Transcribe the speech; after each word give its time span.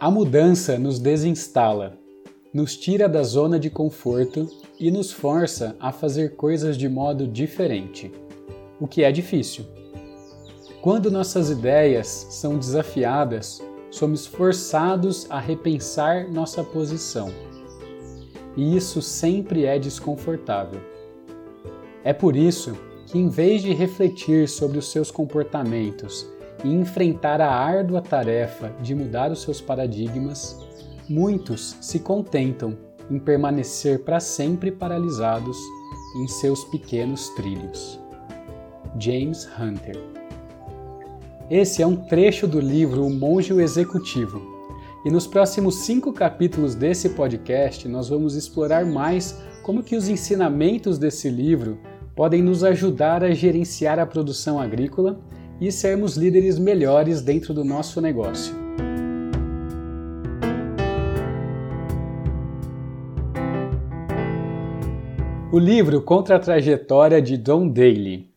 A 0.00 0.12
mudança 0.12 0.78
nos 0.78 1.00
desinstala, 1.00 1.98
nos 2.54 2.76
tira 2.76 3.08
da 3.08 3.24
zona 3.24 3.58
de 3.58 3.68
conforto 3.68 4.48
e 4.78 4.92
nos 4.92 5.10
força 5.10 5.74
a 5.80 5.90
fazer 5.90 6.36
coisas 6.36 6.78
de 6.78 6.88
modo 6.88 7.26
diferente, 7.26 8.12
o 8.78 8.86
que 8.86 9.02
é 9.02 9.10
difícil. 9.10 9.64
Quando 10.80 11.10
nossas 11.10 11.50
ideias 11.50 12.28
são 12.30 12.56
desafiadas, 12.56 13.60
somos 13.90 14.24
forçados 14.24 15.26
a 15.28 15.40
repensar 15.40 16.30
nossa 16.30 16.62
posição. 16.62 17.32
E 18.56 18.76
isso 18.76 19.02
sempre 19.02 19.64
é 19.64 19.80
desconfortável. 19.80 20.80
É 22.04 22.12
por 22.12 22.36
isso 22.36 22.78
que, 23.08 23.18
em 23.18 23.28
vez 23.28 23.62
de 23.62 23.74
refletir 23.74 24.48
sobre 24.48 24.78
os 24.78 24.92
seus 24.92 25.10
comportamentos 25.10 26.37
e 26.64 26.68
enfrentar 26.68 27.40
a 27.40 27.50
árdua 27.50 28.00
tarefa 28.00 28.72
de 28.80 28.94
mudar 28.94 29.30
os 29.30 29.42
seus 29.42 29.60
paradigmas, 29.60 30.56
muitos 31.08 31.76
se 31.80 31.98
contentam 32.00 32.76
em 33.10 33.18
permanecer 33.18 34.04
para 34.04 34.20
sempre 34.20 34.70
paralisados 34.70 35.56
em 36.16 36.28
seus 36.28 36.64
pequenos 36.64 37.28
trilhos. 37.30 37.98
James 38.98 39.48
Hunter 39.58 39.96
Esse 41.50 41.82
é 41.82 41.86
um 41.86 41.96
trecho 41.96 42.46
do 42.46 42.60
livro 42.60 43.06
O 43.06 43.10
Monge 43.10 43.52
o 43.52 43.60
Executivo. 43.60 44.58
E 45.04 45.10
nos 45.10 45.26
próximos 45.26 45.76
cinco 45.76 46.12
capítulos 46.12 46.74
desse 46.74 47.10
podcast, 47.10 47.86
nós 47.86 48.08
vamos 48.08 48.34
explorar 48.34 48.84
mais 48.84 49.40
como 49.62 49.82
que 49.82 49.94
os 49.94 50.08
ensinamentos 50.08 50.98
desse 50.98 51.30
livro 51.30 51.78
podem 52.16 52.42
nos 52.42 52.64
ajudar 52.64 53.22
a 53.22 53.30
gerenciar 53.30 53.98
a 53.98 54.06
produção 54.06 54.58
agrícola 54.58 55.20
e 55.60 55.72
sermos 55.72 56.16
líderes 56.16 56.58
melhores 56.58 57.20
dentro 57.20 57.52
do 57.52 57.64
nosso 57.64 58.00
negócio. 58.00 58.54
O 65.50 65.58
livro 65.58 66.02
conta 66.02 66.36
a 66.36 66.38
trajetória 66.38 67.20
de 67.20 67.36
Don 67.36 67.68
Daly, 67.68 68.30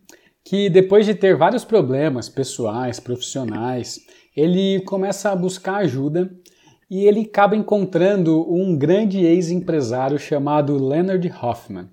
que 0.43 0.69
depois 0.69 1.05
de 1.05 1.13
ter 1.13 1.35
vários 1.35 1.63
problemas 1.63 2.29
pessoais, 2.29 2.99
profissionais, 2.99 3.99
ele 4.35 4.81
começa 4.81 5.29
a 5.29 5.35
buscar 5.35 5.75
ajuda 5.77 6.33
e 6.89 7.05
ele 7.05 7.21
acaba 7.21 7.55
encontrando 7.55 8.51
um 8.51 8.75
grande 8.77 9.19
ex-empresário 9.25 10.17
chamado 10.17 10.83
Leonard 10.83 11.31
Hoffman. 11.41 11.89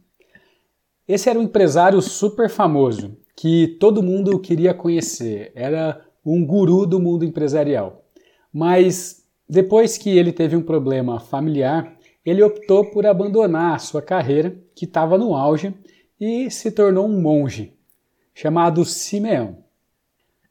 Esse 1.07 1.29
era 1.29 1.39
um 1.39 1.43
empresário 1.43 2.01
super 2.01 2.49
famoso 2.49 3.17
que 3.41 3.69
todo 3.79 4.03
mundo 4.03 4.37
queria 4.41 4.75
conhecer, 4.75 5.53
era 5.55 6.05
um 6.27 6.45
guru 6.45 6.85
do 6.85 6.99
mundo 6.99 7.25
empresarial. 7.25 8.05
Mas 8.53 9.25
depois 9.49 9.97
que 9.97 10.11
ele 10.11 10.33
teve 10.33 10.57
um 10.57 10.63
problema 10.63 11.21
familiar, 11.21 11.97
ele 12.27 12.43
optou 12.43 12.91
por 12.91 13.07
abandonar 13.07 13.77
a 13.77 13.79
sua 13.79 14.03
carreira, 14.03 14.59
que 14.75 14.87
estava 14.87 15.17
no 15.17 15.37
auge, 15.37 15.73
e 16.21 16.51
se 16.51 16.73
tornou 16.73 17.07
um 17.07 17.23
monge, 17.23 17.75
chamado 18.35 18.85
Simeão. 18.85 19.59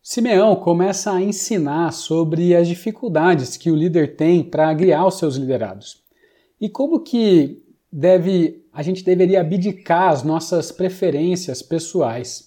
Simeão 0.02 0.55
começa 0.55 1.11
a 1.11 1.21
ensinar 1.21 1.91
sobre 1.91 2.55
as 2.55 2.69
dificuldades 2.69 3.58
que 3.58 3.69
o 3.69 3.75
líder 3.75 4.15
tem 4.15 4.41
para 4.41 4.73
guiar 4.73 5.05
os 5.05 5.17
seus 5.17 5.35
liderados 5.35 6.02
e 6.59 6.69
como 6.69 7.02
que 7.02 7.61
deve 7.91 8.63
a 8.71 8.81
gente 8.81 9.03
deveria 9.03 9.41
abdicar 9.41 10.09
as 10.09 10.23
nossas 10.23 10.71
preferências 10.71 11.61
pessoais 11.61 12.46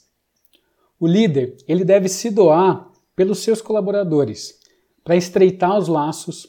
o 1.00 1.06
líder, 1.06 1.56
ele 1.66 1.82
deve 1.82 2.08
se 2.08 2.30
doar 2.30 2.92
pelos 3.16 3.38
seus 3.38 3.62
colaboradores, 3.62 4.60
para 5.02 5.16
estreitar 5.16 5.76
os 5.78 5.88
laços 5.88 6.46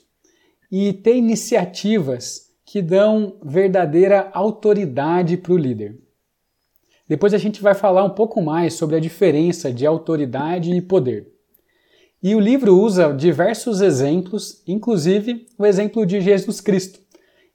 e 0.69 0.91
ter 0.91 1.15
iniciativas 1.15 2.51
que 2.65 2.81
dão 2.81 3.37
verdadeira 3.43 4.29
autoridade 4.33 5.37
para 5.37 5.53
o 5.53 5.57
líder. 5.57 5.97
Depois 7.07 7.33
a 7.33 7.37
gente 7.37 7.61
vai 7.61 7.73
falar 7.73 8.03
um 8.03 8.11
pouco 8.11 8.41
mais 8.41 8.73
sobre 8.73 8.95
a 8.95 8.99
diferença 8.99 9.71
de 9.73 9.85
autoridade 9.85 10.71
e 10.71 10.81
poder. 10.81 11.31
E 12.23 12.35
o 12.35 12.39
livro 12.39 12.77
usa 12.77 13.13
diversos 13.13 13.81
exemplos, 13.81 14.61
inclusive 14.67 15.47
o 15.57 15.65
exemplo 15.65 16.05
de 16.05 16.21
Jesus 16.21 16.61
Cristo, 16.61 16.99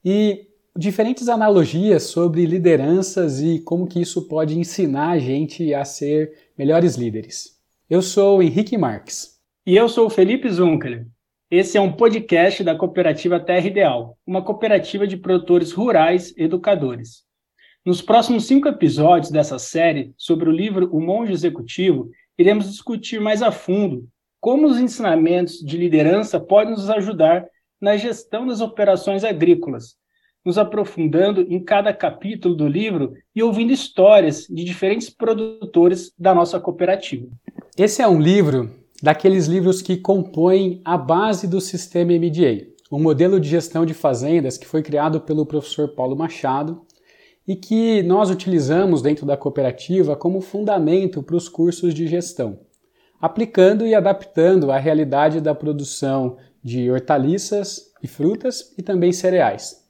e 0.04 0.45
diferentes 0.76 1.28
analogias 1.28 2.04
sobre 2.04 2.44
lideranças 2.44 3.41
e 3.41 3.59
como 3.60 3.87
que 3.87 4.00
isso 4.00 4.28
pode 4.28 4.59
ensinar 4.59 5.10
a 5.10 5.19
gente 5.19 5.72
a 5.72 5.84
ser 5.84 6.32
melhores 6.56 6.97
líderes. 6.97 7.56
Eu 7.88 8.03
sou 8.03 8.42
Henrique 8.42 8.76
Marques. 8.76 9.41
E 9.65 9.75
eu 9.76 9.88
sou 9.88 10.10
Felipe 10.10 10.48
Zunker. 10.50 11.06
Esse 11.50 11.78
é 11.78 11.81
um 11.81 11.92
podcast 11.92 12.62
da 12.62 12.75
cooperativa 12.75 13.41
Terra 13.41 13.66
Ideal, 13.66 14.19
uma 14.26 14.42
cooperativa 14.42 15.06
de 15.06 15.16
produtores 15.16 15.72
rurais 15.72 16.34
educadores. 16.36 17.25
Nos 17.84 18.03
próximos 18.03 18.47
cinco 18.47 18.69
episódios 18.69 19.31
dessa 19.31 19.59
série 19.59 20.12
sobre 20.16 20.48
o 20.48 20.53
livro 20.53 20.91
O 20.92 21.00
Monge 21.00 21.32
Executivo, 21.32 22.10
iremos 22.36 22.69
discutir 22.70 23.20
mais 23.20 23.42
a 23.42 23.53
fundo 23.53 24.09
como 24.41 24.66
os 24.66 24.78
ensinamentos 24.78 25.59
de 25.59 25.76
liderança 25.76 26.38
podem 26.38 26.72
nos 26.72 26.91
ajudar 26.91 27.47
na 27.81 27.97
gestão 27.97 28.47
das 28.47 28.60
operações 28.60 29.25
agrícolas, 29.25 29.97
nos 30.46 30.58
aprofundando 30.58 31.40
em 31.40 31.58
cada 31.58 31.92
capítulo 31.92 32.54
do 32.54 32.68
livro 32.68 33.14
e 33.34 33.42
ouvindo 33.42 33.72
histórias 33.72 34.46
de 34.48 34.62
diferentes 34.62 35.10
produtores 35.10 36.12
da 36.16 36.32
nossa 36.32 36.60
cooperativa. 36.60 37.26
Esse 37.76 38.00
é 38.00 38.06
um 38.06 38.20
livro 38.20 38.70
daqueles 39.02 39.46
livros 39.46 39.82
que 39.82 39.96
compõem 39.96 40.80
a 40.84 40.96
base 40.96 41.48
do 41.48 41.60
sistema 41.60 42.12
MDA, 42.12 42.68
um 42.92 43.02
modelo 43.02 43.40
de 43.40 43.48
gestão 43.48 43.84
de 43.84 43.92
fazendas 43.92 44.56
que 44.56 44.68
foi 44.68 44.84
criado 44.84 45.20
pelo 45.20 45.44
professor 45.44 45.88
Paulo 45.88 46.14
Machado 46.14 46.80
e 47.46 47.56
que 47.56 48.04
nós 48.04 48.30
utilizamos 48.30 49.02
dentro 49.02 49.26
da 49.26 49.36
cooperativa 49.36 50.14
como 50.14 50.40
fundamento 50.40 51.24
para 51.24 51.36
os 51.36 51.48
cursos 51.48 51.92
de 51.92 52.06
gestão, 52.06 52.60
aplicando 53.20 53.84
e 53.84 53.96
adaptando 53.96 54.70
à 54.70 54.78
realidade 54.78 55.40
da 55.40 55.56
produção 55.56 56.36
de 56.62 56.88
hortaliças 56.88 57.92
e 58.00 58.06
frutas 58.06 58.72
e 58.78 58.82
também 58.82 59.12
cereais. 59.12 59.85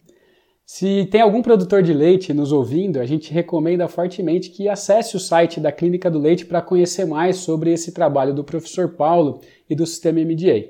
Se 0.68 1.06
tem 1.06 1.20
algum 1.20 1.42
produtor 1.42 1.80
de 1.80 1.92
leite 1.92 2.34
nos 2.34 2.50
ouvindo, 2.50 2.98
a 2.98 3.06
gente 3.06 3.32
recomenda 3.32 3.86
fortemente 3.86 4.50
que 4.50 4.68
acesse 4.68 5.16
o 5.16 5.20
site 5.20 5.60
da 5.60 5.70
Clínica 5.70 6.10
do 6.10 6.18
Leite 6.18 6.44
para 6.44 6.60
conhecer 6.60 7.04
mais 7.04 7.36
sobre 7.36 7.72
esse 7.72 7.92
trabalho 7.92 8.34
do 8.34 8.42
professor 8.42 8.88
Paulo 8.88 9.40
e 9.70 9.76
do 9.76 9.86
sistema 9.86 10.18
MDA. 10.18 10.64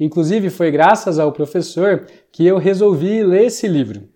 Inclusive, 0.00 0.48
foi 0.48 0.70
graças 0.70 1.18
ao 1.18 1.30
professor 1.30 2.06
que 2.32 2.46
eu 2.46 2.56
resolvi 2.56 3.22
ler 3.22 3.44
esse 3.44 3.68
livro. 3.68 4.08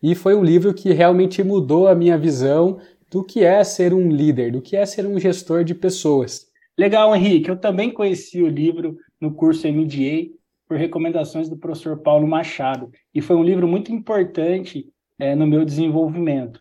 E 0.00 0.14
foi 0.14 0.36
um 0.36 0.44
livro 0.44 0.72
que 0.72 0.92
realmente 0.92 1.42
mudou 1.42 1.88
a 1.88 1.94
minha 1.94 2.16
visão 2.16 2.78
do 3.10 3.24
que 3.24 3.42
é 3.42 3.64
ser 3.64 3.92
um 3.92 4.08
líder, 4.08 4.52
do 4.52 4.62
que 4.62 4.76
é 4.76 4.86
ser 4.86 5.04
um 5.04 5.18
gestor 5.18 5.64
de 5.64 5.74
pessoas. 5.74 6.46
Legal, 6.78 7.14
Henrique. 7.16 7.48
Eu 7.48 7.56
também 7.56 7.90
conheci 7.90 8.40
o 8.40 8.48
livro 8.48 8.96
no 9.20 9.34
curso 9.34 9.66
MDA 9.66 10.30
por 10.66 10.76
recomendações 10.76 11.48
do 11.48 11.56
professor 11.56 11.98
Paulo 12.00 12.26
Machado. 12.26 12.90
E 13.14 13.20
foi 13.20 13.36
um 13.36 13.44
livro 13.44 13.68
muito 13.68 13.92
importante 13.92 14.90
é, 15.18 15.34
no 15.34 15.46
meu 15.46 15.64
desenvolvimento. 15.64 16.60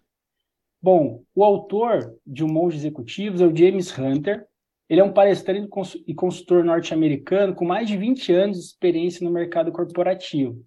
Bom, 0.82 1.24
o 1.34 1.44
autor 1.44 2.16
de 2.26 2.44
O 2.44 2.48
Monge 2.48 2.78
Executivos 2.78 3.42
é 3.42 3.48
o 3.48 3.56
James 3.56 3.98
Hunter. 3.98 4.46
Ele 4.88 5.02
é 5.02 5.04
um 5.04 5.12
palestrante 5.12 5.68
e 6.06 6.14
consultor 6.14 6.64
norte-americano 6.64 7.56
com 7.56 7.66
mais 7.66 7.88
de 7.88 7.98
20 7.98 8.32
anos 8.32 8.58
de 8.60 8.66
experiência 8.66 9.26
no 9.26 9.32
mercado 9.32 9.72
corporativo. 9.72 10.64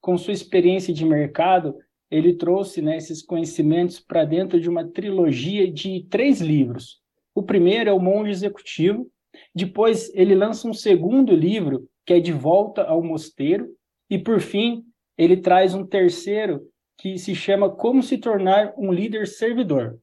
Com 0.00 0.16
sua 0.16 0.32
experiência 0.32 0.94
de 0.94 1.04
mercado, 1.04 1.74
ele 2.08 2.34
trouxe 2.34 2.80
né, 2.80 2.96
esses 2.96 3.22
conhecimentos 3.22 3.98
para 3.98 4.24
dentro 4.24 4.60
de 4.60 4.70
uma 4.70 4.86
trilogia 4.86 5.70
de 5.70 6.06
três 6.08 6.40
livros. 6.40 7.00
O 7.34 7.42
primeiro 7.42 7.90
é 7.90 7.92
O 7.92 7.98
Monge 7.98 8.30
Executivo, 8.30 9.10
depois 9.52 10.10
ele 10.14 10.34
lança 10.34 10.68
um 10.68 10.72
segundo 10.72 11.34
livro 11.34 11.88
que 12.06 12.14
é 12.14 12.20
De 12.20 12.32
Volta 12.32 12.84
ao 12.84 13.02
Mosteiro, 13.02 13.68
e 14.08 14.16
por 14.16 14.40
fim, 14.40 14.84
ele 15.18 15.36
traz 15.36 15.74
um 15.74 15.84
terceiro 15.84 16.62
que 16.96 17.18
se 17.18 17.34
chama 17.34 17.68
Como 17.68 18.02
se 18.02 18.16
tornar 18.16 18.72
um 18.78 18.92
líder 18.92 19.26
servidor. 19.26 19.98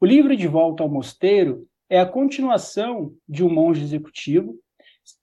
O 0.00 0.06
livro 0.06 0.36
De 0.36 0.46
Volta 0.46 0.82
ao 0.82 0.88
Mosteiro 0.88 1.66
é 1.88 1.98
a 1.98 2.06
continuação 2.06 3.12
de 3.26 3.42
Um 3.42 3.50
Monge 3.50 3.82
Executivo, 3.82 4.54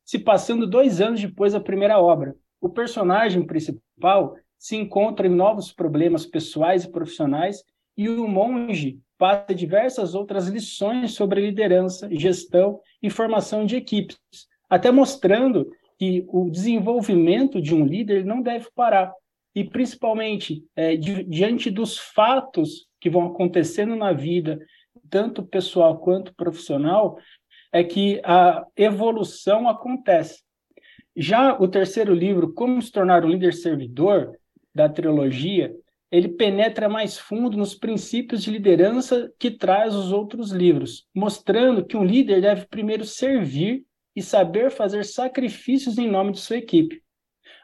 se 0.04 0.18
passando 0.18 0.68
dois 0.68 1.00
anos 1.00 1.22
depois 1.22 1.54
da 1.54 1.60
primeira 1.60 2.00
obra. 2.00 2.36
O 2.60 2.70
personagem 2.70 3.46
principal 3.46 4.36
se 4.58 4.76
encontra 4.76 5.28
em 5.28 5.36
novos 5.36 5.72
problemas 5.72 6.26
pessoais 6.26 6.84
e 6.84 6.92
profissionais 6.92 7.64
e 7.96 8.10
o 8.10 8.28
monge 8.28 9.00
passa 9.18 9.54
diversas 9.54 10.16
outras 10.16 10.48
lições 10.48 11.14
sobre 11.14 11.42
liderança, 11.42 12.10
gestão 12.12 12.80
e 13.02 13.10
formação 13.10 13.66
de 13.66 13.76
equipes, 13.76 14.18
até 14.70 14.92
mostrando 14.92 15.70
que 15.98 16.26
o 16.28 16.50
desenvolvimento 16.50 17.62
de 17.62 17.74
um 17.74 17.86
líder 17.86 18.26
não 18.26 18.42
deve 18.42 18.68
parar. 18.76 19.14
E, 19.54 19.64
principalmente, 19.64 20.64
é, 20.76 20.96
di 20.96 21.24
diante 21.24 21.72
dos 21.72 21.98
fatos 21.98 22.88
que 23.00 23.10
vão 23.10 23.28
acontecendo 23.28 23.96
na 23.96 24.12
vida, 24.12 24.60
tanto 25.10 25.44
pessoal 25.44 25.98
quanto 25.98 26.36
profissional, 26.36 27.18
é 27.72 27.84
que 27.84 28.22
a 28.24 28.66
evolução 28.76 29.68
acontece. 29.68 30.44
Já 31.16 31.58
o 31.58 31.68
terceiro 31.68 32.14
livro, 32.14 32.54
Como 32.54 32.82
se 32.82 32.92
tornar 32.92 33.24
um 33.24 33.30
líder 33.30 33.54
servidor, 33.54 34.38
da 34.76 34.90
trilogia, 34.90 35.74
ele 36.12 36.28
penetra 36.28 36.90
mais 36.90 37.18
fundo 37.18 37.58
nos 37.58 37.74
princípios 37.74 38.44
de 38.44 38.52
liderança 38.52 39.32
que 39.40 39.50
traz 39.50 39.96
os 39.96 40.12
outros 40.12 40.52
livros, 40.52 41.08
mostrando 41.16 41.86
que 41.86 41.96
um 41.96 42.04
líder 42.04 42.42
deve 42.42 42.68
primeiro 42.68 43.06
servir 43.06 43.86
e 44.16 44.22
saber 44.22 44.72
fazer 44.72 45.04
sacrifícios 45.04 45.98
em 45.98 46.10
nome 46.10 46.32
de 46.32 46.40
sua 46.40 46.58
equipe. 46.58 47.02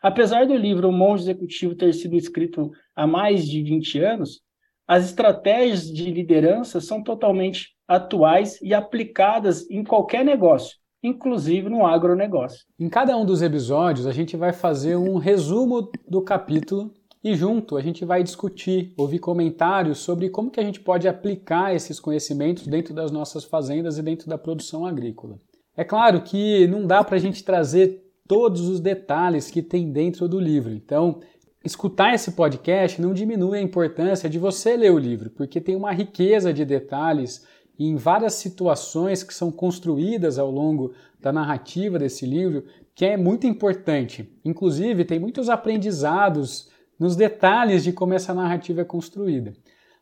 Apesar 0.01 0.45
do 0.45 0.56
livro 0.56 0.89
O 0.89 0.92
Monge 0.92 1.24
Executivo 1.24 1.75
ter 1.75 1.94
sido 1.94 2.15
escrito 2.15 2.71
há 2.95 3.06
mais 3.06 3.48
de 3.48 3.63
20 3.63 4.00
anos, 4.00 4.42
as 4.88 5.06
estratégias 5.06 5.86
de 5.86 6.12
liderança 6.12 6.81
são 6.81 7.01
totalmente 7.01 7.69
atuais 7.88 8.59
e 8.62 8.74
aplicadas 8.74 9.69
em 9.69 9.83
qualquer 9.83 10.25
negócio, 10.25 10.77
inclusive 11.03 11.69
no 11.69 11.86
agronegócio. 11.86 12.65
Em 12.80 12.89
cada 12.89 13.15
um 13.15 13.25
dos 13.25 13.42
episódios, 13.42 14.06
a 14.06 14.12
gente 14.12 14.36
vai 14.36 14.51
fazer 14.51 14.95
um 14.95 15.18
resumo 15.18 15.89
do 16.07 16.21
capítulo 16.21 16.94
e 17.24 17.36
junto 17.36 17.77
a 17.77 17.81
gente 17.81 18.03
vai 18.03 18.24
discutir, 18.24 18.94
ouvir 18.98 19.19
comentários 19.19 20.00
sobre 20.00 20.30
como 20.30 20.50
que 20.50 20.59
a 20.59 20.63
gente 20.63 20.80
pode 20.80 21.07
aplicar 21.07 21.75
esses 21.75 22.00
conhecimentos 22.00 22.65
dentro 22.65 22.94
das 22.94 23.12
nossas 23.12 23.44
fazendas 23.44 23.98
e 23.98 24.01
dentro 24.01 24.27
da 24.27 24.38
produção 24.38 24.86
agrícola. 24.86 25.39
É 25.81 25.83
claro 25.83 26.21
que 26.21 26.67
não 26.67 26.85
dá 26.85 27.03
para 27.03 27.15
a 27.15 27.19
gente 27.19 27.43
trazer 27.43 28.07
todos 28.27 28.69
os 28.69 28.79
detalhes 28.79 29.49
que 29.49 29.63
tem 29.63 29.91
dentro 29.91 30.29
do 30.29 30.39
livro, 30.39 30.71
então 30.71 31.21
escutar 31.65 32.13
esse 32.13 32.33
podcast 32.33 33.01
não 33.01 33.15
diminui 33.15 33.57
a 33.57 33.61
importância 33.63 34.29
de 34.29 34.37
você 34.37 34.77
ler 34.77 34.91
o 34.91 34.99
livro, 34.99 35.31
porque 35.31 35.59
tem 35.59 35.75
uma 35.75 35.91
riqueza 35.91 36.53
de 36.53 36.63
detalhes 36.63 37.47
em 37.79 37.95
várias 37.95 38.33
situações 38.33 39.23
que 39.23 39.33
são 39.33 39.51
construídas 39.51 40.37
ao 40.37 40.51
longo 40.51 40.93
da 41.19 41.33
narrativa 41.33 41.97
desse 41.97 42.27
livro 42.27 42.63
que 42.93 43.03
é 43.03 43.17
muito 43.17 43.47
importante. 43.47 44.31
Inclusive, 44.45 45.03
tem 45.03 45.17
muitos 45.17 45.49
aprendizados 45.49 46.69
nos 46.99 47.15
detalhes 47.15 47.83
de 47.83 47.91
como 47.91 48.13
essa 48.13 48.35
narrativa 48.35 48.81
é 48.81 48.85
construída. 48.85 49.51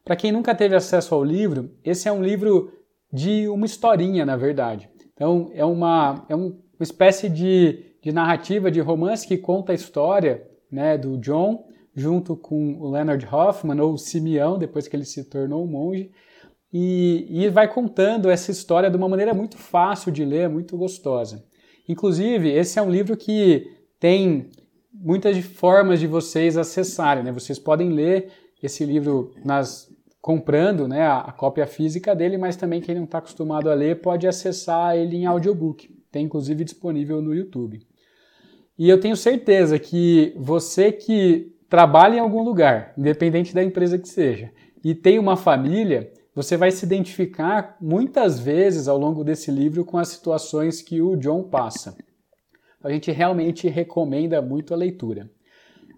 Para 0.03 0.17
quem 0.17 0.33
nunca 0.33 0.53
teve 0.53 0.75
acesso 0.75 1.15
ao 1.15 1.23
livro, 1.23 1.71
esse 1.85 2.09
é 2.09 2.11
um 2.11 2.21
livro 2.21 2.69
de 3.13 3.47
uma 3.47 3.65
historinha, 3.65 4.25
na 4.25 4.35
verdade. 4.35 4.89
Então, 5.19 5.51
é 5.53 5.65
uma, 5.65 6.25
é 6.29 6.35
uma 6.35 6.55
espécie 6.79 7.27
de, 7.27 7.83
de 8.01 8.09
narrativa, 8.09 8.71
de 8.71 8.79
romance 8.79 9.27
que 9.27 9.37
conta 9.37 9.73
a 9.73 9.75
história 9.75 10.47
né, 10.71 10.97
do 10.97 11.17
John 11.17 11.67
junto 11.93 12.37
com 12.37 12.75
o 12.79 12.89
Leonard 12.89 13.27
Hoffman, 13.29 13.81
ou 13.81 13.97
Simeão, 13.97 14.57
depois 14.57 14.87
que 14.87 14.95
ele 14.95 15.03
se 15.03 15.25
tornou 15.25 15.65
um 15.65 15.67
monge, 15.67 16.09
e, 16.71 17.27
e 17.29 17.49
vai 17.49 17.67
contando 17.67 18.29
essa 18.29 18.49
história 18.49 18.89
de 18.89 18.95
uma 18.95 19.09
maneira 19.09 19.33
muito 19.33 19.57
fácil 19.57 20.09
de 20.09 20.23
ler, 20.23 20.47
muito 20.47 20.77
gostosa. 20.77 21.43
Inclusive, 21.85 22.49
esse 22.49 22.79
é 22.79 22.81
um 22.81 22.89
livro 22.89 23.17
que 23.17 23.69
tem 23.99 24.49
muitas 24.93 25.37
formas 25.43 25.99
de 25.99 26.07
vocês 26.07 26.55
acessarem. 26.55 27.25
Né? 27.25 27.31
Vocês 27.33 27.59
podem 27.59 27.89
ler 27.89 28.31
esse 28.63 28.85
livro 28.85 29.33
nas 29.43 29.88
comprando 30.21 30.87
né, 30.87 31.01
a, 31.01 31.19
a 31.19 31.31
cópia 31.31 31.65
física 31.65 32.15
dele, 32.15 32.37
mas 32.37 32.55
também 32.55 32.81
quem 32.81 32.95
não 32.95 33.03
está 33.03 33.19
acostumado 33.19 33.69
a 33.69 33.73
ler 33.73 34.01
pode 34.01 34.27
acessar 34.27 34.95
ele 34.95 35.17
em 35.17 35.25
audiobook. 35.25 35.89
Tem 36.11 36.25
inclusive 36.25 36.63
disponível 36.63 37.21
no 37.21 37.33
YouTube. 37.33 37.81
E 38.77 38.89
eu 38.89 38.99
tenho 38.99 39.15
certeza 39.15 39.77
que 39.77 40.33
você 40.37 40.91
que 40.91 41.53
trabalha 41.69 42.15
em 42.15 42.19
algum 42.19 42.43
lugar, 42.43 42.93
independente 42.97 43.53
da 43.53 43.63
empresa 43.63 43.99
que 43.99 44.07
seja, 44.07 44.51
e 44.83 44.95
tem 44.95 45.19
uma 45.19 45.35
família, 45.35 46.11
você 46.33 46.55
vai 46.55 46.71
se 46.71 46.85
identificar 46.85 47.77
muitas 47.79 48.39
vezes 48.39 48.87
ao 48.87 48.97
longo 48.97 49.23
desse 49.23 49.51
livro 49.51 49.83
com 49.83 49.97
as 49.97 50.07
situações 50.07 50.81
que 50.81 51.01
o 51.01 51.15
John 51.15 51.43
passa 51.43 51.95
a 52.83 52.91
gente 52.91 53.11
realmente 53.11 53.67
recomenda 53.67 54.41
muito 54.41 54.73
a 54.73 54.77
leitura. 54.77 55.29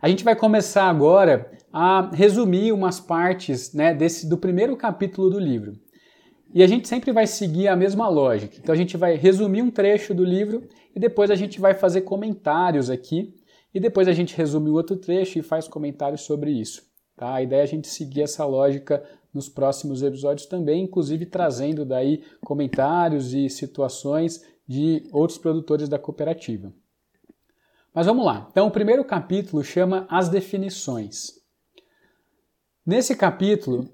A 0.01 0.09
gente 0.09 0.23
vai 0.23 0.35
começar 0.35 0.89
agora 0.89 1.51
a 1.71 2.09
resumir 2.11 2.71
umas 2.71 2.99
partes 2.99 3.71
né, 3.71 3.93
desse, 3.93 4.27
do 4.27 4.35
primeiro 4.35 4.75
capítulo 4.75 5.29
do 5.29 5.37
livro. 5.37 5.73
E 6.53 6.63
a 6.63 6.67
gente 6.67 6.87
sempre 6.87 7.11
vai 7.11 7.27
seguir 7.27 7.67
a 7.67 7.75
mesma 7.75 8.09
lógica. 8.09 8.57
Então 8.57 8.73
a 8.73 8.77
gente 8.77 8.97
vai 8.97 9.15
resumir 9.15 9.61
um 9.61 9.69
trecho 9.69 10.15
do 10.15 10.25
livro 10.25 10.67
e 10.95 10.99
depois 10.99 11.29
a 11.29 11.35
gente 11.35 11.61
vai 11.61 11.75
fazer 11.75 12.01
comentários 12.01 12.89
aqui. 12.89 13.35
E 13.71 13.79
depois 13.79 14.07
a 14.07 14.11
gente 14.11 14.35
resume 14.35 14.71
o 14.71 14.73
outro 14.73 14.97
trecho 14.97 15.37
e 15.37 15.43
faz 15.43 15.67
comentários 15.67 16.21
sobre 16.21 16.49
isso. 16.49 16.81
Tá? 17.15 17.35
A 17.35 17.43
ideia 17.43 17.61
é 17.61 17.63
a 17.63 17.67
gente 17.67 17.87
seguir 17.87 18.23
essa 18.23 18.43
lógica 18.43 19.03
nos 19.31 19.47
próximos 19.47 20.01
episódios 20.01 20.47
também, 20.47 20.83
inclusive 20.83 21.27
trazendo 21.27 21.85
daí 21.85 22.23
comentários 22.43 23.35
e 23.35 23.47
situações 23.49 24.43
de 24.67 25.07
outros 25.13 25.37
produtores 25.37 25.87
da 25.87 25.99
cooperativa. 25.99 26.73
Mas 27.93 28.05
vamos 28.05 28.25
lá. 28.25 28.47
Então, 28.49 28.67
o 28.67 28.71
primeiro 28.71 29.03
capítulo 29.03 29.63
chama 29.63 30.07
As 30.09 30.29
Definições. 30.29 31.33
Nesse 32.85 33.15
capítulo, 33.15 33.89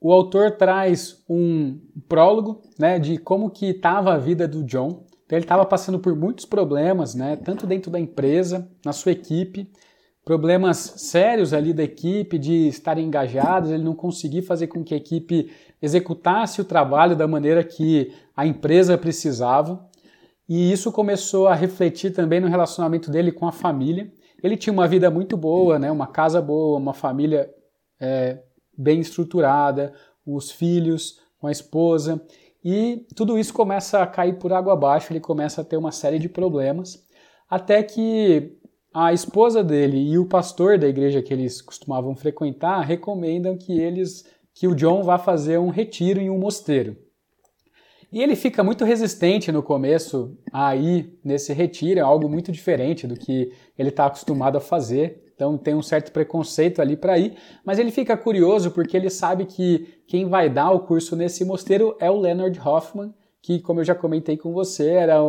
o 0.00 0.12
autor 0.12 0.52
traz 0.52 1.22
um 1.28 1.78
prólogo 2.08 2.62
né, 2.78 2.98
de 2.98 3.18
como 3.18 3.50
que 3.50 3.66
estava 3.66 4.14
a 4.14 4.18
vida 4.18 4.48
do 4.48 4.64
John. 4.64 5.04
Então, 5.24 5.36
ele 5.36 5.44
estava 5.44 5.66
passando 5.66 5.98
por 5.98 6.16
muitos 6.16 6.44
problemas, 6.46 7.14
né, 7.14 7.36
tanto 7.36 7.66
dentro 7.66 7.90
da 7.90 8.00
empresa, 8.00 8.70
na 8.84 8.92
sua 8.92 9.12
equipe, 9.12 9.70
problemas 10.26 10.94
sérios 10.96 11.52
ali 11.52 11.72
da 11.72 11.84
equipe 11.84 12.36
de 12.36 12.66
estar 12.66 12.98
engajados, 12.98 13.70
ele 13.70 13.84
não 13.84 13.94
conseguia 13.94 14.42
fazer 14.42 14.66
com 14.66 14.82
que 14.82 14.92
a 14.92 14.96
equipe 14.96 15.52
executasse 15.80 16.60
o 16.60 16.64
trabalho 16.64 17.14
da 17.14 17.28
maneira 17.28 17.62
que 17.62 18.12
a 18.36 18.44
empresa 18.44 18.98
precisava. 18.98 19.88
E 20.48 20.70
isso 20.72 20.92
começou 20.92 21.48
a 21.48 21.54
refletir 21.54 22.12
também 22.12 22.40
no 22.40 22.48
relacionamento 22.48 23.10
dele 23.10 23.32
com 23.32 23.46
a 23.46 23.52
família. 23.52 24.12
Ele 24.42 24.56
tinha 24.56 24.72
uma 24.72 24.86
vida 24.86 25.10
muito 25.10 25.36
boa, 25.36 25.78
né? 25.78 25.90
uma 25.90 26.06
casa 26.06 26.40
boa, 26.40 26.78
uma 26.78 26.94
família 26.94 27.50
é, 28.00 28.38
bem 28.76 29.00
estruturada, 29.00 29.92
os 30.24 30.50
filhos, 30.50 31.20
com 31.38 31.46
a 31.46 31.52
esposa. 31.52 32.20
E 32.64 33.06
tudo 33.14 33.38
isso 33.38 33.52
começa 33.52 34.02
a 34.02 34.06
cair 34.06 34.38
por 34.38 34.52
água 34.52 34.72
abaixo, 34.72 35.12
ele 35.12 35.20
começa 35.20 35.60
a 35.60 35.64
ter 35.64 35.76
uma 35.76 35.92
série 35.92 36.18
de 36.18 36.28
problemas, 36.28 37.04
até 37.48 37.82
que 37.82 38.58
a 38.92 39.12
esposa 39.12 39.62
dele 39.62 39.98
e 39.98 40.18
o 40.18 40.26
pastor 40.26 40.78
da 40.78 40.88
igreja 40.88 41.22
que 41.22 41.32
eles 41.32 41.62
costumavam 41.62 42.16
frequentar 42.16 42.80
recomendam 42.80 43.56
que 43.56 43.78
eles 43.78 44.24
que 44.52 44.66
o 44.66 44.74
John 44.74 45.02
vá 45.02 45.18
fazer 45.18 45.58
um 45.58 45.68
retiro 45.68 46.18
em 46.18 46.30
um 46.30 46.38
mosteiro. 46.38 46.96
E 48.12 48.22
ele 48.22 48.36
fica 48.36 48.62
muito 48.62 48.84
resistente 48.84 49.50
no 49.50 49.62
começo 49.62 50.36
a 50.52 50.76
ir 50.76 51.18
nesse 51.24 51.52
retiro, 51.52 52.00
é 52.00 52.02
algo 52.02 52.28
muito 52.28 52.52
diferente 52.52 53.06
do 53.06 53.14
que 53.14 53.52
ele 53.78 53.88
está 53.88 54.06
acostumado 54.06 54.56
a 54.56 54.60
fazer. 54.60 55.24
Então 55.34 55.58
tem 55.58 55.74
um 55.74 55.82
certo 55.82 56.12
preconceito 56.12 56.80
ali 56.80 56.96
para 56.96 57.18
ir, 57.18 57.34
mas 57.64 57.78
ele 57.78 57.90
fica 57.90 58.16
curioso 58.16 58.70
porque 58.70 58.96
ele 58.96 59.10
sabe 59.10 59.44
que 59.44 60.00
quem 60.06 60.28
vai 60.28 60.48
dar 60.48 60.70
o 60.70 60.80
curso 60.80 61.14
nesse 61.14 61.44
mosteiro 61.44 61.94
é 62.00 62.10
o 62.10 62.18
Leonard 62.18 62.58
Hoffman, 62.58 63.12
que, 63.42 63.60
como 63.60 63.80
eu 63.80 63.84
já 63.84 63.94
comentei 63.94 64.36
com 64.36 64.52
você, 64.52 64.92
era 64.92 65.20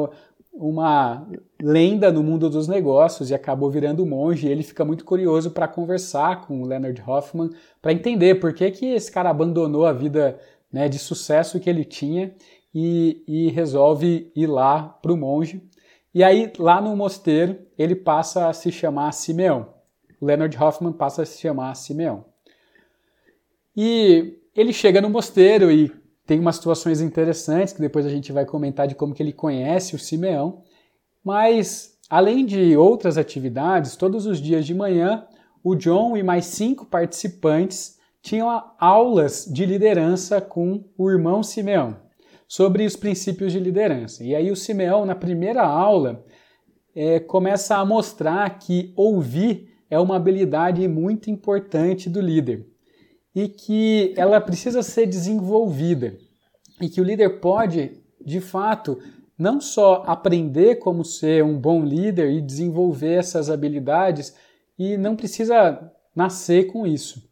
uma 0.53 1.27
lenda 1.61 2.11
no 2.11 2.23
mundo 2.23 2.49
dos 2.49 2.67
negócios 2.67 3.29
e 3.29 3.35
acabou 3.35 3.69
virando 3.69 4.05
monge. 4.05 4.47
ele 4.47 4.63
fica 4.63 4.83
muito 4.83 5.05
curioso 5.05 5.51
para 5.51 5.67
conversar 5.67 6.47
com 6.47 6.61
o 6.61 6.65
Leonard 6.65 7.03
Hoffman, 7.05 7.49
para 7.81 7.91
entender 7.91 8.35
por 8.35 8.53
que, 8.53 8.71
que 8.71 8.85
esse 8.87 9.11
cara 9.11 9.29
abandonou 9.29 9.85
a 9.85 9.93
vida 9.93 10.39
né, 10.71 10.89
de 10.89 10.97
sucesso 10.97 11.59
que 11.59 11.69
ele 11.69 11.85
tinha 11.85 12.33
e, 12.79 13.23
e 13.27 13.49
resolve 13.49 14.31
ir 14.35 14.45
lá 14.45 14.83
para 14.83 15.11
o 15.11 15.17
monge. 15.17 15.63
E 16.13 16.23
aí, 16.23 16.53
lá 16.59 16.79
no 16.79 16.95
mosteiro, 16.95 17.57
ele 17.75 17.95
passa 17.95 18.47
a 18.47 18.53
se 18.53 18.71
chamar 18.71 19.11
Simeão. 19.13 19.73
O 20.21 20.25
Leonard 20.27 20.55
Hoffman 20.55 20.93
passa 20.93 21.23
a 21.23 21.25
se 21.25 21.41
chamar 21.41 21.73
Simeão. 21.73 22.25
E 23.75 24.37
ele 24.55 24.71
chega 24.71 25.01
no 25.01 25.09
mosteiro 25.09 25.71
e 25.71 25.91
tem 26.23 26.39
umas 26.39 26.57
situações 26.57 27.01
interessantes 27.01 27.73
que 27.73 27.81
depois 27.81 28.05
a 28.05 28.09
gente 28.09 28.31
vai 28.31 28.45
comentar 28.45 28.87
de 28.87 28.93
como 28.93 29.15
que 29.15 29.23
ele 29.23 29.33
conhece 29.33 29.95
o 29.95 29.99
Simeão. 29.99 30.61
Mas, 31.23 31.97
além 32.07 32.45
de 32.45 32.77
outras 32.77 33.17
atividades, 33.17 33.95
todos 33.95 34.27
os 34.27 34.39
dias 34.39 34.67
de 34.67 34.75
manhã, 34.75 35.25
o 35.63 35.73
John 35.73 36.15
e 36.15 36.21
mais 36.21 36.45
cinco 36.45 36.85
participantes 36.85 37.97
tinham 38.21 38.71
aulas 38.77 39.45
de 39.51 39.65
liderança 39.65 40.39
com 40.39 40.83
o 40.95 41.09
irmão 41.09 41.41
Simeão 41.41 42.05
sobre 42.47 42.85
os 42.85 42.95
princípios 42.95 43.51
de 43.51 43.59
liderança. 43.59 44.23
E 44.23 44.35
aí 44.35 44.49
o 44.51 44.55
Simeão, 44.55 45.05
na 45.05 45.15
primeira 45.15 45.63
aula, 45.63 46.23
é, 46.95 47.19
começa 47.19 47.75
a 47.75 47.85
mostrar 47.85 48.57
que 48.57 48.93
ouvir 48.95 49.69
é 49.89 49.99
uma 49.99 50.15
habilidade 50.15 50.87
muito 50.87 51.29
importante 51.29 52.09
do 52.09 52.19
líder 52.19 52.65
e 53.35 53.47
que 53.47 54.13
ela 54.17 54.41
precisa 54.41 54.81
ser 54.81 55.05
desenvolvida 55.05 56.17
e 56.81 56.89
que 56.89 57.01
o 57.01 57.03
líder 57.03 57.39
pode, 57.39 58.01
de 58.23 58.39
fato, 58.39 58.97
não 59.37 59.61
só 59.61 60.03
aprender 60.05 60.77
como 60.77 61.05
ser 61.05 61.43
um 61.43 61.59
bom 61.59 61.83
líder 61.83 62.31
e 62.31 62.41
desenvolver 62.41 63.13
essas 63.13 63.49
habilidades 63.49 64.35
e 64.77 64.97
não 64.97 65.15
precisa 65.15 65.91
nascer 66.15 66.65
com 66.65 66.85
isso. 66.85 67.26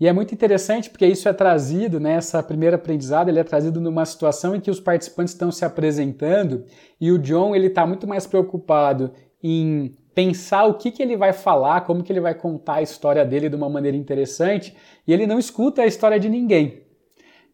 E 0.00 0.08
é 0.08 0.12
muito 0.14 0.34
interessante 0.34 0.88
porque 0.88 1.06
isso 1.06 1.28
é 1.28 1.32
trazido, 1.32 2.00
né, 2.00 2.14
essa 2.14 2.42
primeira 2.42 2.76
aprendizado, 2.76 3.28
ele 3.28 3.38
é 3.38 3.44
trazido 3.44 3.82
numa 3.82 4.06
situação 4.06 4.56
em 4.56 4.60
que 4.60 4.70
os 4.70 4.80
participantes 4.80 5.34
estão 5.34 5.52
se 5.52 5.62
apresentando 5.62 6.64
e 6.98 7.12
o 7.12 7.18
John 7.18 7.54
ele 7.54 7.66
está 7.66 7.86
muito 7.86 8.08
mais 8.08 8.26
preocupado 8.26 9.12
em 9.42 9.94
pensar 10.14 10.64
o 10.64 10.74
que, 10.74 10.90
que 10.90 11.02
ele 11.02 11.18
vai 11.18 11.34
falar, 11.34 11.82
como 11.82 12.02
que 12.02 12.10
ele 12.10 12.20
vai 12.20 12.34
contar 12.34 12.76
a 12.76 12.82
história 12.82 13.24
dele 13.26 13.50
de 13.50 13.56
uma 13.56 13.68
maneira 13.68 13.96
interessante, 13.96 14.74
e 15.06 15.12
ele 15.12 15.26
não 15.26 15.38
escuta 15.38 15.82
a 15.82 15.86
história 15.86 16.18
de 16.18 16.30
ninguém. 16.30 16.82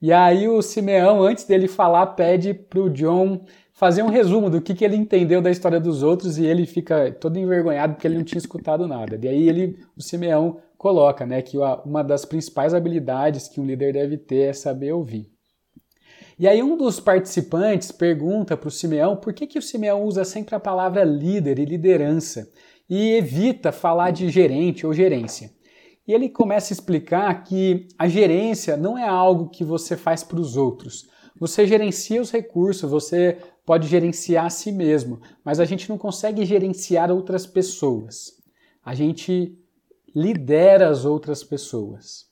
E 0.00 0.12
aí 0.12 0.49
o 0.49 0.62
Simeão, 0.62 1.23
antes 1.23 1.45
dele 1.45 1.67
falar, 1.67 2.07
pede 2.09 2.55
para 2.55 2.81
o 2.81 2.91
John 2.91 3.45
fazer 3.73 4.03
um 4.03 4.09
resumo 4.09 4.49
do 4.49 4.61
que, 4.61 4.75
que 4.75 4.85
ele 4.85 4.97
entendeu 4.97 5.43
da 5.43 5.50
história 5.50 5.81
dos 5.81 6.03
outros 6.03 6.38
e 6.38 6.47
ele 6.47 6.65
fica 6.65 7.11
todo 7.12 7.38
envergonhado 7.38 7.95
porque 7.95 8.07
ele 8.07 8.17
não 8.17 8.25
tinha 8.25 8.38
escutado 8.38 8.87
nada. 8.87 9.19
E 9.23 9.29
aí 9.29 9.49
ele, 9.49 9.79
o 9.97 10.03
Simeão 10.03 10.59
coloca 10.76 11.25
né, 11.25 11.42
que 11.42 11.56
uma 11.85 12.02
das 12.02 12.25
principais 12.25 12.75
habilidades 12.75 13.49
que 13.49 13.61
um 13.61 13.66
líder 13.66 13.95
deve 13.95 14.16
ter 14.16 14.50
é 14.50 14.52
saber 14.52 14.92
ouvir. 14.92 15.30
E 16.38 16.47
aí 16.47 16.62
um 16.62 16.76
dos 16.76 17.00
participantes 17.00 17.90
pergunta 17.90 18.56
para 18.56 18.68
o 18.68 18.71
Simeão 18.71 19.16
por 19.16 19.33
que, 19.33 19.47
que 19.47 19.59
o 19.59 19.62
Simeão 19.62 20.04
usa 20.04 20.25
sempre 20.25 20.54
a 20.54 20.61
palavra 20.61 21.02
líder 21.02 21.59
e 21.59 21.64
liderança 21.64 22.50
e 22.88 23.14
evita 23.14 23.73
falar 23.73 24.11
de 24.11 24.28
gerente 24.28 24.87
ou 24.87 24.92
gerência. 24.92 25.50
E 26.06 26.12
ele 26.12 26.28
começa 26.28 26.73
a 26.73 26.75
explicar 26.75 27.42
que 27.42 27.88
a 27.99 28.06
gerência 28.06 28.76
não 28.76 28.97
é 28.97 29.09
algo 29.09 29.49
que 29.49 29.64
você 29.64 29.97
faz 29.97 30.23
para 30.23 30.38
os 30.38 30.56
outros. 30.56 31.09
Você 31.38 31.66
gerencia 31.66 32.21
os 32.21 32.30
recursos, 32.30 32.88
você 32.88 33.38
pode 33.64 33.88
gerenciar 33.88 34.47
a 34.47 34.50
si 34.50 34.71
mesmo, 34.71 35.21
mas 35.45 35.59
a 35.59 35.64
gente 35.64 35.88
não 35.88 35.99
consegue 35.99 36.45
gerenciar 36.45 37.11
outras 37.11 37.45
pessoas. 37.47 38.33
A 38.85 38.95
gente 38.95 39.59
lidera 40.16 40.88
as 40.88 41.04
outras 41.04 41.44
pessoas. 41.44 42.25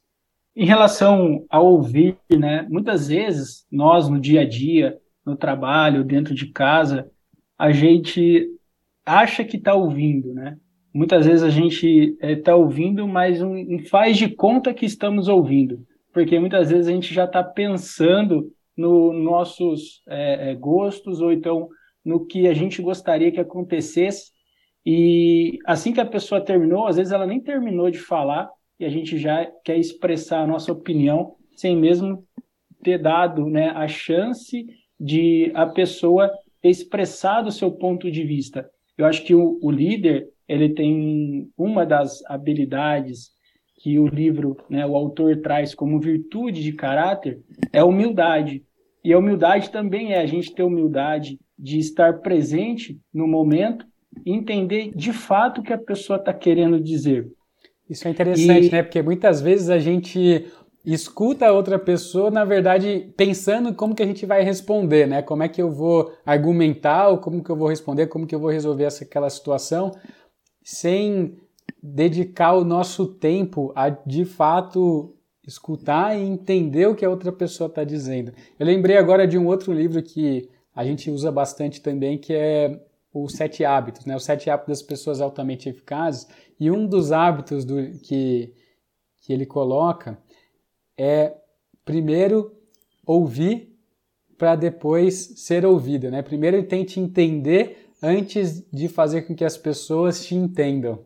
Em 0.56 0.64
relação 0.64 1.44
ao 1.50 1.66
ouvir, 1.66 2.16
né, 2.30 2.66
muitas 2.70 3.08
vezes 3.08 3.66
nós 3.70 4.08
no 4.08 4.18
dia 4.18 4.40
a 4.40 4.48
dia, 4.48 4.98
no 5.26 5.36
trabalho, 5.36 6.02
dentro 6.02 6.34
de 6.34 6.46
casa, 6.46 7.10
a 7.58 7.72
gente 7.72 8.48
acha 9.04 9.44
que 9.44 9.58
está 9.58 9.74
ouvindo, 9.74 10.32
né? 10.32 10.56
Muitas 10.94 11.26
vezes 11.26 11.42
a 11.42 11.50
gente 11.50 12.16
está 12.22 12.52
eh, 12.52 12.54
é, 12.54 12.56
ouvindo, 12.56 13.06
mas 13.06 13.42
um, 13.42 13.54
um 13.54 13.78
faz 13.84 14.16
de 14.16 14.28
conta 14.28 14.72
que 14.72 14.86
estamos 14.86 15.28
ouvindo, 15.28 15.84
porque 16.12 16.38
muitas 16.38 16.70
vezes 16.70 16.86
a 16.86 16.92
gente 16.92 17.12
já 17.12 17.24
está 17.24 17.42
pensando 17.42 18.50
nos 18.76 19.12
no 19.12 19.12
nossos 19.12 20.02
é, 20.08 20.54
gostos 20.54 21.20
ou 21.20 21.32
então 21.32 21.68
no 22.04 22.24
que 22.24 22.48
a 22.48 22.54
gente 22.54 22.80
gostaria 22.80 23.30
que 23.32 23.40
acontecesse. 23.40 24.32
E 24.84 25.58
assim 25.64 25.92
que 25.92 26.00
a 26.00 26.06
pessoa 26.06 26.44
terminou, 26.44 26.86
às 26.86 26.96
vezes 26.96 27.12
ela 27.12 27.26
nem 27.26 27.40
terminou 27.40 27.90
de 27.90 27.98
falar, 27.98 28.50
e 28.78 28.84
a 28.84 28.88
gente 28.88 29.16
já 29.16 29.46
quer 29.64 29.78
expressar 29.78 30.42
a 30.42 30.46
nossa 30.46 30.72
opinião 30.72 31.36
sem 31.56 31.76
mesmo 31.76 32.26
ter 32.82 32.98
dado 32.98 33.48
né, 33.48 33.70
a 33.70 33.86
chance 33.88 34.66
de 34.98 35.50
a 35.54 35.66
pessoa 35.66 36.30
ter 36.60 36.68
expressado 36.68 37.48
o 37.48 37.52
seu 37.52 37.70
ponto 37.70 38.10
de 38.10 38.24
vista. 38.24 38.68
Eu 38.98 39.06
acho 39.06 39.24
que 39.24 39.34
o, 39.34 39.58
o 39.62 39.70
líder 39.70 40.28
ele 40.46 40.70
tem 40.70 41.50
uma 41.56 41.86
das 41.86 42.22
habilidades 42.26 43.30
que 43.76 43.98
o 43.98 44.06
livro, 44.06 44.56
né, 44.68 44.86
o 44.86 44.96
autor 44.96 45.40
traz 45.40 45.74
como 45.74 46.00
virtude 46.00 46.62
de 46.62 46.72
caráter 46.72 47.42
é 47.72 47.80
a 47.80 47.84
humildade. 47.84 48.64
E 49.02 49.12
a 49.12 49.18
humildade 49.18 49.70
também 49.70 50.12
é 50.12 50.20
a 50.20 50.26
gente 50.26 50.54
ter 50.54 50.62
humildade 50.62 51.38
de 51.58 51.78
estar 51.78 52.20
presente 52.20 52.98
no 53.12 53.26
momento 53.26 53.86
entender 54.25 54.92
de 54.94 55.12
fato 55.12 55.61
o 55.61 55.64
que 55.64 55.73
a 55.73 55.78
pessoa 55.78 56.18
está 56.18 56.33
querendo 56.33 56.80
dizer. 56.80 57.30
Isso 57.88 58.09
é 58.09 58.11
interessante, 58.11 58.68
e... 58.68 58.73
né? 58.73 58.83
Porque 58.83 59.02
muitas 59.02 59.40
vezes 59.40 59.68
a 59.68 59.78
gente 59.78 60.47
escuta 60.85 61.47
a 61.47 61.52
outra 61.52 61.78
pessoa, 61.78 62.30
na 62.30 62.44
verdade, 62.44 63.12
pensando 63.16 63.75
como 63.75 63.94
que 63.94 64.02
a 64.02 64.06
gente 64.06 64.26
vai 64.26 64.42
responder, 64.42 65.06
né? 65.06 65.23
Como 65.23 65.42
é 65.42 65.49
que 65.49 65.61
eu 65.61 65.71
vou 65.71 66.12
argumentar, 66.26 67.09
ou 67.09 67.18
como 67.18 67.42
que 67.42 67.50
eu 67.50 67.56
vou 67.56 67.68
responder, 67.68 68.06
como 68.06 68.26
que 68.26 68.35
eu 68.35 68.40
vou 68.40 68.50
resolver 68.50 68.85
essa, 68.85 69.04
aquela 69.04 69.30
situação, 69.30 69.92
sem 70.62 71.37
dedicar 71.83 72.54
o 72.54 72.64
nosso 72.64 73.06
tempo 73.06 73.73
a, 73.75 73.88
de 73.88 74.25
fato, 74.25 75.14
escutar 75.47 76.18
e 76.18 76.23
entender 76.23 76.87
o 76.87 76.94
que 76.94 77.04
a 77.04 77.11
outra 77.11 77.33
pessoa 77.33 77.68
está 77.68 77.85
dizendo. 77.85 78.33
Eu 78.59 78.66
lembrei 78.66 78.97
agora 78.97 79.26
de 79.26 79.38
um 79.38 79.47
outro 79.47 79.73
livro 79.73 80.02
que 80.02 80.49
a 80.75 80.85
gente 80.85 81.11
usa 81.11 81.30
bastante 81.30 81.80
também, 81.80 82.18
que 82.18 82.33
é 82.33 82.80
os 83.14 83.35
Sete 83.35 83.64
Hábitos, 83.64 84.04
né? 84.04 84.16
Os 84.16 84.25
Sete 84.25 84.50
Hábitos 84.50 84.80
das 84.80 84.87
Pessoas 84.87 85.21
Altamente 85.21 85.68
Eficazes, 85.68 86.28
e 86.59 86.71
um 86.71 86.87
dos 86.87 87.12
hábitos 87.12 87.64
do, 87.64 87.76
que, 88.00 88.52
que 89.23 89.33
ele 89.33 89.47
coloca 89.47 90.18
é, 90.99 91.35
primeiro, 91.85 92.52
ouvir 93.06 93.73
para 94.37 94.56
depois 94.56 95.14
ser 95.37 95.64
ouvido. 95.64 96.11
Né? 96.11 96.23
Primeiro, 96.23 96.56
ele 96.56 96.66
tente 96.66 96.99
entender 96.99 97.88
antes 98.02 98.68
de 98.71 98.88
fazer 98.88 99.23
com 99.23 99.35
que 99.35 99.44
as 99.44 99.56
pessoas 99.56 100.25
te 100.25 100.35
entendam. 100.35 101.04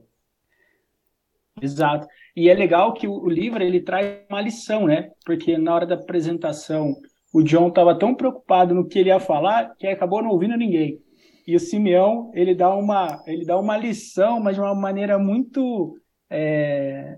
Exato. 1.61 2.07
E 2.37 2.49
é 2.49 2.55
legal 2.55 2.95
que 2.95 3.07
o, 3.07 3.29
livro 3.29 3.63
ele 3.63 3.81
traz 3.81 4.21
uma 4.31 4.41
lição, 4.41 4.87
né? 4.87 5.11
Porque 5.25 5.59
na 5.59 5.75
hora 5.75 5.87
da 5.87 5.97
apresentação, 5.97 6.95
o 7.33 7.43
John 7.43 7.69
estava 7.69 7.99
tão 7.99 8.15
preocupado 8.15 8.75
no 8.75 8.87
que 8.87 8.99
ele 8.99 9.09
ia 9.09 9.19
falar 9.19 9.75
que 9.77 9.87
acabou 9.87 10.23
não 10.23 10.31
ouvindo 10.31 10.57
ninguém. 10.57 11.01
E 11.49 11.57
o 11.57 11.59
Simeão, 11.59 12.31
ele 12.35 12.55
dá 12.55 12.75
uma, 12.75 13.23
ele 13.27 13.43
dá 13.43 13.59
uma 13.59 13.75
lição, 13.75 14.39
mas 14.39 14.55
de 14.55 14.61
uma 14.61 14.75
maneira 14.75 15.19
muito 15.19 15.97
é, 16.29 17.17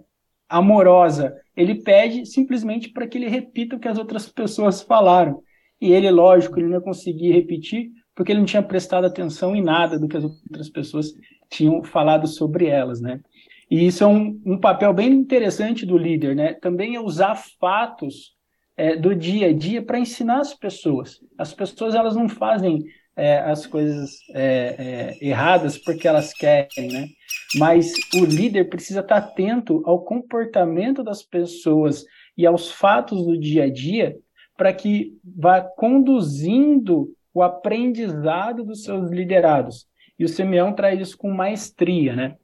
amorosa. 0.48 1.34
Ele 1.56 1.82
pede 1.82 2.24
simplesmente 2.24 2.90
para 2.90 3.08
que 3.08 3.18
ele 3.18 3.26
repita 3.26 3.74
o 3.74 3.80
que 3.80 3.88
as 3.88 3.98
outras 3.98 4.28
pessoas 4.28 4.82
falaram. 4.82 5.42
E 5.80 5.90
ele, 5.90 6.08
lógico, 6.12 6.60
ele 6.60 6.68
não 6.68 6.74
ia 6.74 6.80
conseguir 6.80 7.32
repetir, 7.32 7.90
porque 8.14 8.30
ele 8.30 8.38
não 8.38 8.46
tinha 8.46 8.62
prestado 8.62 9.04
atenção 9.04 9.56
em 9.56 9.64
nada 9.64 9.98
do 9.98 10.06
que 10.06 10.18
as 10.18 10.22
outras 10.22 10.70
pessoas 10.70 11.12
tinham 11.48 11.82
falado 11.82 12.28
sobre 12.28 12.66
elas, 12.66 13.00
né? 13.00 13.20
E 13.68 13.84
isso 13.84 14.04
é 14.04 14.06
um, 14.06 14.40
um 14.46 14.60
papel 14.60 14.94
bem 14.94 15.10
interessante 15.10 15.84
do 15.84 15.98
líder, 15.98 16.36
né? 16.36 16.54
Também 16.54 16.94
é 16.94 17.00
usar 17.00 17.34
fatos 17.34 18.36
é, 18.76 18.94
do 18.94 19.12
dia 19.12 19.48
a 19.48 19.52
dia 19.52 19.82
para 19.82 19.98
ensinar 19.98 20.38
as 20.38 20.54
pessoas. 20.54 21.20
As 21.36 21.52
pessoas 21.52 21.96
elas 21.96 22.14
não 22.14 22.28
fazem 22.28 22.84
é, 23.20 23.38
as 23.40 23.66
coisas 23.66 24.18
é, 24.30 25.18
é, 25.20 25.28
erradas 25.28 25.76
porque 25.76 26.08
elas 26.08 26.32
querem, 26.32 26.88
né? 26.90 27.08
Mas 27.56 27.92
o 28.14 28.24
líder 28.24 28.70
precisa 28.70 29.00
estar 29.00 29.16
atento 29.16 29.82
ao 29.84 30.02
comportamento 30.02 31.04
das 31.04 31.22
pessoas 31.22 32.06
e 32.34 32.46
aos 32.46 32.72
fatos 32.72 33.26
do 33.26 33.38
dia 33.38 33.64
a 33.64 33.70
dia 33.70 34.16
para 34.56 34.72
que 34.72 35.18
vá 35.22 35.60
conduzindo 35.60 37.14
o 37.34 37.42
aprendizado 37.42 38.64
dos 38.64 38.84
seus 38.84 39.10
liderados. 39.10 39.86
E 40.18 40.24
o 40.24 40.28
Simeão 40.28 40.72
traz 40.72 40.98
isso 40.98 41.18
com 41.18 41.30
maestria, 41.30 42.16
né? 42.16 42.36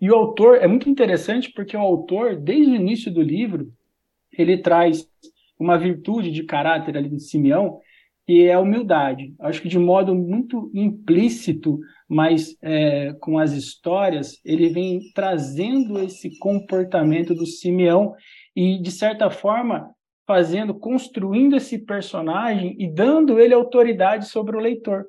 E 0.00 0.10
o 0.10 0.16
autor 0.16 0.56
é 0.56 0.66
muito 0.66 0.88
interessante 0.88 1.52
porque 1.52 1.76
o 1.76 1.80
autor, 1.80 2.34
desde 2.34 2.72
o 2.72 2.76
início 2.76 3.12
do 3.12 3.22
livro, 3.22 3.72
ele 4.36 4.58
traz 4.58 5.08
uma 5.58 5.78
virtude 5.78 6.32
de 6.32 6.42
caráter 6.42 6.96
ali 6.96 7.08
do 7.08 7.20
Simeão 7.20 7.80
que 8.26 8.46
é 8.46 8.54
a 8.54 8.60
humildade. 8.60 9.34
Acho 9.40 9.60
que 9.60 9.68
de 9.68 9.78
modo 9.78 10.14
muito 10.14 10.70
implícito, 10.74 11.78
mas 12.08 12.56
é, 12.62 13.12
com 13.20 13.38
as 13.38 13.52
histórias, 13.52 14.40
ele 14.44 14.68
vem 14.68 15.00
trazendo 15.14 15.98
esse 16.00 16.38
comportamento 16.38 17.34
do 17.34 17.46
Simeão 17.46 18.14
e, 18.56 18.80
de 18.80 18.90
certa 18.90 19.30
forma, 19.30 19.90
fazendo, 20.26 20.74
construindo 20.74 21.56
esse 21.56 21.78
personagem 21.78 22.76
e 22.78 22.90
dando 22.90 23.38
ele 23.38 23.52
autoridade 23.52 24.26
sobre 24.26 24.56
o 24.56 24.60
leitor. 24.60 25.06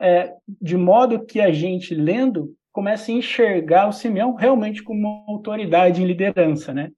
É, 0.00 0.32
de 0.60 0.76
modo 0.76 1.24
que 1.24 1.40
a 1.40 1.52
gente, 1.52 1.94
lendo, 1.94 2.52
comece 2.72 3.12
a 3.12 3.14
enxergar 3.14 3.88
o 3.88 3.92
Simeão 3.92 4.34
realmente 4.34 4.82
como 4.82 5.00
uma 5.00 5.32
autoridade 5.32 6.02
em 6.02 6.06
liderança. 6.06 6.74
Né? 6.74 6.90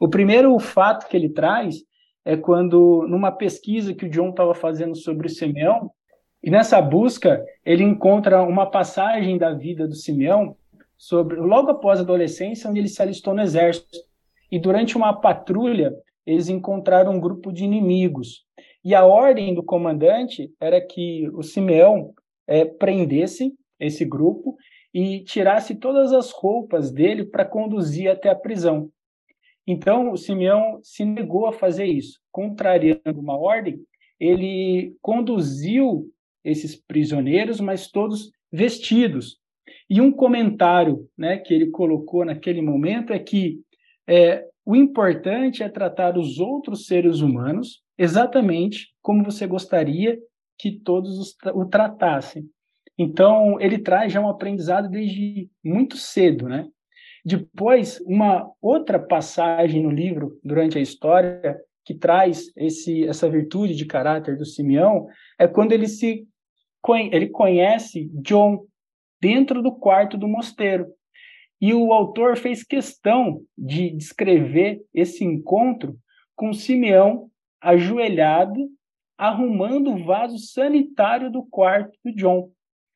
O 0.00 0.08
primeiro 0.08 0.58
fato 0.58 1.08
que 1.08 1.16
ele 1.16 1.28
traz 1.28 1.76
é 2.24 2.36
quando, 2.36 3.06
numa 3.08 3.32
pesquisa 3.32 3.94
que 3.94 4.06
o 4.06 4.10
John 4.10 4.30
estava 4.30 4.54
fazendo 4.54 4.94
sobre 4.94 5.26
o 5.26 5.30
Simeão, 5.30 5.90
e 6.42 6.50
nessa 6.50 6.80
busca 6.80 7.44
ele 7.64 7.84
encontra 7.84 8.42
uma 8.42 8.66
passagem 8.70 9.36
da 9.36 9.52
vida 9.52 9.86
do 9.86 9.94
Simeão 9.94 10.56
sobre 10.96 11.36
logo 11.36 11.70
após 11.70 11.98
a 11.98 12.02
adolescência, 12.02 12.68
onde 12.68 12.80
ele 12.80 12.88
se 12.88 13.00
alistou 13.00 13.34
no 13.34 13.42
exército. 13.42 13.98
E 14.50 14.58
durante 14.58 14.96
uma 14.96 15.12
patrulha, 15.12 15.94
eles 16.26 16.48
encontraram 16.48 17.12
um 17.12 17.20
grupo 17.20 17.52
de 17.52 17.64
inimigos. 17.64 18.44
E 18.84 18.94
a 18.94 19.04
ordem 19.04 19.54
do 19.54 19.62
comandante 19.62 20.52
era 20.60 20.80
que 20.80 21.28
o 21.32 21.42
Simeão 21.42 22.12
é, 22.46 22.64
prendesse 22.64 23.52
esse 23.78 24.04
grupo 24.04 24.56
e 24.92 25.20
tirasse 25.24 25.74
todas 25.74 26.12
as 26.12 26.30
roupas 26.30 26.90
dele 26.90 27.24
para 27.24 27.44
conduzir 27.44 28.10
até 28.10 28.28
a 28.28 28.34
prisão. 28.34 28.90
Então, 29.70 30.10
o 30.10 30.16
Simeão 30.16 30.80
se 30.82 31.04
negou 31.04 31.46
a 31.46 31.52
fazer 31.52 31.86
isso. 31.86 32.18
Contrariando 32.32 33.20
uma 33.20 33.38
ordem, 33.38 33.80
ele 34.18 34.96
conduziu 35.00 36.12
esses 36.44 36.74
prisioneiros, 36.74 37.60
mas 37.60 37.88
todos 37.88 38.32
vestidos. 38.50 39.38
E 39.88 40.00
um 40.00 40.10
comentário 40.10 41.08
né, 41.16 41.38
que 41.38 41.54
ele 41.54 41.70
colocou 41.70 42.24
naquele 42.24 42.60
momento 42.60 43.12
é 43.12 43.18
que 43.20 43.60
é, 44.08 44.44
o 44.66 44.74
importante 44.74 45.62
é 45.62 45.68
tratar 45.68 46.18
os 46.18 46.40
outros 46.40 46.86
seres 46.86 47.20
humanos 47.20 47.80
exatamente 47.96 48.92
como 49.00 49.22
você 49.22 49.46
gostaria 49.46 50.18
que 50.58 50.80
todos 50.80 51.16
os, 51.16 51.36
o 51.54 51.64
tratassem. 51.64 52.44
Então, 52.98 53.60
ele 53.60 53.78
traz 53.78 54.12
já 54.12 54.20
um 54.20 54.28
aprendizado 54.28 54.88
desde 54.88 55.48
muito 55.64 55.96
cedo, 55.96 56.48
né? 56.48 56.68
Depois, 57.24 58.00
uma 58.06 58.50
outra 58.60 58.98
passagem 58.98 59.82
no 59.82 59.90
livro, 59.90 60.38
durante 60.42 60.78
a 60.78 60.80
história, 60.80 61.58
que 61.84 61.94
traz 61.94 62.52
esse, 62.56 63.06
essa 63.06 63.28
virtude 63.28 63.74
de 63.74 63.86
caráter 63.86 64.36
do 64.36 64.44
Simeão, 64.44 65.06
é 65.38 65.46
quando 65.46 65.72
ele 65.72 65.88
se 65.88 66.26
ele 67.12 67.28
conhece 67.28 68.10
John 68.22 68.64
dentro 69.20 69.62
do 69.62 69.72
quarto 69.72 70.16
do 70.16 70.26
mosteiro. 70.26 70.86
E 71.60 71.74
o 71.74 71.92
autor 71.92 72.38
fez 72.38 72.64
questão 72.64 73.42
de 73.56 73.90
descrever 73.90 74.80
esse 74.94 75.24
encontro 75.24 75.98
com 76.34 76.54
Simeão 76.54 77.30
ajoelhado, 77.60 78.66
arrumando 79.18 79.92
o 79.92 80.04
vaso 80.04 80.38
sanitário 80.38 81.30
do 81.30 81.44
quarto 81.44 81.92
do 82.02 82.14
John. 82.14 82.50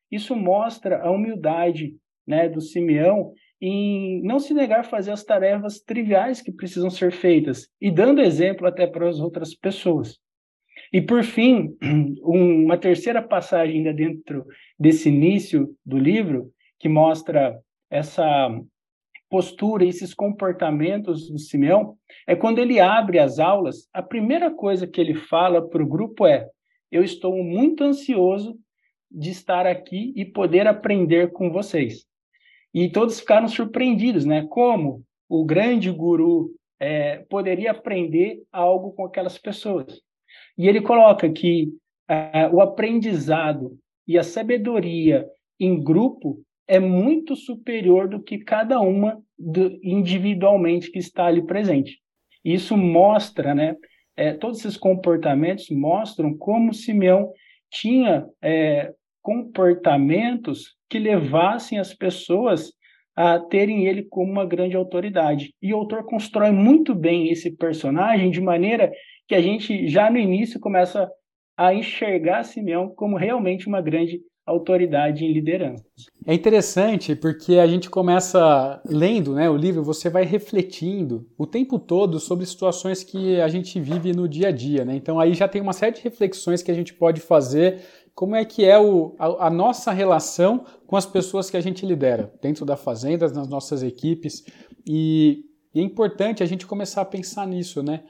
Isso 0.09 0.35
mostra 0.35 1.03
a 1.03 1.11
humildade 1.11 1.95
né, 2.25 2.49
do 2.49 2.59
Simeão 2.59 3.33
em 3.65 4.21
não 4.21 4.39
se 4.39 4.53
negar 4.53 4.81
a 4.81 4.83
fazer 4.83 5.11
as 5.11 5.23
tarefas 5.23 5.79
triviais 5.79 6.41
que 6.41 6.51
precisam 6.51 6.89
ser 6.89 7.11
feitas 7.11 7.67
e 7.81 7.89
dando 7.89 8.21
exemplo 8.21 8.67
até 8.67 8.85
para 8.85 9.09
as 9.09 9.19
outras 9.19 9.55
pessoas. 9.55 10.19
E 10.93 11.01
por 11.01 11.23
fim, 11.23 11.75
uma 12.21 12.77
terceira 12.77 13.21
passagem 13.21 13.77
ainda 13.77 13.93
dentro 13.93 14.45
desse 14.79 15.09
início 15.09 15.75
do 15.85 15.97
livro 15.97 16.51
que 16.79 16.87
mostra 16.87 17.59
essa 17.89 18.49
postura, 19.29 19.83
esses 19.83 20.13
comportamentos 20.13 21.29
do 21.31 21.39
Simeão, 21.39 21.97
é 22.27 22.35
quando 22.35 22.59
ele 22.59 22.79
abre 22.79 23.17
as 23.17 23.39
aulas, 23.39 23.89
a 23.91 24.03
primeira 24.03 24.51
coisa 24.51 24.85
que 24.85 25.01
ele 25.01 25.15
fala 25.15 25.67
para 25.67 25.81
o 25.81 25.87
grupo 25.87 26.27
é: 26.27 26.47
Eu 26.91 27.03
estou 27.03 27.35
muito 27.43 27.83
ansioso 27.83 28.55
de 29.09 29.31
estar 29.31 29.65
aqui 29.65 30.13
e 30.15 30.23
poder 30.23 30.67
aprender 30.67 31.31
com 31.31 31.51
vocês. 31.51 32.05
E 32.75 32.89
todos 32.89 33.21
ficaram 33.21 33.47
surpreendidos, 33.47 34.25
né? 34.25 34.45
Como 34.49 35.01
o 35.29 35.45
grande 35.45 35.89
guru 35.89 36.51
é, 36.77 37.19
poderia 37.29 37.71
aprender 37.71 38.43
algo 38.51 38.91
com 38.91 39.05
aquelas 39.05 39.37
pessoas. 39.37 40.01
E 40.57 40.67
ele 40.67 40.81
coloca 40.81 41.31
que 41.31 41.69
é, 42.05 42.49
o 42.51 42.59
aprendizado 42.59 43.79
e 44.05 44.17
a 44.17 44.23
sabedoria 44.23 45.25
em 45.57 45.81
grupo 45.81 46.43
é 46.67 46.77
muito 46.77 47.33
superior 47.33 48.09
do 48.09 48.21
que 48.21 48.39
cada 48.39 48.81
uma 48.81 49.23
do, 49.39 49.79
individualmente 49.81 50.91
que 50.91 50.99
está 50.99 51.27
ali 51.27 51.45
presente. 51.45 52.01
Isso 52.43 52.75
mostra, 52.75 53.55
né? 53.55 53.77
É, 54.17 54.33
todos 54.33 54.59
esses 54.59 54.75
comportamentos 54.75 55.69
mostram 55.69 56.37
como 56.37 56.73
Simeão 56.73 57.31
tinha 57.69 58.27
é, 58.41 58.93
comportamentos 59.25 60.75
que 60.87 60.99
levassem 60.99 61.79
as 61.79 61.95
pessoas 61.95 62.71
a 63.15 63.39
terem 63.39 63.87
ele 63.87 64.03
como 64.03 64.31
uma 64.31 64.45
grande 64.45 64.75
autoridade. 64.75 65.51
E 65.59 65.73
o 65.73 65.77
autor 65.77 66.05
constrói 66.05 66.51
muito 66.51 66.93
bem 66.93 67.31
esse 67.31 67.49
personagem 67.57 68.29
de 68.29 68.39
maneira 68.39 68.91
que 69.27 69.33
a 69.33 69.41
gente 69.41 69.87
já 69.87 70.11
no 70.11 70.19
início 70.19 70.59
começa 70.59 71.09
a 71.57 71.73
enxergar 71.73 72.43
Simeão 72.43 72.89
como 72.89 73.17
realmente 73.17 73.67
uma 73.67 73.81
grande 73.81 74.21
autoridade 74.45 75.25
em 75.25 75.33
liderança. 75.33 75.83
É 76.27 76.33
interessante 76.33 77.15
porque 77.15 77.55
a 77.55 77.65
gente 77.65 77.89
começa 77.89 78.79
lendo 78.85 79.33
né, 79.33 79.49
o 79.49 79.57
livro, 79.57 79.83
você 79.83 80.07
vai 80.07 80.23
refletindo 80.23 81.27
o 81.35 81.47
tempo 81.47 81.79
todo 81.79 82.19
sobre 82.19 82.45
situações 82.45 83.03
que 83.03 83.41
a 83.41 83.47
gente 83.47 83.79
vive 83.79 84.13
no 84.13 84.29
dia 84.29 84.49
a 84.49 84.51
dia. 84.51 84.85
Né? 84.85 84.95
Então 84.95 85.19
aí 85.19 85.33
já 85.33 85.47
tem 85.47 85.61
uma 85.61 85.73
série 85.73 85.95
de 85.95 86.01
reflexões 86.03 86.61
que 86.61 86.69
a 86.69 86.75
gente 86.75 86.93
pode 86.93 87.21
fazer 87.21 87.81
como 88.15 88.33
é 88.33 88.45
que 88.45 88.63
é 88.63 88.79
o, 88.79 89.13
a, 89.19 89.47
a, 89.47 89.49
nossa 89.49 89.91
relação 89.91 90.65
com 90.87 90.95
as 90.95 91.05
pessoas 91.05 91.49
que 91.49 91.57
a 91.57 91.61
gente 91.61 91.85
lidera, 91.85 92.33
dentro 92.41 92.65
da 92.65 92.77
fazenda, 92.77 93.27
nas 93.27 93.49
nossas 93.49 93.83
equipes. 93.83 94.45
E, 94.87 95.43
e 95.73 95.81
é 95.81 95.83
importante 95.83 96.41
a 96.41 96.45
gente 96.45 96.65
começar 96.65 97.01
a 97.01 97.05
pensar 97.05 97.45
nisso, 97.45 97.83
né? 97.83 98.05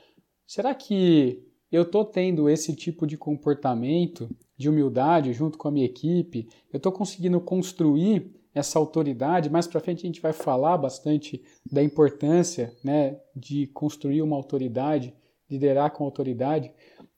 Será 0.45 0.75
que 0.75 1.43
eu 1.71 1.81
estou 1.81 2.05
tendo 2.05 2.47
esse 2.47 2.75
tipo 2.75 3.07
de 3.07 3.17
comportamento 3.17 4.29
de 4.55 4.69
humildade 4.69 5.33
junto 5.33 5.57
com 5.57 5.67
a 5.67 5.71
minha 5.71 5.87
equipe? 5.87 6.47
Eu 6.71 6.77
estou 6.77 6.91
conseguindo 6.91 7.41
construir 7.41 8.31
essa 8.53 8.77
autoridade? 8.77 9.49
Mais 9.49 9.65
para 9.65 9.81
frente 9.81 10.05
a 10.05 10.07
gente 10.07 10.21
vai 10.21 10.33
falar 10.33 10.77
bastante 10.77 11.43
da 11.69 11.83
importância 11.83 12.71
né, 12.83 13.19
de 13.35 13.65
construir 13.67 14.21
uma 14.21 14.35
autoridade, 14.35 15.13
liderar 15.49 15.91
com 15.91 16.03
autoridade. 16.03 16.71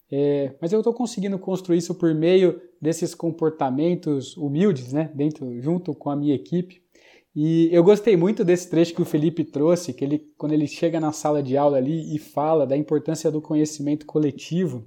É, 0.09 0.53
mas 0.61 0.71
eu 0.71 0.79
estou 0.79 0.93
conseguindo 0.93 1.37
construir 1.37 1.77
isso 1.77 1.93
por 1.95 2.13
meio 2.15 2.61
desses 2.81 3.13
comportamentos 3.13 4.37
humildes, 4.37 4.93
né, 4.93 5.11
dentro, 5.13 5.61
junto 5.61 5.93
com 5.93 6.09
a 6.09 6.15
minha 6.15 6.33
equipe. 6.33 6.81
E 7.35 7.69
eu 7.71 7.83
gostei 7.83 8.17
muito 8.17 8.43
desse 8.43 8.69
trecho 8.69 8.95
que 8.95 9.01
o 9.01 9.05
Felipe 9.05 9.43
trouxe, 9.43 9.93
que 9.93 10.03
ele, 10.03 10.25
quando 10.37 10.53
ele 10.53 10.65
chega 10.65 10.99
na 10.99 11.11
sala 11.11 11.43
de 11.43 11.55
aula 11.55 11.77
ali 11.77 12.15
e 12.15 12.17
fala 12.17 12.65
da 12.65 12.75
importância 12.75 13.29
do 13.29 13.41
conhecimento 13.41 14.05
coletivo, 14.05 14.85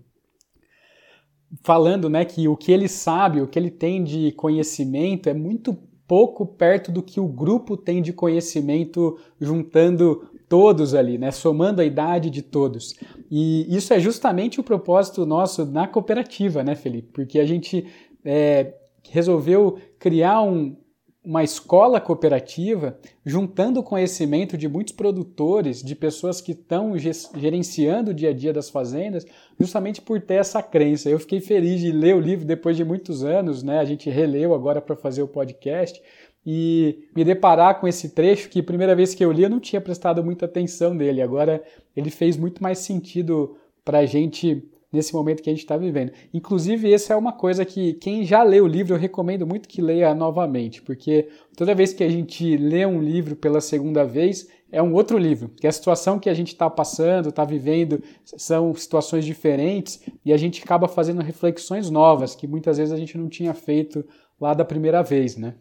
falando, 1.63 2.09
né, 2.09 2.25
que 2.25 2.49
o 2.49 2.57
que 2.57 2.73
ele 2.73 2.89
sabe, 2.89 3.41
o 3.41 3.47
que 3.47 3.59
ele 3.59 3.71
tem 3.71 4.03
de 4.03 4.33
conhecimento 4.33 5.29
é 5.29 5.35
muito 5.35 5.77
pouco 6.09 6.45
perto 6.45 6.91
do 6.91 7.05
que 7.05 7.21
o 7.21 7.29
grupo 7.29 7.77
tem 7.77 8.03
de 8.03 8.13
conhecimento 8.13 9.17
juntando 9.41 10.29
todos 10.51 10.95
ali, 10.97 11.17
né? 11.17 11.31
somando 11.31 11.81
a 11.81 11.85
idade 11.85 12.29
de 12.29 12.43
todos. 12.43 12.97
E 13.31 13.73
isso 13.75 13.95
é 13.95 14.01
justamente 14.01 14.59
o 14.59 14.65
propósito 14.65 15.25
nosso 15.25 15.65
na 15.65 15.87
cooperativa, 15.87 16.65
né, 16.65 16.75
Felipe? 16.75 17.11
Porque 17.13 17.39
a 17.39 17.47
gente 17.47 17.87
é, 18.25 18.75
resolveu 19.09 19.79
criar 19.97 20.43
um, 20.43 20.77
uma 21.25 21.45
escola 21.45 22.01
cooperativa 22.01 22.99
juntando 23.25 23.79
o 23.79 23.85
conhecimento 23.85 24.59
de 24.59 24.69
muitos 24.69 24.93
produtores, 24.93 25.85
de 25.85 25.95
pessoas 25.95 26.41
que 26.41 26.51
estão 26.51 26.95
gerenciando 26.99 28.11
o 28.11 28.15
dia 28.15 28.31
a 28.31 28.35
dia 28.35 28.53
das 28.53 28.69
fazendas, 28.69 29.25
justamente 29.57 30.03
por 30.03 30.21
ter 30.21 30.35
essa 30.35 30.61
crença. 30.61 31.09
Eu 31.09 31.21
fiquei 31.21 31.41
feliz 31.41 31.81
de 31.81 31.93
ler 31.93 32.17
o 32.17 32.21
livro 32.21 32.45
depois 32.45 32.77
de 32.77 32.85
muitos 32.85 33.23
anos, 33.23 33.63
né? 33.63 33.79
A 33.79 33.85
gente 33.85 34.11
releu 34.11 34.53
agora 34.53 34.81
para 34.81 34.97
fazer 34.97 35.23
o 35.23 35.29
podcast 35.29 36.03
e 36.45 37.05
me 37.15 37.25
deparar 37.25 37.81
com 37.81 37.87
esse 37.87 38.11
trecho 38.11 38.49
que 38.49 38.63
primeira 38.63 38.95
vez 38.95 39.15
que 39.15 39.25
eu 39.25 39.31
li 39.31 39.43
eu 39.43 39.51
não 39.51 39.61
tinha 39.61 39.81
prestado 39.81 40.25
muita 40.25 40.47
atenção 40.47 40.97
dele. 40.97 41.21
Agora 41.21 41.63
ele 41.97 42.11
fez 42.11 42.37
muito 42.37 42.63
mais 42.63 42.79
sentido 42.79 43.57
para 43.85 43.99
a 43.99 44.07
gente 44.07 44.69
nesse 44.93 45.15
momento 45.15 45.43
que 45.43 45.49
a 45.49 45.53
gente 45.53 45.63
está 45.63 45.77
vivendo. 45.77 46.13
Inclusive, 46.35 46.93
essa 46.93 47.13
é 47.13 47.17
uma 47.17 47.33
coisa 47.33 47.65
que 47.65 47.95
quem 47.95 48.25
já 48.25 48.43
leu 48.43 48.65
o 48.65 48.69
livro 48.69 48.95
eu 48.95 48.99
recomendo 48.99 49.47
muito 49.47 49.69
que 49.69 49.81
leia 49.81 50.15
novamente, 50.15 50.83
porque 50.83 51.29
toda 51.57 51.75
vez 51.75 51.93
que 51.93 52.03
a 52.03 52.09
gente 52.09 52.57
lê 52.57 52.85
um 52.85 53.01
livro 53.01 53.37
pela 53.37 53.61
segunda 53.61 54.05
vez, 54.05 54.49
é 54.73 54.83
um 54.83 54.93
outro 54.93 55.19
livro, 55.19 55.49
que 55.49 55.67
a 55.67 55.73
situação 55.73 56.19
que 56.19 56.29
a 56.29 56.35
gente 56.35 56.49
está 56.49 56.69
passando, 56.69 57.29
está 57.29 57.45
vivendo, 57.45 58.03
são 58.25 58.75
situações 58.75 59.25
diferentes 59.25 60.01
e 60.25 60.33
a 60.33 60.37
gente 60.37 60.63
acaba 60.63 60.87
fazendo 60.89 61.23
reflexões 61.23 61.91
novas 61.91 62.35
que 62.35 62.47
muitas 62.47 62.79
vezes 62.79 62.93
a 62.93 62.97
gente 62.97 63.19
não 63.19 63.29
tinha 63.29 63.55
feito 63.55 64.05
lá 64.41 64.55
da 64.55 64.65
primeira 64.65 65.03
vez, 65.03 65.37
né? 65.37 65.55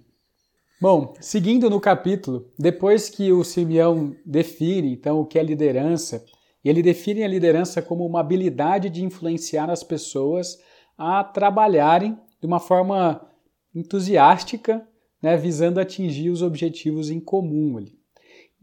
Bom, 0.81 1.13
seguindo 1.19 1.69
no 1.69 1.77
capítulo, 1.77 2.47
depois 2.57 3.09
que 3.09 3.33
o 3.33 3.43
Simeão 3.43 4.15
define 4.25 4.93
então 4.93 5.19
o 5.19 5.25
que 5.25 5.37
é 5.37 5.43
liderança, 5.43 6.23
ele 6.63 6.81
define 6.81 7.21
a 7.21 7.27
liderança 7.27 7.81
como 7.81 8.05
uma 8.05 8.21
habilidade 8.21 8.89
de 8.89 9.03
influenciar 9.03 9.69
as 9.69 9.83
pessoas 9.83 10.57
a 10.97 11.21
trabalharem 11.21 12.17
de 12.39 12.47
uma 12.47 12.61
forma 12.61 13.29
entusiástica, 13.75 14.87
né, 15.21 15.35
visando 15.35 15.81
atingir 15.81 16.29
os 16.29 16.41
objetivos 16.41 17.09
em 17.09 17.19
comum 17.19 17.77
ali. 17.77 17.99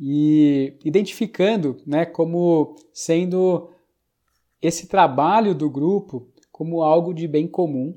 E 0.01 0.79
identificando 0.83 1.77
né, 1.87 2.07
como 2.07 2.77
sendo 2.95 3.69
esse 4.63 4.87
trabalho 4.87 5.55
do 5.55 5.69
grupo 5.69 6.33
como 6.51 6.83
algo 6.83 7.13
de 7.13 7.29
bem 7.29 7.47
comum 7.47 7.95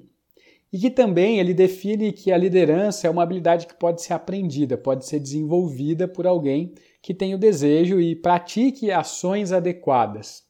e 0.72 0.78
que 0.78 0.90
também 0.90 1.40
ele 1.40 1.54
define 1.54 2.12
que 2.12 2.32
a 2.32 2.38
liderança 2.38 3.08
é 3.08 3.10
uma 3.10 3.24
habilidade 3.24 3.66
que 3.66 3.74
pode 3.74 4.02
ser 4.02 4.14
aprendida, 4.14 4.78
pode 4.78 5.06
ser 5.06 5.20
desenvolvida 5.20 6.08
por 6.08 6.28
alguém 6.28 6.74
que 7.02 7.14
tem 7.14 7.34
o 7.34 7.40
desejo 7.40 8.00
e 8.00 8.16
pratique 8.16 8.92
ações 8.92 9.52
adequadas. 9.52 10.44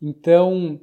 Então, 0.00 0.80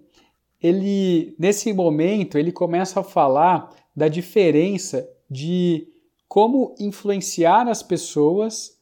ele 0.61 1.35
nesse 1.39 1.71
momento 1.71 2.37
ele 2.37 2.51
começa 2.51 2.99
a 2.99 3.03
falar 3.03 3.69
da 3.95 4.07
diferença 4.07 5.09
de 5.29 5.87
como 6.27 6.75
influenciar 6.79 7.67
as 7.67 7.81
pessoas, 7.81 8.77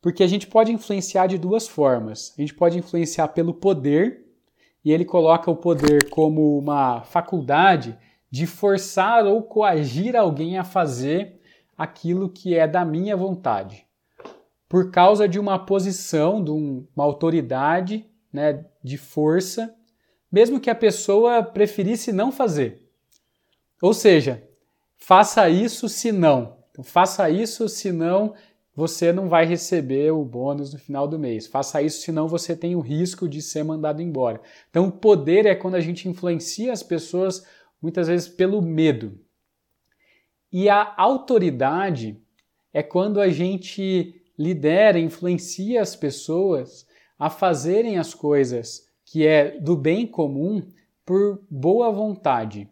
porque 0.00 0.22
a 0.22 0.26
gente 0.26 0.46
pode 0.46 0.72
influenciar 0.72 1.26
de 1.26 1.38
duas 1.38 1.68
formas. 1.68 2.32
A 2.36 2.40
gente 2.40 2.54
pode 2.54 2.78
influenciar 2.78 3.28
pelo 3.28 3.54
poder, 3.54 4.26
e 4.84 4.92
ele 4.92 5.04
coloca 5.04 5.50
o 5.50 5.56
poder 5.56 6.08
como 6.08 6.58
uma 6.58 7.02
faculdade 7.02 7.96
de 8.30 8.46
forçar 8.46 9.26
ou 9.26 9.42
coagir 9.42 10.14
alguém 10.14 10.56
a 10.56 10.64
fazer 10.64 11.40
aquilo 11.76 12.28
que 12.28 12.54
é 12.54 12.68
da 12.68 12.84
minha 12.84 13.16
vontade, 13.16 13.86
por 14.68 14.90
causa 14.90 15.28
de 15.28 15.38
uma 15.38 15.58
posição, 15.58 16.42
de 16.42 16.50
uma 16.50 17.04
autoridade, 17.04 18.06
né, 18.32 18.64
de 18.82 18.96
força, 18.96 19.74
mesmo 20.30 20.60
que 20.60 20.70
a 20.70 20.74
pessoa 20.74 21.42
preferisse 21.42 22.12
não 22.12 22.30
fazer. 22.30 22.86
Ou 23.82 23.92
seja, 23.92 24.42
faça 24.96 25.48
isso 25.48 25.88
se 25.88 26.12
não. 26.12 26.58
Então, 26.70 26.84
faça 26.84 27.28
isso, 27.28 27.68
senão 27.68 28.34
você 28.74 29.12
não 29.12 29.28
vai 29.28 29.44
receber 29.44 30.12
o 30.12 30.24
bônus 30.24 30.72
no 30.72 30.78
final 30.78 31.08
do 31.08 31.18
mês. 31.18 31.46
Faça 31.46 31.82
isso, 31.82 32.02
senão 32.02 32.28
você 32.28 32.54
tem 32.54 32.76
o 32.76 32.80
risco 32.80 33.28
de 33.28 33.42
ser 33.42 33.64
mandado 33.64 34.00
embora. 34.00 34.40
Então, 34.68 34.86
o 34.86 34.92
poder 34.92 35.46
é 35.46 35.54
quando 35.54 35.74
a 35.74 35.80
gente 35.80 36.08
influencia 36.08 36.72
as 36.72 36.82
pessoas, 36.82 37.44
muitas 37.80 38.08
vezes 38.08 38.28
pelo 38.28 38.60
medo. 38.60 39.18
E 40.52 40.68
a 40.68 40.94
autoridade 40.96 42.20
é 42.72 42.82
quando 42.82 43.20
a 43.20 43.28
gente 43.28 44.22
lidera, 44.38 44.98
influencia 44.98 45.82
as 45.82 45.94
pessoas 45.94 46.86
a 47.18 47.28
fazerem 47.28 47.98
as 47.98 48.14
coisas 48.14 48.88
que 49.04 49.26
é 49.26 49.58
do 49.58 49.76
bem 49.76 50.06
comum 50.06 50.62
por 51.04 51.42
boa 51.50 51.90
vontade. 51.90 52.68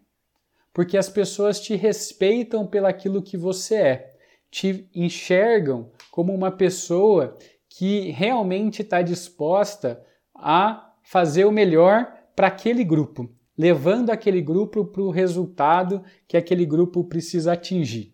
Porque 0.73 0.97
as 0.97 1.09
pessoas 1.09 1.59
te 1.59 1.75
respeitam 1.75 2.65
pelaquilo 2.65 3.21
que 3.21 3.37
você 3.37 3.75
é, 3.75 4.15
te 4.49 4.89
enxergam 4.95 5.91
como 6.09 6.33
uma 6.33 6.51
pessoa 6.51 7.37
que 7.69 8.11
realmente 8.11 8.81
está 8.81 9.01
disposta 9.01 10.03
a 10.33 10.93
fazer 11.03 11.45
o 11.45 11.51
melhor 11.51 12.11
para 12.35 12.47
aquele 12.47 12.83
grupo, 12.83 13.29
levando 13.59 14.09
aquele 14.09 14.41
grupo 14.41 14.85
para 14.85 15.01
o 15.01 15.09
resultado 15.09 16.01
que 16.25 16.37
aquele 16.37 16.65
grupo 16.65 17.03
precisa 17.03 17.51
atingir. 17.51 18.13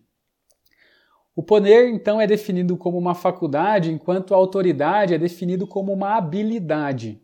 O 1.36 1.42
poder, 1.42 1.88
então, 1.88 2.20
é 2.20 2.26
definido 2.26 2.76
como 2.76 2.98
uma 2.98 3.14
faculdade, 3.14 3.92
enquanto 3.92 4.34
a 4.34 4.36
autoridade 4.36 5.14
é 5.14 5.18
definido 5.18 5.64
como 5.64 5.92
uma 5.92 6.16
habilidade. 6.16 7.22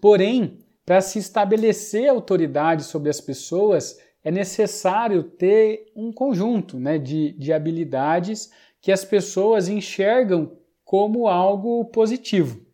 Porém, 0.00 0.60
para 0.86 1.02
se 1.02 1.18
estabelecer 1.18 2.08
autoridade 2.08 2.84
sobre 2.84 3.10
as 3.10 3.20
pessoas, 3.20 4.00
é 4.24 4.30
necessário 4.30 5.22
ter 5.22 5.92
um 5.94 6.10
conjunto 6.10 6.80
né, 6.80 6.96
de, 6.96 7.32
de 7.32 7.52
habilidades 7.52 8.50
que 8.80 8.90
as 8.90 9.04
pessoas 9.04 9.68
enxergam 9.68 10.56
como 10.86 11.28
algo 11.28 11.84
positivo. 11.84 12.65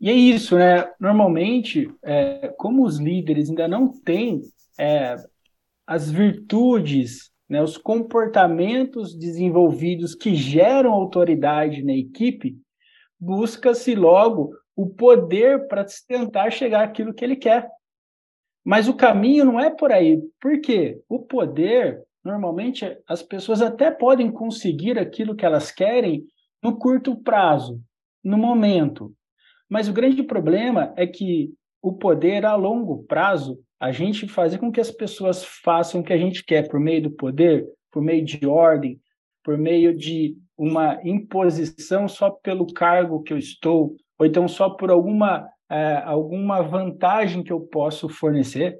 E 0.00 0.08
é 0.08 0.14
isso, 0.14 0.56
né? 0.56 0.90
Normalmente, 0.98 1.92
é, 2.02 2.48
como 2.56 2.84
os 2.84 2.98
líderes 2.98 3.50
ainda 3.50 3.68
não 3.68 3.88
têm 3.88 4.40
é, 4.78 5.14
as 5.86 6.10
virtudes, 6.10 7.30
né, 7.46 7.62
os 7.62 7.76
comportamentos 7.76 9.14
desenvolvidos 9.14 10.14
que 10.14 10.34
geram 10.34 10.92
autoridade 10.92 11.82
na 11.82 11.92
equipe, 11.92 12.56
busca-se 13.18 13.94
logo 13.94 14.54
o 14.74 14.88
poder 14.88 15.68
para 15.68 15.84
tentar 16.08 16.50
chegar 16.50 16.84
àquilo 16.84 17.12
que 17.12 17.22
ele 17.22 17.36
quer. 17.36 17.68
Mas 18.64 18.88
o 18.88 18.94
caminho 18.94 19.44
não 19.44 19.60
é 19.60 19.68
por 19.68 19.92
aí. 19.92 20.22
Por 20.40 20.60
quê? 20.60 21.02
O 21.08 21.18
poder, 21.18 22.02
normalmente, 22.24 22.86
as 23.06 23.22
pessoas 23.22 23.60
até 23.60 23.90
podem 23.90 24.30
conseguir 24.30 24.98
aquilo 24.98 25.34
que 25.34 25.44
elas 25.44 25.70
querem 25.70 26.24
no 26.62 26.78
curto 26.78 27.16
prazo, 27.16 27.82
no 28.24 28.38
momento. 28.38 29.14
Mas 29.70 29.88
o 29.88 29.92
grande 29.92 30.22
problema 30.24 30.92
é 30.96 31.06
que 31.06 31.54
o 31.80 31.92
poder 31.92 32.44
a 32.44 32.56
longo 32.56 33.04
prazo, 33.04 33.58
a 33.78 33.92
gente 33.92 34.28
fazer 34.28 34.58
com 34.58 34.72
que 34.72 34.80
as 34.80 34.90
pessoas 34.90 35.44
façam 35.44 36.00
o 36.00 36.04
que 36.04 36.12
a 36.12 36.18
gente 36.18 36.44
quer 36.44 36.68
por 36.68 36.80
meio 36.80 37.04
do 37.04 37.10
poder, 37.12 37.66
por 37.90 38.02
meio 38.02 38.24
de 38.24 38.44
ordem, 38.46 39.00
por 39.44 39.56
meio 39.56 39.96
de 39.96 40.36
uma 40.58 41.00
imposição 41.04 42.06
só 42.08 42.30
pelo 42.30 42.66
cargo 42.66 43.22
que 43.22 43.32
eu 43.32 43.38
estou, 43.38 43.96
ou 44.18 44.26
então 44.26 44.46
só 44.46 44.68
por 44.68 44.90
alguma, 44.90 45.48
é, 45.70 46.02
alguma 46.04 46.60
vantagem 46.60 47.42
que 47.42 47.52
eu 47.52 47.60
posso 47.60 48.08
fornecer, 48.08 48.78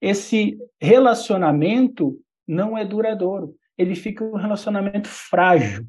esse 0.00 0.58
relacionamento 0.80 2.18
não 2.46 2.76
é 2.76 2.84
duradouro. 2.84 3.54
Ele 3.76 3.94
fica 3.94 4.24
um 4.24 4.36
relacionamento 4.36 5.08
frágil. 5.08 5.86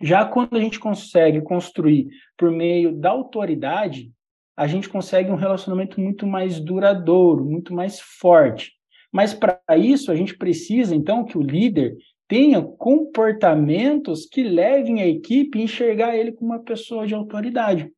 Já 0.00 0.24
quando 0.24 0.56
a 0.56 0.60
gente 0.60 0.78
consegue 0.78 1.40
construir 1.40 2.08
por 2.36 2.50
meio 2.50 2.94
da 2.94 3.10
autoridade, 3.10 4.10
a 4.56 4.66
gente 4.66 4.88
consegue 4.88 5.30
um 5.30 5.36
relacionamento 5.36 6.00
muito 6.00 6.26
mais 6.26 6.60
duradouro, 6.60 7.44
muito 7.44 7.74
mais 7.74 8.00
forte. 8.00 8.72
Mas 9.12 9.34
para 9.34 9.60
isso 9.76 10.10
a 10.10 10.14
gente 10.14 10.36
precisa 10.36 10.94
então 10.94 11.24
que 11.24 11.36
o 11.36 11.42
líder 11.42 11.96
tenha 12.28 12.62
comportamentos 12.62 14.26
que 14.26 14.42
levem 14.42 15.02
a 15.02 15.06
equipe 15.06 15.58
a 15.58 15.62
enxergar 15.62 16.16
ele 16.16 16.32
como 16.32 16.52
uma 16.52 16.62
pessoa 16.62 17.06
de 17.06 17.14
autoridade. 17.14 17.92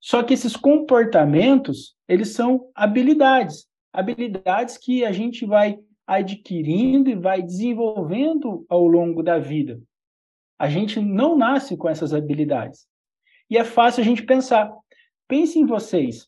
Só 0.00 0.22
que 0.22 0.34
esses 0.34 0.56
comportamentos, 0.56 1.94
eles 2.08 2.30
são 2.30 2.70
habilidades, 2.74 3.66
habilidades 3.92 4.76
que 4.76 5.04
a 5.04 5.12
gente 5.12 5.46
vai 5.46 5.78
adquirindo 6.06 7.10
e 7.10 7.14
vai 7.14 7.42
desenvolvendo 7.42 8.64
ao 8.68 8.86
longo 8.86 9.22
da 9.22 9.38
vida. 9.38 9.80
A 10.58 10.68
gente 10.68 11.00
não 11.00 11.36
nasce 11.36 11.76
com 11.76 11.88
essas 11.88 12.14
habilidades. 12.14 12.86
E 13.50 13.56
é 13.58 13.64
fácil 13.64 14.02
a 14.02 14.04
gente 14.04 14.24
pensar. 14.24 14.72
Pense 15.28 15.58
em 15.58 15.66
vocês. 15.66 16.26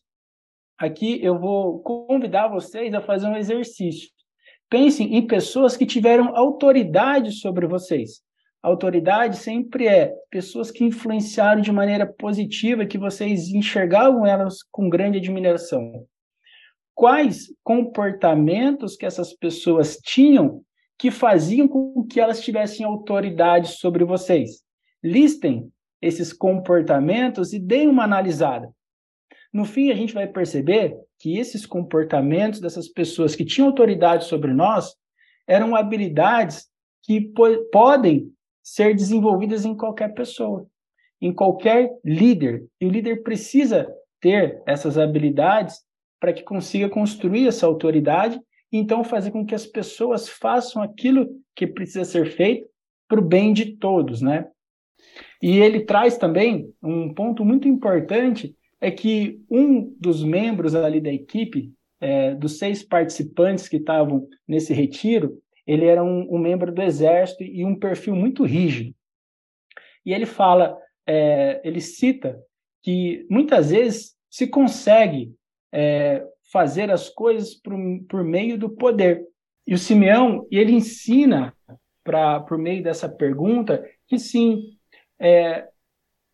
Aqui 0.77 1.23
eu 1.23 1.37
vou 1.37 1.79
convidar 1.79 2.47
vocês 2.47 2.93
a 2.93 3.01
fazer 3.01 3.27
um 3.27 3.35
exercício. 3.35 4.09
Pensem 4.69 5.15
em 5.15 5.25
pessoas 5.25 5.75
que 5.75 5.85
tiveram 5.85 6.35
autoridade 6.37 7.31
sobre 7.31 7.67
vocês. 7.67 8.21
Autoridade 8.61 9.37
sempre 9.37 9.87
é 9.87 10.13
pessoas 10.29 10.69
que 10.69 10.83
influenciaram 10.83 11.61
de 11.61 11.71
maneira 11.71 12.05
positiva, 12.05 12.85
que 12.85 12.97
vocês 12.97 13.49
enxergavam 13.49 14.25
elas 14.25 14.61
com 14.69 14.89
grande 14.89 15.17
admiração. 15.17 16.05
Quais 16.93 17.47
comportamentos 17.63 18.95
que 18.95 19.05
essas 19.05 19.33
pessoas 19.33 19.97
tinham 20.03 20.61
que 20.99 21.09
faziam 21.09 21.65
com 21.65 22.05
que 22.05 22.19
elas 22.19 22.41
tivessem 22.41 22.85
autoridade 22.85 23.69
sobre 23.69 24.03
vocês? 24.03 24.61
Listem 25.01 25.71
esses 26.01 26.33
comportamentos 26.33 27.53
e 27.53 27.59
deem 27.59 27.87
uma 27.87 28.03
analisada. 28.03 28.69
No 29.51 29.63
fim, 29.63 29.91
a 29.91 29.95
gente 29.95 30.13
vai 30.13 30.27
perceber 30.27 30.95
que 31.17 31.37
esses 31.37 31.65
comportamentos 31.65 32.59
dessas 32.59 32.89
pessoas 32.89 33.33
que 33.33 33.45
tinham 33.45 33.69
autoridade 33.69 34.25
sobre 34.25 34.53
nós 34.53 34.93
eram 35.47 35.73
habilidades 35.75 36.67
que 37.01 37.21
po 37.21 37.45
podem 37.71 38.31
ser 38.61 38.93
desenvolvidas 38.93 39.65
em 39.65 39.75
qualquer 39.75 40.13
pessoa, 40.13 40.67
em 41.21 41.33
qualquer 41.33 41.89
líder. 42.03 42.67
E 42.79 42.85
o 42.85 42.89
líder 42.89 43.23
precisa 43.23 43.89
ter 44.19 44.61
essas 44.67 44.97
habilidades 44.97 45.79
para 46.19 46.33
que 46.33 46.43
consiga 46.43 46.89
construir 46.89 47.47
essa 47.47 47.65
autoridade 47.65 48.39
então 48.71 49.03
fazer 49.03 49.31
com 49.31 49.45
que 49.45 49.55
as 49.55 49.65
pessoas 49.65 50.29
façam 50.29 50.81
aquilo 50.81 51.27
que 51.55 51.65
precisa 51.65 52.05
ser 52.05 52.31
feito 52.31 52.67
para 53.07 53.19
o 53.19 53.23
bem 53.23 53.51
de 53.53 53.75
todos, 53.77 54.21
né? 54.21 54.47
E 55.41 55.59
ele 55.59 55.81
traz 55.81 56.17
também 56.17 56.71
um 56.83 57.13
ponto 57.13 57.43
muito 57.43 57.67
importante 57.67 58.55
é 58.81 58.91
que 58.91 59.41
um 59.49 59.93
dos 59.99 60.23
membros 60.23 60.75
ali 60.75 61.01
da 61.01 61.11
equipe, 61.11 61.73
é, 61.99 62.35
dos 62.35 62.57
seis 62.57 62.83
participantes 62.83 63.67
que 63.67 63.77
estavam 63.77 64.27
nesse 64.47 64.73
retiro, 64.73 65.41
ele 65.65 65.85
era 65.85 66.03
um, 66.03 66.33
um, 66.33 66.37
membro 66.37 66.71
do 66.71 66.81
exército 66.81 67.43
e 67.43 67.63
um 67.63 67.77
perfil 67.77 68.15
muito 68.15 68.43
rígido. 68.43 68.95
E 70.05 70.13
ele 70.13 70.25
fala, 70.25 70.77
é, 71.05 71.61
ele 71.63 71.81
cita 71.81 72.41
que 72.81 73.25
muitas 73.29 73.71
vezes 73.71 74.15
se 74.29 74.47
consegue 74.47 75.33
é, 75.71 76.25
fazer 76.51 76.91
as 76.91 77.09
coisas 77.09 77.53
por, 77.53 77.73
por 78.09 78.23
meio 78.23 78.57
do 78.57 78.69
poder. 78.69 79.23
E 79.65 79.73
o 79.73 79.77
Simeão, 79.77 80.47
ele 80.49 80.71
ensina, 80.71 81.53
pra, 82.03 82.39
por 82.39 82.57
meio 82.57 82.83
dessa 82.83 83.07
pergunta, 83.07 83.83
que 84.07 84.17
sim, 84.17 84.63
é, 85.19 85.67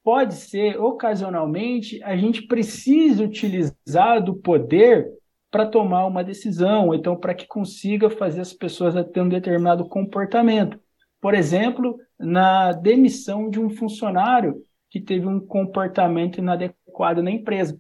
pode 0.03 0.35
ser, 0.35 0.79
ocasionalmente, 0.79 2.01
a 2.03 2.15
gente 2.15 2.43
precisa 2.47 3.23
utilizar 3.23 4.23
do 4.23 4.35
poder 4.35 5.11
para 5.51 5.65
tomar 5.65 6.05
uma 6.05 6.23
decisão, 6.23 6.93
então 6.93 7.15
para 7.15 7.33
que 7.33 7.47
consiga 7.47 8.09
fazer 8.09 8.41
as 8.41 8.53
pessoas 8.53 8.93
ter 9.11 9.21
um 9.21 9.29
determinado 9.29 9.87
comportamento. 9.87 10.79
Por 11.19 11.33
exemplo, 11.33 11.97
na 12.19 12.71
demissão 12.71 13.49
de 13.49 13.59
um 13.59 13.69
funcionário 13.69 14.61
que 14.89 15.01
teve 15.01 15.27
um 15.27 15.39
comportamento 15.39 16.37
inadequado 16.37 17.23
na 17.23 17.31
empresa. 17.31 17.77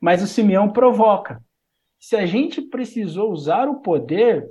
Mas 0.00 0.22
o 0.22 0.26
Simeão 0.26 0.70
provoca. 0.70 1.42
Se 1.98 2.16
a 2.16 2.26
gente 2.26 2.62
precisou 2.62 3.32
usar 3.32 3.68
o 3.68 3.80
poder, 3.80 4.48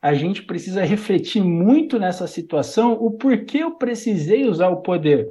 a 0.00 0.14
gente 0.14 0.42
precisa 0.42 0.82
refletir 0.82 1.42
muito 1.42 1.98
nessa 1.98 2.26
situação 2.26 2.92
o 2.94 3.12
porquê 3.12 3.58
eu 3.58 3.76
precisei 3.76 4.46
usar 4.46 4.68
o 4.68 4.80
poder 4.82 5.28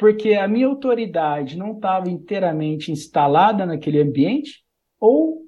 porque 0.00 0.32
a 0.32 0.48
minha 0.48 0.66
autoridade 0.66 1.58
não 1.58 1.72
estava 1.72 2.08
inteiramente 2.08 2.90
instalada 2.90 3.66
naquele 3.66 4.00
ambiente, 4.00 4.64
ou 4.98 5.42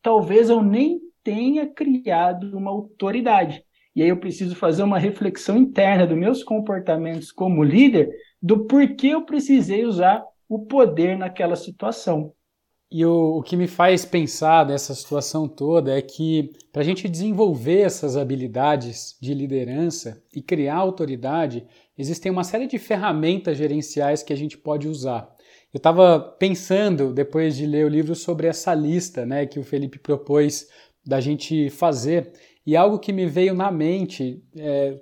talvez 0.00 0.48
eu 0.48 0.62
nem 0.62 1.02
tenha 1.22 1.66
criado 1.66 2.56
uma 2.56 2.70
autoridade. 2.70 3.62
E 3.94 4.02
aí 4.02 4.08
eu 4.08 4.16
preciso 4.16 4.56
fazer 4.56 4.82
uma 4.82 4.98
reflexão 4.98 5.58
interna 5.58 6.06
dos 6.06 6.16
meus 6.16 6.42
comportamentos 6.42 7.30
como 7.30 7.62
líder, 7.62 8.10
do 8.40 8.64
porquê 8.64 9.08
eu 9.08 9.26
precisei 9.26 9.84
usar 9.84 10.24
o 10.48 10.64
poder 10.64 11.18
naquela 11.18 11.54
situação. 11.54 12.32
E 12.96 13.04
o, 13.04 13.38
o 13.38 13.42
que 13.42 13.56
me 13.56 13.66
faz 13.66 14.04
pensar 14.04 14.64
nessa 14.64 14.94
situação 14.94 15.48
toda 15.48 15.98
é 15.98 16.00
que 16.00 16.52
para 16.72 16.80
a 16.80 16.84
gente 16.84 17.08
desenvolver 17.08 17.80
essas 17.80 18.16
habilidades 18.16 19.18
de 19.20 19.34
liderança 19.34 20.22
e 20.32 20.40
criar 20.40 20.76
autoridade, 20.76 21.66
existem 21.98 22.30
uma 22.30 22.44
série 22.44 22.68
de 22.68 22.78
ferramentas 22.78 23.58
gerenciais 23.58 24.22
que 24.22 24.32
a 24.32 24.36
gente 24.36 24.56
pode 24.56 24.86
usar. 24.86 25.28
Eu 25.72 25.78
estava 25.78 26.20
pensando, 26.20 27.12
depois 27.12 27.56
de 27.56 27.66
ler 27.66 27.84
o 27.84 27.88
livro, 27.88 28.14
sobre 28.14 28.46
essa 28.46 28.72
lista 28.72 29.26
né, 29.26 29.44
que 29.44 29.58
o 29.58 29.64
Felipe 29.64 29.98
propôs 29.98 30.68
da 31.04 31.18
gente 31.18 31.70
fazer, 31.70 32.32
e 32.64 32.76
algo 32.76 33.00
que 33.00 33.12
me 33.12 33.26
veio 33.26 33.54
na 33.54 33.72
mente 33.72 34.40
é, 34.56 35.00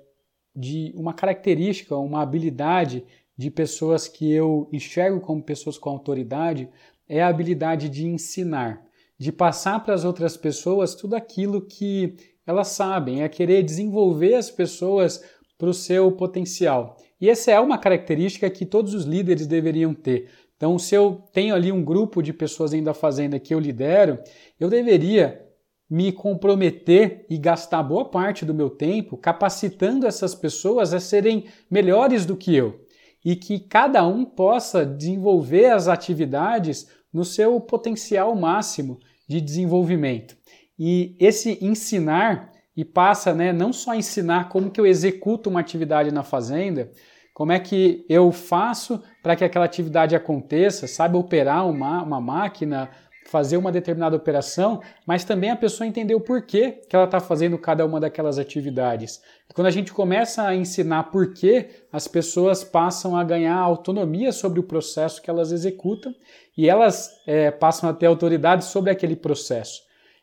de 0.55 0.91
uma 0.95 1.13
característica, 1.13 1.95
uma 1.95 2.23
habilidade 2.23 3.05
de 3.37 3.51
pessoas 3.51 4.07
que 4.07 4.31
eu 4.31 4.67
enxergo 4.71 5.19
como 5.19 5.43
pessoas 5.43 5.77
com 5.77 5.91
autoridade 5.91 6.67
é 7.07 7.21
a 7.21 7.27
habilidade 7.27 7.89
de 7.89 8.05
ensinar, 8.05 8.81
de 9.17 9.31
passar 9.31 9.83
para 9.83 9.93
as 9.93 10.03
outras 10.03 10.35
pessoas 10.37 10.95
tudo 10.95 11.15
aquilo 11.15 11.61
que 11.61 12.15
elas 12.45 12.69
sabem, 12.69 13.23
é 13.23 13.29
querer 13.29 13.63
desenvolver 13.63 14.35
as 14.35 14.51
pessoas 14.51 15.23
para 15.57 15.69
o 15.69 15.73
seu 15.73 16.11
potencial. 16.11 16.97
E 17.19 17.29
essa 17.29 17.51
é 17.51 17.59
uma 17.59 17.77
característica 17.77 18.49
que 18.49 18.65
todos 18.65 18.93
os 18.93 19.05
líderes 19.05 19.47
deveriam 19.47 19.93
ter. 19.93 20.29
Então, 20.57 20.77
se 20.77 20.95
eu 20.95 21.23
tenho 21.31 21.55
ali 21.55 21.71
um 21.71 21.83
grupo 21.83 22.21
de 22.21 22.33
pessoas 22.33 22.71
dentro 22.71 22.87
da 22.87 22.93
fazenda 22.93 23.39
que 23.39 23.53
eu 23.53 23.59
lidero, 23.59 24.19
eu 24.59 24.69
deveria 24.69 25.41
me 25.89 26.11
comprometer 26.11 27.25
e 27.29 27.37
gastar 27.37 27.83
boa 27.83 28.05
parte 28.09 28.45
do 28.45 28.53
meu 28.53 28.69
tempo 28.69 29.15
capacitando 29.15 30.07
essas 30.07 30.33
pessoas 30.33 30.93
a 30.93 30.99
serem 30.99 31.45
melhores 31.69 32.25
do 32.25 32.35
que 32.35 32.55
eu 32.55 32.82
e 33.23 33.35
que 33.35 33.59
cada 33.59 34.05
um 34.05 34.25
possa 34.25 34.85
desenvolver 34.85 35.71
as 35.71 35.87
atividades 35.87 36.87
no 37.11 37.23
seu 37.23 37.59
potencial 37.61 38.35
máximo 38.35 38.99
de 39.27 39.39
desenvolvimento. 39.39 40.35
E 40.77 41.15
esse 41.19 41.57
ensinar 41.63 42.51
e 42.75 42.83
passa, 42.83 43.33
né, 43.33 43.53
não 43.53 43.71
só 43.71 43.93
ensinar 43.93 44.49
como 44.49 44.71
que 44.71 44.81
eu 44.81 44.85
executo 44.85 45.49
uma 45.49 45.59
atividade 45.59 46.11
na 46.11 46.23
fazenda, 46.23 46.91
como 47.33 47.51
é 47.51 47.59
que 47.59 48.05
eu 48.07 48.31
faço 48.31 49.01
para 49.21 49.35
que 49.35 49.43
aquela 49.43 49.65
atividade 49.65 50.15
aconteça, 50.15 50.87
sabe 50.87 51.17
operar 51.17 51.67
uma, 51.67 52.03
uma 52.03 52.21
máquina, 52.21 52.89
fazer 53.25 53.57
uma 53.57 53.71
determinada 53.71 54.15
operação, 54.15 54.81
mas 55.05 55.23
também 55.23 55.49
a 55.49 55.55
pessoa 55.55 55.87
entender 55.87 56.15
o 56.15 56.21
porquê 56.21 56.81
que 56.89 56.95
ela 56.95 57.05
está 57.05 57.19
fazendo 57.19 57.57
cada 57.57 57.85
uma 57.85 57.99
daquelas 57.99 58.37
atividades. 58.37 59.21
Quando 59.53 59.67
a 59.67 59.71
gente 59.71 59.93
começa 59.93 60.43
a 60.43 60.55
ensinar 60.55 61.03
porquê, 61.11 61.69
as 61.91 62.07
pessoas 62.07 62.63
passam 62.63 63.15
a 63.15 63.23
ganhar 63.23 63.57
autonomia 63.57 64.31
sobre 64.31 64.59
o 64.59 64.63
processo 64.63 65.21
que 65.21 65.29
elas 65.29 65.51
executam 65.51 66.13
e 66.57 66.69
elas 66.69 67.11
é, 67.25 67.51
passam 67.51 67.89
a 67.89 67.93
ter 67.93 68.05
autoridade 68.05 68.65
sobre 68.65 68.91
aquele 68.91 69.15
processo. 69.15 69.81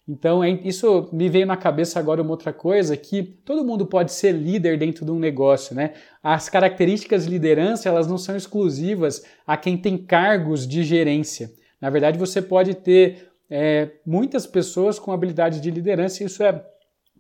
Então, 0.09 0.43
é, 0.43 0.51
isso 0.65 1.09
me 1.13 1.29
veio 1.29 1.47
na 1.47 1.57
cabeça 1.57 2.01
agora 2.01 2.21
uma 2.21 2.33
outra 2.33 2.53
coisa, 2.53 2.97
que 2.97 3.23
todo 3.23 3.65
mundo 3.65 3.87
pode 3.87 4.13
ser 4.13 4.33
líder 4.33 4.77
dentro 4.77 5.05
de 5.05 5.13
um 5.13 5.19
negócio, 5.21 5.75
né? 5.75 5.93
As 6.21 6.49
características 6.49 7.25
de 7.25 7.31
liderança, 7.31 7.89
elas 7.89 8.09
não 8.09 8.19
são 8.19 8.37
exclusivas 8.37 9.23
a 9.47 9.57
quem 9.57 9.77
tem 9.77 9.97
cargos 9.97 10.67
de 10.67 10.83
gerência. 10.83 11.53
Na 11.81 11.91
verdade, 11.91 12.19
você 12.19 12.43
pode 12.43 12.75
ter 12.75 13.31
é, 13.49 13.91
muitas 14.07 14.47
pessoas 14.47 14.99
com 14.99 15.13
habilidades 15.13 15.61
de 15.61 15.71
liderança 15.71 16.23
e 16.23 16.27
isso 16.27 16.43
é 16.43 16.65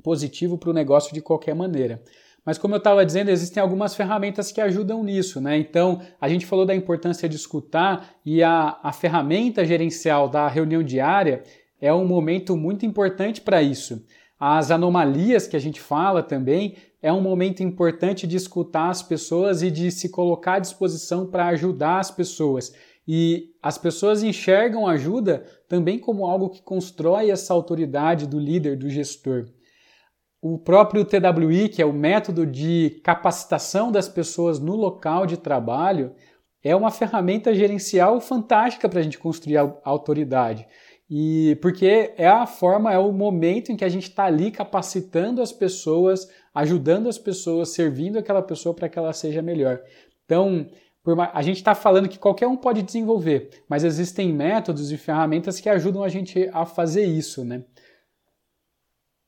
positivo 0.03 0.59
para 0.59 0.70
o 0.70 0.75
negócio 0.75 1.12
de 1.14 1.20
qualquer 1.20 1.55
maneira. 1.55 2.03
Mas 2.44 2.57
como 2.57 2.75
eu 2.75 2.79
estava 2.79 3.05
dizendo, 3.05 3.31
existem 3.31 3.62
algumas 3.62 3.94
ferramentas 3.94 4.51
que 4.51 4.61
ajudam 4.61 5.05
nisso, 5.05 5.40
né? 5.40 5.59
Então, 5.59 6.01
a 6.20 6.29
gente 6.29 6.46
falou 6.46 6.64
da 6.64 6.75
importância 6.75 7.29
de 7.29 7.37
escutar 7.37 8.14
e 8.25 8.42
a, 8.42 8.79
a 8.83 8.92
ferramenta 8.92 9.64
gerencial 9.64 10.29
da 10.29 10.49
reunião 10.49 10.83
diária, 10.83 11.42
é 11.81 11.92
um 11.92 12.07
momento 12.07 12.57
muito 12.57 12.85
importante 12.85 13.40
para 13.40 13.62
isso. 13.62 14.05
As 14.38 14.70
anomalias 14.70 15.46
que 15.46 15.57
a 15.57 15.61
gente 15.61 15.81
fala 15.81 16.23
também 16.23 16.77
é 17.03 17.12
um 17.12 17.20
momento 17.20 17.62
importante 17.62 18.27
de 18.27 18.37
escutar 18.37 18.88
as 18.88 19.03
pessoas 19.03 19.62
e 19.62 19.70
de 19.70 19.90
se 19.90 20.09
colocar 20.09 20.55
à 20.55 20.59
disposição 20.59 21.27
para 21.27 21.46
ajudar 21.49 21.99
as 21.99 22.11
pessoas. 22.11 22.73
E 23.12 23.57
as 23.61 23.77
pessoas 23.77 24.23
enxergam 24.23 24.87
ajuda 24.87 25.44
também 25.68 25.99
como 25.99 26.27
algo 26.27 26.49
que 26.49 26.62
constrói 26.62 27.29
essa 27.29 27.53
autoridade 27.53 28.25
do 28.25 28.38
líder, 28.38 28.77
do 28.77 28.88
gestor. 28.88 29.49
O 30.40 30.57
próprio 30.57 31.05
TWI, 31.05 31.68
que 31.70 31.83
é 31.83 31.85
o 31.85 31.92
método 31.92 32.46
de 32.46 33.01
capacitação 33.03 33.90
das 33.90 34.09
pessoas 34.09 34.61
no 34.61 34.77
local 34.77 35.27
de 35.27 35.37
trabalho, 35.37 36.14
é 36.62 36.77
uma 36.77 36.92
ferramenta 36.92 37.53
gerencial 37.53 38.20
fantástica 38.20 38.88
para 38.88 39.01
a 39.01 39.03
gente 39.03 39.18
construir 39.18 39.57
a 39.57 39.75
autoridade. 39.83 40.64
E 41.11 41.59
porque 41.61 42.14
é 42.16 42.29
a 42.29 42.46
forma, 42.46 42.92
é 42.92 42.99
o 42.99 43.11
momento 43.11 43.73
em 43.73 43.77
que 43.77 43.85
a 43.85 43.88
gente 43.88 44.09
está 44.09 44.27
ali 44.27 44.53
capacitando 44.53 45.42
as 45.42 45.51
pessoas, 45.51 46.29
ajudando 46.55 47.09
as 47.09 47.18
pessoas, 47.18 47.70
servindo 47.70 48.20
aquela 48.20 48.40
pessoa 48.40 48.73
para 48.73 48.88
que 48.88 48.96
ela 48.96 49.12
seja 49.12 49.42
melhor. 49.42 49.81
Então, 50.25 50.68
a 51.33 51.43
gente 51.43 51.57
está 51.57 51.75
falando 51.75 52.09
que 52.09 52.19
qualquer 52.19 52.47
um 52.47 52.57
pode 52.57 52.83
desenvolver, 52.83 53.49
mas 53.69 53.85
existem 53.85 54.33
métodos 54.33 54.93
e 54.93 54.99
ferramentas 54.99 55.59
que 55.59 55.69
ajudam 55.69 56.05
a 56.05 56.09
gente 56.09 56.49
a 56.53 56.67
fazer 56.67 57.05
isso, 57.05 57.45
né? 57.45 57.65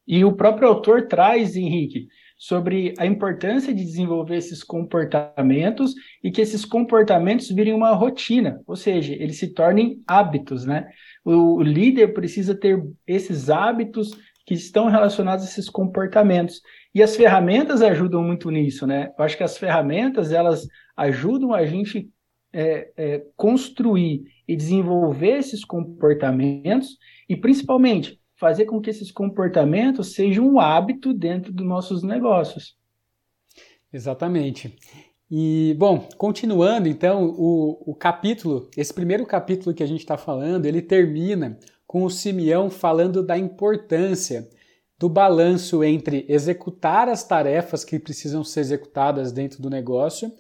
E 0.07 0.25
o 0.25 0.33
próprio 0.33 0.69
autor 0.69 1.07
traz, 1.07 1.57
Henrique, 1.57 2.09
sobre 2.37 2.93
a 2.99 3.07
importância 3.07 3.73
de 3.73 3.85
desenvolver 3.85 4.37
esses 4.37 4.65
comportamentos 4.65 5.95
e 6.23 6.31
que 6.31 6.41
esses 6.41 6.65
comportamentos 6.65 7.49
virem 7.49 7.73
uma 7.73 7.93
rotina, 7.93 8.61
ou 8.67 8.75
seja, 8.75 9.15
eles 9.15 9.39
se 9.39 9.55
tornem 9.55 10.03
hábitos, 10.07 10.67
né? 10.67 10.89
O 11.25 11.63
líder 11.63 12.13
precisa 12.13 12.53
ter 12.55 12.83
esses 13.07 13.49
hábitos 13.49 14.11
que 14.45 14.55
estão 14.55 14.89
relacionados 14.89 15.45
a 15.45 15.49
esses 15.49 15.71
comportamentos. 15.71 16.61
E 16.93 17.03
as 17.03 17.15
ferramentas 17.15 17.81
ajudam 17.81 18.25
muito 18.25 18.51
nisso, 18.51 18.87
né? 18.87 19.13
Eu 19.17 19.25
acho 19.25 19.37
que 19.37 19.45
as 19.45 19.57
ferramentas, 19.57 20.33
elas 20.33 20.67
ajudam 20.97 21.53
a 21.53 21.65
gente 21.65 22.11
é, 22.53 22.93
é, 22.97 23.27
construir 23.37 24.25
e 24.47 24.55
desenvolver 24.55 25.39
esses 25.39 25.65
comportamentos 25.65 26.99
e, 27.29 27.37
principalmente, 27.37 28.21
fazer 28.37 28.67
com 28.67 28.81
que 28.81 28.91
esses 28.91 29.11
comportamentos 29.11 30.15
sejam 30.15 30.47
um 30.47 30.61
hábito 30.61 31.15
dentro 31.15 31.53
dos 31.53 31.67
nossos 31.67 32.03
negócios. 32.03 32.77
Exatamente. 33.93 34.77
E, 35.31 35.75
bom, 35.79 36.09
continuando 36.19 36.89
então, 36.89 37.35
o, 37.39 37.93
o 37.93 37.95
capítulo, 37.95 38.69
esse 38.77 38.93
primeiro 38.93 39.25
capítulo 39.25 39.75
que 39.75 39.83
a 39.83 39.87
gente 39.87 40.01
está 40.01 40.19
falando, 40.19 40.67
ele 40.67 40.83
termina 40.83 41.59
com 41.87 42.05
o 42.05 42.11
Simeão 42.11 42.69
falando 42.69 43.23
da 43.25 43.39
importância 43.39 44.49
do 44.99 45.09
balanço 45.09 45.83
entre 45.83 46.25
executar 46.29 47.09
as 47.09 47.25
tarefas 47.25 47.85
que 47.85 47.99
precisam 47.99 48.45
ser 48.45 48.61
executadas 48.61 49.33
dentro 49.33 49.61
do 49.61 49.71
negócio 49.71 50.33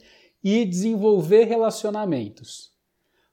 e 0.42 0.64
desenvolver 0.64 1.44
relacionamentos. 1.44 2.70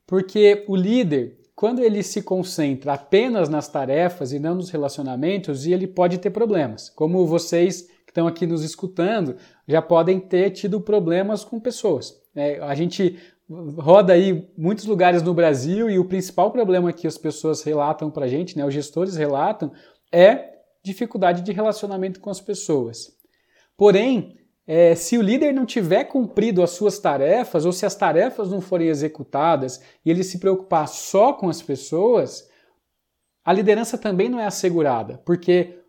Porque 0.06 0.66
o 0.68 0.76
líder, 0.76 1.40
quando 1.56 1.80
ele 1.80 2.02
se 2.04 2.22
concentra 2.22 2.94
apenas 2.94 3.50
nas 3.50 3.68
tarefas 3.68 4.32
e 4.32 4.40
não 4.40 4.56
nos 4.56 4.70
relacionamentos, 4.70 5.66
ele 5.66 5.88
pode 5.88 6.18
ter 6.18 6.30
problemas, 6.30 6.90
como 6.90 7.26
vocês 7.26 7.82
que 7.82 8.12
estão 8.12 8.26
aqui 8.26 8.48
nos 8.48 8.64
escutando 8.64 9.36
já 9.68 9.82
podem 9.82 10.20
ter 10.20 10.50
tido 10.50 10.82
problemas 10.82 11.44
com 11.44 11.60
pessoas. 11.60 12.20
É, 12.36 12.60
a 12.60 12.74
gente 12.74 13.20
roda 13.78 14.14
aí 14.14 14.48
muitos 14.58 14.86
lugares 14.86 15.22
no 15.22 15.34
Brasil 15.34 15.90
e 15.90 16.00
o 16.00 16.06
principal 16.06 16.52
problema 16.52 16.94
que 16.94 17.06
as 17.06 17.18
pessoas 17.18 17.62
relatam 17.62 18.10
para 18.10 18.26
a 18.26 18.28
gente, 18.28 18.58
né, 18.58 18.66
os 18.66 18.74
gestores 18.74 19.16
relatam, 19.16 19.72
é 20.12 20.60
dificuldade 20.84 21.42
de 21.44 21.52
relacionamento 21.52 22.20
com 22.20 22.30
as 22.30 22.42
pessoas. 22.42 23.16
Porém, 23.78 24.39
é, 24.72 24.94
se 24.94 25.18
o 25.18 25.22
líder 25.24 25.52
não 25.52 25.66
tiver 25.66 26.04
cumprido 26.04 26.62
as 26.62 26.70
suas 26.70 27.00
tarefas, 27.00 27.66
ou 27.66 27.74
se 27.74 27.88
as 27.88 27.96
tarefas 27.96 28.52
não 28.52 28.62
forem 28.62 28.88
executadas 28.88 29.82
e 30.06 30.12
ele 30.12 30.24
se 30.24 30.38
preocupar 30.38 30.88
só 30.88 31.34
com 31.34 31.50
as 31.50 31.60
pessoas, 31.60 32.48
a 33.44 33.52
liderança 33.52 33.98
também 33.98 34.30
não 34.30 34.40
é 34.40 34.46
assegurada, 34.46 35.20
porque 35.26 35.80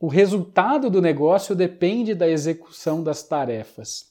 o 0.00 0.08
resultado 0.08 0.88
do 0.88 1.02
negócio 1.02 1.54
depende 1.54 2.14
da 2.14 2.26
execução 2.26 3.02
das 3.02 3.22
tarefas. 3.22 4.10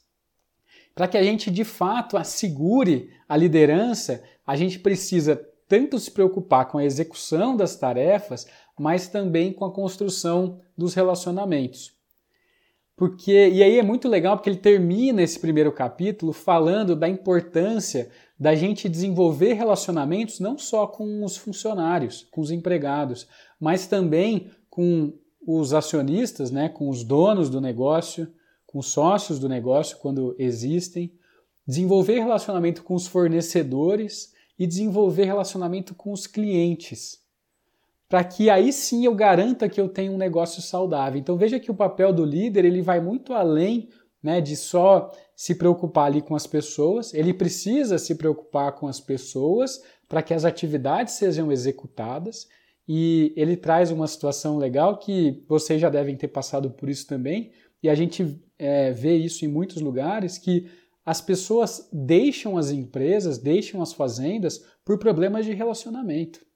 Para 0.93 1.07
que 1.07 1.17
a 1.17 1.23
gente 1.23 1.49
de 1.49 1.63
fato 1.63 2.15
assegure 2.15 3.09
a 3.27 3.35
liderança, 3.35 4.23
a 4.45 4.55
gente 4.55 4.77
precisa 4.77 5.35
tanto 5.67 5.97
se 5.97 6.11
preocupar 6.11 6.67
com 6.67 6.77
a 6.77 6.85
execução 6.85 7.57
das 7.57 7.75
tarefas, 7.75 8.45
mas 8.79 9.07
também 9.07 9.51
com 9.51 9.65
a 9.65 9.73
construção 9.73 10.61
dos 10.77 10.93
relacionamentos. 10.93 11.99
Porque 13.01 13.49
e 13.49 13.63
aí 13.63 13.79
é 13.79 13.81
muito 13.81 14.07
legal 14.07 14.37
porque 14.37 14.47
ele 14.47 14.59
termina 14.59 15.23
esse 15.23 15.39
primeiro 15.39 15.71
capítulo 15.71 16.31
falando 16.31 16.95
da 16.95 17.09
importância 17.09 18.11
da 18.39 18.53
gente 18.53 18.87
desenvolver 18.87 19.53
relacionamentos 19.53 20.39
não 20.39 20.55
só 20.55 20.85
com 20.85 21.25
os 21.25 21.35
funcionários, 21.35 22.27
com 22.29 22.41
os 22.41 22.51
empregados, 22.51 23.27
mas 23.59 23.87
também 23.87 24.51
com 24.69 25.13
os 25.47 25.73
acionistas, 25.73 26.51
né, 26.51 26.69
com 26.69 26.89
os 26.89 27.03
donos 27.03 27.49
do 27.49 27.59
negócio, 27.59 28.31
com 28.67 28.77
os 28.77 28.91
sócios 28.91 29.39
do 29.39 29.49
negócio 29.49 29.97
quando 29.97 30.35
existem, 30.37 31.11
desenvolver 31.67 32.19
relacionamento 32.19 32.83
com 32.83 32.93
os 32.93 33.07
fornecedores 33.07 34.31
e 34.59 34.67
desenvolver 34.67 35.25
relacionamento 35.25 35.95
com 35.95 36.11
os 36.11 36.27
clientes. 36.27 37.20
Para 38.11 38.25
que 38.25 38.49
aí 38.49 38.73
sim 38.73 39.05
eu 39.05 39.15
garanta 39.15 39.69
que 39.69 39.79
eu 39.79 39.87
tenho 39.87 40.11
um 40.11 40.17
negócio 40.17 40.61
saudável. 40.61 41.17
Então 41.17 41.37
veja 41.37 41.57
que 41.61 41.71
o 41.71 41.73
papel 41.73 42.11
do 42.11 42.25
líder 42.25 42.65
ele 42.65 42.81
vai 42.81 42.99
muito 42.99 43.31
além 43.31 43.87
né, 44.21 44.41
de 44.41 44.57
só 44.57 45.09
se 45.33 45.55
preocupar 45.55 46.07
ali 46.07 46.21
com 46.21 46.35
as 46.35 46.45
pessoas, 46.45 47.13
ele 47.13 47.33
precisa 47.33 47.97
se 47.97 48.15
preocupar 48.15 48.73
com 48.73 48.85
as 48.85 48.99
pessoas 48.99 49.81
para 50.09 50.21
que 50.21 50.33
as 50.33 50.43
atividades 50.43 51.13
sejam 51.13 51.49
executadas. 51.53 52.49
E 52.85 53.33
ele 53.37 53.55
traz 53.55 53.91
uma 53.91 54.07
situação 54.07 54.57
legal 54.57 54.97
que 54.97 55.45
vocês 55.47 55.79
já 55.79 55.89
devem 55.89 56.17
ter 56.17 56.27
passado 56.27 56.69
por 56.69 56.89
isso 56.89 57.07
também, 57.07 57.53
e 57.81 57.89
a 57.89 57.95
gente 57.95 58.37
é, 58.59 58.91
vê 58.91 59.15
isso 59.15 59.45
em 59.45 59.47
muitos 59.47 59.81
lugares, 59.81 60.37
que 60.37 60.69
as 61.05 61.21
pessoas 61.21 61.87
deixam 61.93 62.57
as 62.57 62.71
empresas, 62.71 63.37
deixam 63.37 63.81
as 63.81 63.93
fazendas 63.93 64.61
por 64.83 64.99
problemas 64.99 65.45
de 65.45 65.53
relacionamento. 65.53 66.50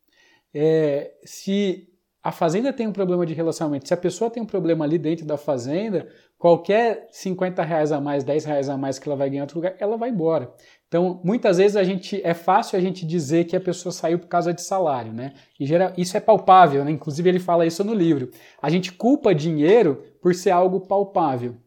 É, 0.57 1.11
se 1.25 1.89
a 2.23 2.31
fazenda 2.31 2.71
tem 2.71 2.87
um 2.87 2.93
problema 2.93 3.25
de 3.25 3.33
relacionamento, 3.33 3.89
se 3.89 3.93
a 3.93 3.97
pessoa 3.97 4.31
tem 4.31 4.41
um 4.41 4.45
problema 4.45 4.85
ali 4.85 4.97
dentro 4.97 5.25
da 5.25 5.35
fazenda, 5.35 6.07
qualquer 6.37 7.07
50 7.11 7.61
reais 7.61 7.91
a 7.91 7.99
mais, 7.99 8.23
10 8.23 8.45
reais 8.45 8.69
a 8.69 8.77
mais 8.77 8.97
que 8.97 9.07
ela 9.07 9.17
vai 9.17 9.29
ganhar 9.29 9.39
em 9.39 9.41
outro 9.41 9.57
lugar, 9.57 9.75
ela 9.79 9.97
vai 9.97 10.09
embora. 10.09 10.49
Então, 10.87 11.19
muitas 11.25 11.57
vezes 11.57 11.75
a 11.75 11.83
gente 11.83 12.21
é 12.23 12.33
fácil 12.33 12.79
a 12.79 12.81
gente 12.81 13.05
dizer 13.05 13.43
que 13.43 13.55
a 13.55 13.59
pessoa 13.59 13.91
saiu 13.91 14.17
por 14.17 14.27
causa 14.27 14.53
de 14.53 14.61
salário, 14.61 15.11
né? 15.11 15.33
E 15.59 15.65
geral, 15.65 15.91
isso 15.97 16.15
é 16.15 16.21
palpável, 16.21 16.85
né? 16.85 16.91
Inclusive 16.91 17.27
ele 17.27 17.39
fala 17.39 17.65
isso 17.65 17.83
no 17.83 17.93
livro. 17.93 18.31
A 18.61 18.69
gente 18.69 18.93
culpa 18.93 19.35
dinheiro 19.35 20.03
por 20.21 20.33
ser 20.33 20.51
algo 20.51 20.79
palpável. 20.79 21.57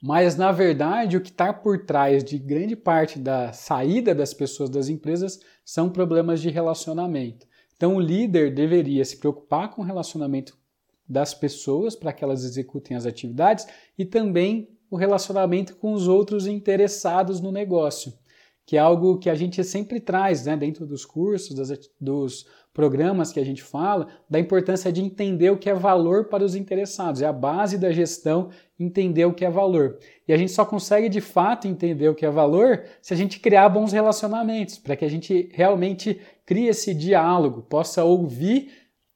Mas 0.00 0.36
na 0.36 0.52
verdade, 0.52 1.16
o 1.16 1.20
que 1.20 1.30
está 1.30 1.52
por 1.52 1.84
trás 1.84 2.22
de 2.22 2.38
grande 2.38 2.76
parte 2.76 3.18
da 3.18 3.52
saída 3.52 4.14
das 4.14 4.32
pessoas 4.32 4.70
das 4.70 4.88
empresas 4.88 5.40
são 5.64 5.90
problemas 5.90 6.40
de 6.40 6.50
relacionamento. 6.50 7.46
Então, 7.76 7.96
o 7.96 8.00
líder 8.00 8.54
deveria 8.54 9.04
se 9.04 9.18
preocupar 9.18 9.70
com 9.70 9.82
o 9.82 9.84
relacionamento 9.84 10.56
das 11.08 11.34
pessoas 11.34 11.94
para 11.94 12.12
que 12.12 12.24
elas 12.24 12.42
executem 12.42 12.96
as 12.96 13.06
atividades 13.06 13.66
e 13.96 14.04
também 14.04 14.68
o 14.90 14.96
relacionamento 14.96 15.76
com 15.76 15.92
os 15.92 16.08
outros 16.08 16.46
interessados 16.46 17.40
no 17.40 17.52
negócio, 17.52 18.12
que 18.66 18.76
é 18.76 18.80
algo 18.80 19.16
que 19.16 19.30
a 19.30 19.34
gente 19.36 19.62
sempre 19.62 20.00
traz 20.00 20.44
né, 20.44 20.56
dentro 20.56 20.84
dos 20.84 21.06
cursos, 21.06 21.54
das, 21.54 21.88
dos 22.00 22.46
programas 22.74 23.32
que 23.32 23.38
a 23.38 23.44
gente 23.44 23.62
fala, 23.62 24.08
da 24.28 24.40
importância 24.40 24.92
de 24.92 25.00
entender 25.00 25.50
o 25.50 25.56
que 25.56 25.70
é 25.70 25.74
valor 25.74 26.24
para 26.24 26.44
os 26.44 26.56
interessados. 26.56 27.22
É 27.22 27.26
a 27.26 27.32
base 27.32 27.78
da 27.78 27.92
gestão 27.92 28.50
entender 28.78 29.24
o 29.24 29.32
que 29.32 29.44
é 29.44 29.50
valor. 29.50 29.98
E 30.26 30.32
a 30.32 30.36
gente 30.36 30.50
só 30.50 30.64
consegue 30.64 31.08
de 31.08 31.20
fato 31.20 31.68
entender 31.68 32.08
o 32.08 32.14
que 32.14 32.26
é 32.26 32.30
valor 32.30 32.84
se 33.00 33.14
a 33.14 33.16
gente 33.16 33.38
criar 33.38 33.68
bons 33.68 33.92
relacionamentos, 33.92 34.78
para 34.78 34.96
que 34.96 35.04
a 35.04 35.08
gente 35.08 35.48
realmente 35.54 36.20
crie 36.44 36.66
esse 36.66 36.92
diálogo, 36.92 37.62
possa 37.62 38.02
ouvir 38.02 38.70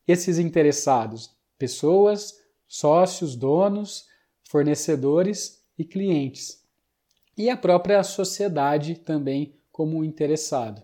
esses 0.06 0.38
interessados, 0.38 1.30
pessoas, 1.58 2.34
sócios, 2.68 3.34
donos, 3.34 4.04
fornecedores 4.48 5.60
e 5.76 5.84
clientes. 5.84 6.59
E 7.36 7.48
a 7.48 7.56
própria 7.56 8.02
sociedade 8.02 8.96
também 8.96 9.54
como 9.70 10.04
interessado. 10.04 10.82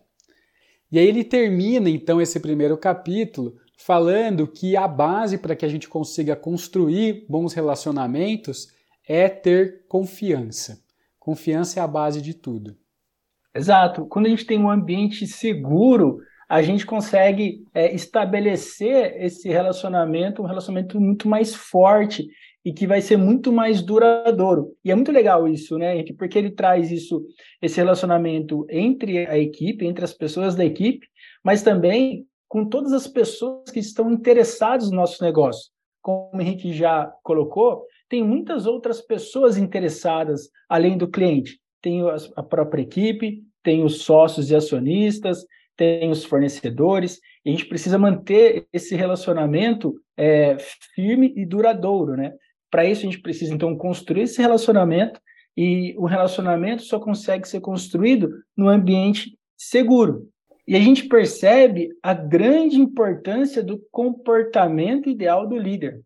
E 0.91 0.99
aí 0.99 1.07
ele 1.07 1.25
termina 1.25 1.91
então 1.91 2.21
esse 2.21 2.41
primeiro 2.41 2.77
capítulo 2.79 3.57
falando 3.77 4.47
que 4.47 4.77
a 4.77 4.89
base 4.89 5.39
para 5.39 5.55
que 5.55 5.65
a 5.65 5.69
gente 5.69 5.89
consiga 5.89 6.35
construir 6.35 7.27
bons 7.29 7.53
relacionamentos 7.53 8.69
é 9.07 9.29
ter 9.29 9.85
confiança. 9.89 10.83
Confiança 11.19 11.81
é 11.81 11.83
a 11.83 11.87
base 11.87 12.23
de 12.23 12.35
tudo. 12.35 12.77
Exato. 13.55 14.07
Quando 14.07 14.27
a 14.27 14.29
gente 14.29 14.47
tem 14.47 14.59
um 14.59 14.71
ambiente 14.71 15.27
seguro, 15.27 16.21
a 16.49 16.63
gente 16.63 16.87
consegue 16.87 17.65
é, 17.75 17.93
estabelecer 17.95 19.17
esse 19.23 19.49
relacionamento, 19.49 20.43
um 20.43 20.47
relacionamento 20.47 21.01
muito 21.01 21.29
mais 21.29 21.55
forte 21.55 22.29
e 22.67 22.73
que 22.73 22.85
vai 22.85 23.01
ser 23.01 23.17
muito 23.17 23.53
mais 23.53 23.81
duradouro. 23.81 24.73
E 24.85 24.91
é 24.91 24.95
muito 24.97 25.13
legal 25.13 25.47
isso, 25.47 25.79
né, 25.79 25.95
Henrique? 25.95 26.13
Porque 26.13 26.37
ele 26.37 26.51
traz 26.51 26.91
isso, 26.91 27.25
esse 27.63 27.77
relacionamento 27.77 28.67
entre 28.69 29.25
a 29.25 29.39
equipe, 29.39 29.87
entre 29.87 30.05
as 30.05 30.13
pessoas 30.13 30.57
da 30.57 30.65
equipe, 30.65 31.07
mas 31.45 31.63
também 31.63 32.27
com 32.49 32.65
todas 32.65 32.93
as 32.93 33.07
pessoas 33.07 33.71
que 33.71 33.79
estão 33.79 34.11
interessadas 34.11 34.91
no 34.91 34.97
nosso 34.97 35.23
negócio. 35.23 35.71
Como 36.03 36.31
o 36.35 36.41
Henrique 36.41 36.73
já 36.73 37.07
colocou, 37.23 37.85
tem 38.09 38.25
muitas 38.25 38.67
outras 38.67 39.01
pessoas 39.01 39.57
interessadas 39.57 40.51
além 40.69 40.99
do 40.99 41.09
cliente. 41.09 41.61
Tem 41.81 42.01
a 42.35 42.43
própria 42.43 42.83
equipe, 42.83 43.45
tem 43.63 43.85
os 43.85 44.03
sócios 44.03 44.51
e 44.51 44.57
acionistas, 44.57 45.47
tem 45.77 46.11
os 46.11 46.25
fornecedores, 46.25 47.21
e 47.45 47.51
a 47.51 47.53
gente 47.53 47.67
precisa 47.67 47.97
manter 47.97 48.67
esse 48.73 48.97
relacionamento 48.97 49.95
é, 50.17 50.57
firme 50.97 51.33
e 51.37 51.47
duradouro, 51.47 52.17
né? 52.17 52.33
Para 52.71 52.85
isso, 52.85 53.03
a 53.03 53.05
gente 53.05 53.21
precisa, 53.21 53.55
então, 53.55 53.77
construir 53.77 54.23
esse 54.23 54.41
relacionamento, 54.41 55.21
e 55.57 55.95
o 55.97 56.05
relacionamento 56.05 56.83
só 56.83 57.01
consegue 57.01 57.49
ser 57.49 57.61
construído 57.61 58.31
no 58.57 58.69
ambiente 58.69 59.39
seguro. 59.57 60.29
E 60.69 60.77
a 60.77 60.81
gente 60.81 61.09
percebe 61.09 61.91
a 62.03 62.13
grande 62.13 62.77
importância 62.77 63.63
do 63.63 63.81
comportamento 63.91 65.09
ideal 65.09 65.49
do 65.49 65.57
líder. 65.57 66.03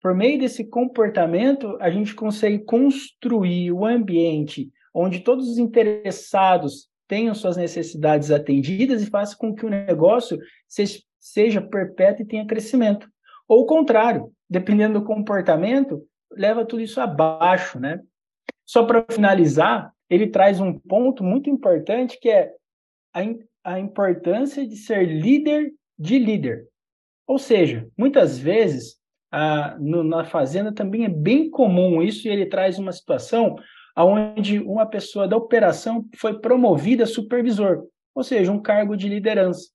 Por 0.00 0.14
meio 0.14 0.38
desse 0.38 0.64
comportamento, 0.64 1.76
a 1.78 1.90
gente 1.90 2.14
consegue 2.14 2.58
construir 2.64 3.70
o 3.70 3.84
ambiente 3.84 4.72
onde 4.92 5.20
todos 5.20 5.48
os 5.48 5.58
interessados 5.58 6.88
tenham 7.06 7.34
suas 7.34 7.56
necessidades 7.56 8.30
atendidas 8.30 9.02
e 9.02 9.10
faça 9.10 9.36
com 9.36 9.54
que 9.54 9.64
o 9.64 9.70
negócio 9.70 10.38
seja 11.20 11.60
perpétuo 11.60 12.24
e 12.24 12.26
tenha 12.26 12.46
crescimento. 12.46 13.08
Ou 13.52 13.64
o 13.64 13.66
contrário, 13.66 14.32
dependendo 14.48 14.98
do 14.98 15.04
comportamento, 15.04 16.02
leva 16.30 16.64
tudo 16.64 16.80
isso 16.80 16.98
abaixo, 16.98 17.78
né? 17.78 18.00
Só 18.64 18.86
para 18.86 19.04
finalizar, 19.10 19.92
ele 20.08 20.28
traz 20.28 20.58
um 20.58 20.72
ponto 20.78 21.22
muito 21.22 21.50
importante 21.50 22.18
que 22.18 22.30
é 22.30 22.50
a, 23.12 23.20
a 23.62 23.78
importância 23.78 24.66
de 24.66 24.74
ser 24.74 25.04
líder 25.04 25.70
de 25.98 26.18
líder. 26.18 26.66
Ou 27.26 27.38
seja, 27.38 27.86
muitas 27.94 28.38
vezes 28.38 28.96
a, 29.30 29.76
no, 29.78 30.02
na 30.02 30.24
fazenda 30.24 30.72
também 30.72 31.04
é 31.04 31.10
bem 31.10 31.50
comum 31.50 32.02
isso, 32.02 32.26
e 32.26 32.30
ele 32.30 32.46
traz 32.46 32.78
uma 32.78 32.90
situação 32.90 33.56
onde 33.94 34.60
uma 34.60 34.86
pessoa 34.86 35.28
da 35.28 35.36
operação 35.36 36.08
foi 36.16 36.40
promovida 36.40 37.04
a 37.04 37.06
supervisor, 37.06 37.84
ou 38.14 38.22
seja, 38.22 38.50
um 38.50 38.62
cargo 38.62 38.96
de 38.96 39.10
liderança. 39.10 39.68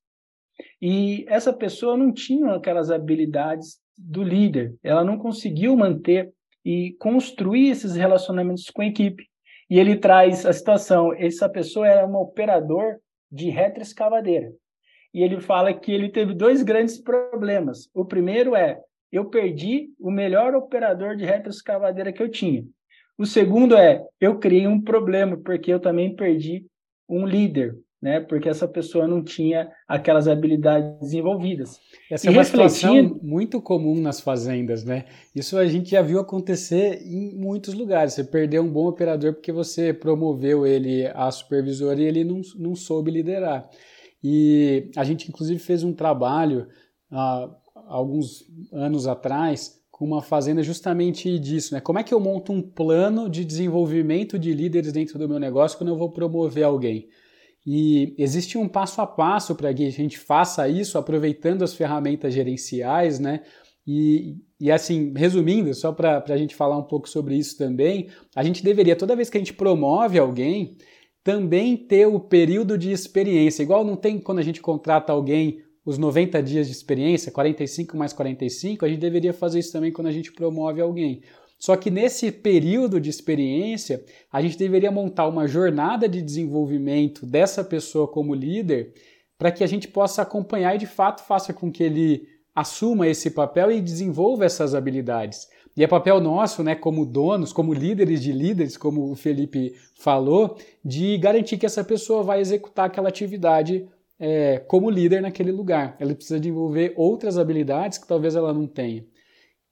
E 0.81 1.25
essa 1.27 1.53
pessoa 1.53 1.97
não 1.97 2.11
tinha 2.11 2.53
aquelas 2.53 2.91
habilidades 2.91 3.79
do 3.97 4.23
líder, 4.23 4.75
ela 4.83 5.03
não 5.03 5.17
conseguiu 5.17 5.75
manter 5.75 6.31
e 6.63 6.95
construir 6.99 7.69
esses 7.69 7.95
relacionamentos 7.95 8.69
com 8.69 8.81
a 8.81 8.85
equipe. 8.85 9.25
E 9.69 9.79
ele 9.79 9.95
traz 9.95 10.45
a 10.45 10.53
situação: 10.53 11.13
essa 11.13 11.49
pessoa 11.49 11.87
era 11.87 12.05
um 12.05 12.15
operador 12.15 12.97
de 13.31 13.49
retroescavadeira. 13.49 14.51
E 15.13 15.23
ele 15.23 15.39
fala 15.39 15.73
que 15.73 15.91
ele 15.91 16.09
teve 16.09 16.33
dois 16.33 16.63
grandes 16.63 16.97
problemas. 17.01 17.89
O 17.93 18.05
primeiro 18.05 18.55
é: 18.55 18.79
eu 19.11 19.25
perdi 19.29 19.89
o 19.99 20.11
melhor 20.11 20.53
operador 20.55 21.15
de 21.15 21.25
retroescavadeira 21.25 22.11
que 22.11 22.21
eu 22.21 22.29
tinha. 22.29 22.63
O 23.17 23.25
segundo 23.25 23.75
é, 23.75 24.05
eu 24.21 24.37
criei 24.37 24.67
um 24.67 24.79
problema, 24.79 25.37
porque 25.37 25.73
eu 25.73 25.79
também 25.79 26.15
perdi 26.15 26.65
um 27.09 27.25
líder, 27.25 27.75
né? 28.01 28.19
Porque 28.19 28.47
essa 28.47 28.67
pessoa 28.67 29.07
não 29.07 29.23
tinha 29.23 29.69
aquelas 29.87 30.27
habilidades 30.27 30.99
desenvolvidas. 30.99 31.79
Essa 32.11 32.27
e 32.27 32.29
é 32.29 32.31
uma 32.31 32.43
situação 32.43 33.19
muito 33.21 33.61
comum 33.61 33.99
nas 33.99 34.21
fazendas, 34.21 34.83
né? 34.83 35.05
Isso 35.35 35.57
a 35.57 35.65
gente 35.65 35.91
já 35.91 36.01
viu 36.01 36.19
acontecer 36.19 37.01
em 37.03 37.35
muitos 37.35 37.73
lugares. 37.73 38.13
Você 38.13 38.23
perdeu 38.23 38.63
um 38.63 38.71
bom 38.71 38.87
operador 38.87 39.33
porque 39.33 39.51
você 39.51 39.93
promoveu 39.93 40.65
ele 40.65 41.07
a 41.07 41.29
supervisor 41.31 41.99
e 41.99 42.03
ele 42.03 42.23
não, 42.23 42.41
não 42.57 42.75
soube 42.75 43.09
liderar. 43.11 43.67
E 44.23 44.91
a 44.95 45.03
gente, 45.03 45.27
inclusive, 45.29 45.59
fez 45.59 45.83
um 45.83 45.93
trabalho 45.93 46.67
há 47.11 47.49
alguns 47.87 48.43
anos 48.71 49.07
atrás 49.07 49.77
com 49.89 50.05
uma 50.05 50.21
fazenda 50.21 50.61
justamente 50.61 51.39
disso, 51.39 51.73
né? 51.73 51.81
Como 51.81 51.97
é 51.97 52.03
que 52.03 52.13
eu 52.13 52.19
monto 52.19 52.51
um 52.51 52.61
plano 52.61 53.27
de 53.27 53.43
desenvolvimento 53.43 54.37
de 54.37 54.53
líderes 54.53 54.93
dentro 54.93 55.17
do 55.17 55.27
meu 55.27 55.39
negócio 55.39 55.75
quando 55.75 55.89
eu 55.89 55.97
vou 55.97 56.11
promover 56.11 56.63
alguém? 56.63 57.07
E 57.69 58.15
existe 58.17 58.57
um 58.57 58.65
passo 58.65 59.01
a 59.01 59.05
passo 59.05 59.53
para 59.53 59.73
que 59.73 59.85
a 59.85 59.91
gente 59.91 60.17
faça 60.17 60.69
isso 60.69 60.97
aproveitando 60.97 61.63
as 61.63 61.73
ferramentas 61.73 62.33
gerenciais, 62.33 63.19
né? 63.19 63.41
E, 63.85 64.37
e 64.57 64.71
assim, 64.71 65.11
resumindo, 65.13 65.73
só 65.73 65.91
para 65.91 66.23
a 66.29 66.37
gente 66.37 66.55
falar 66.55 66.77
um 66.77 66.83
pouco 66.83 67.09
sobre 67.09 67.35
isso 67.35 67.57
também, 67.57 68.07
a 68.33 68.41
gente 68.41 68.63
deveria, 68.63 68.95
toda 68.95 69.17
vez 69.17 69.29
que 69.29 69.35
a 69.35 69.41
gente 69.41 69.53
promove 69.53 70.17
alguém, 70.17 70.77
também 71.21 71.75
ter 71.75 72.05
o 72.05 72.21
período 72.21 72.77
de 72.77 72.89
experiência. 72.89 73.63
Igual 73.63 73.83
não 73.83 73.97
tem 73.97 74.17
quando 74.17 74.39
a 74.39 74.43
gente 74.43 74.61
contrata 74.61 75.11
alguém 75.11 75.61
os 75.85 75.97
90 75.97 76.41
dias 76.41 76.67
de 76.67 76.73
experiência, 76.73 77.33
45 77.33 77.97
mais 77.97 78.13
45, 78.13 78.85
a 78.85 78.87
gente 78.87 78.99
deveria 78.99 79.33
fazer 79.33 79.59
isso 79.59 79.73
também 79.73 79.91
quando 79.91 80.07
a 80.07 80.11
gente 80.11 80.31
promove 80.31 80.79
alguém. 80.79 81.21
Só 81.59 81.75
que 81.75 81.89
nesse 81.89 82.31
período 82.31 82.99
de 82.99 83.09
experiência, 83.09 84.03
a 84.31 84.41
gente 84.41 84.57
deveria 84.57 84.91
montar 84.91 85.27
uma 85.27 85.47
jornada 85.47 86.07
de 86.07 86.21
desenvolvimento 86.21 87.25
dessa 87.25 87.63
pessoa 87.63 88.07
como 88.07 88.35
líder 88.35 88.93
para 89.37 89.51
que 89.51 89.63
a 89.63 89.67
gente 89.67 89.87
possa 89.87 90.21
acompanhar 90.21 90.75
e 90.75 90.79
de 90.79 90.87
fato 90.87 91.23
faça 91.23 91.53
com 91.53 91.71
que 91.71 91.83
ele 91.83 92.27
assuma 92.53 93.07
esse 93.07 93.31
papel 93.31 93.71
e 93.71 93.81
desenvolva 93.81 94.45
essas 94.45 94.73
habilidades. 94.73 95.47
E 95.75 95.83
é 95.83 95.87
papel 95.87 96.19
nosso, 96.19 96.63
né, 96.63 96.73
como 96.73 97.05
donos, 97.05 97.53
como 97.53 97.71
líderes 97.71 98.23
de 98.23 98.31
líderes, 98.31 98.75
como 98.75 99.11
o 99.11 99.15
Felipe 99.15 99.75
falou, 99.95 100.57
de 100.83 101.17
garantir 101.19 101.57
que 101.57 101.67
essa 101.67 101.83
pessoa 101.83 102.23
vai 102.23 102.39
executar 102.39 102.87
aquela 102.87 103.09
atividade 103.09 103.87
é, 104.19 104.57
como 104.67 104.89
líder 104.89 105.21
naquele 105.21 105.51
lugar. 105.51 105.95
Ela 105.99 106.15
precisa 106.15 106.39
desenvolver 106.39 106.93
outras 106.95 107.37
habilidades 107.37 107.99
que 107.99 108.07
talvez 108.07 108.35
ela 108.35 108.51
não 108.51 108.65
tenha. 108.65 109.05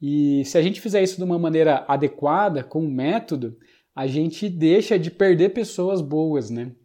E 0.07 0.45
se 0.45 0.55
a 0.55 0.61
gente 0.61 0.79
fizer 0.79 1.01
isso 1.01 1.17
de 1.17 1.23
uma 1.23 1.39
maneira 1.39 1.83
adequada, 1.87 2.63
com 2.63 2.79
um 2.83 2.91
método, 2.91 3.57
a 3.95 4.05
gente 4.05 4.47
deixa 4.47 4.99
de 4.99 5.09
perder 5.09 5.49
pessoas 5.49 5.99
boas, 5.99 6.51
né? 6.51 6.75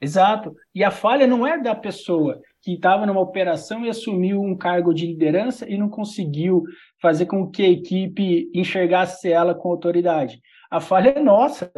Exato. 0.00 0.52
E 0.74 0.82
a 0.82 0.90
falha 0.90 1.28
não 1.28 1.46
é 1.46 1.62
da 1.62 1.76
pessoa 1.76 2.42
que 2.60 2.72
estava 2.72 3.06
numa 3.06 3.20
operação 3.20 3.84
e 3.84 3.88
assumiu 3.88 4.42
um 4.42 4.56
cargo 4.56 4.92
de 4.92 5.06
liderança 5.06 5.64
e 5.70 5.78
não 5.78 5.88
conseguiu 5.88 6.64
fazer 7.00 7.26
com 7.26 7.48
que 7.48 7.62
a 7.62 7.70
equipe 7.70 8.50
enxergasse 8.52 9.30
ela 9.30 9.54
com 9.54 9.70
autoridade. 9.70 10.40
A 10.68 10.80
falha 10.80 11.10
é 11.10 11.22
nossa, 11.22 11.70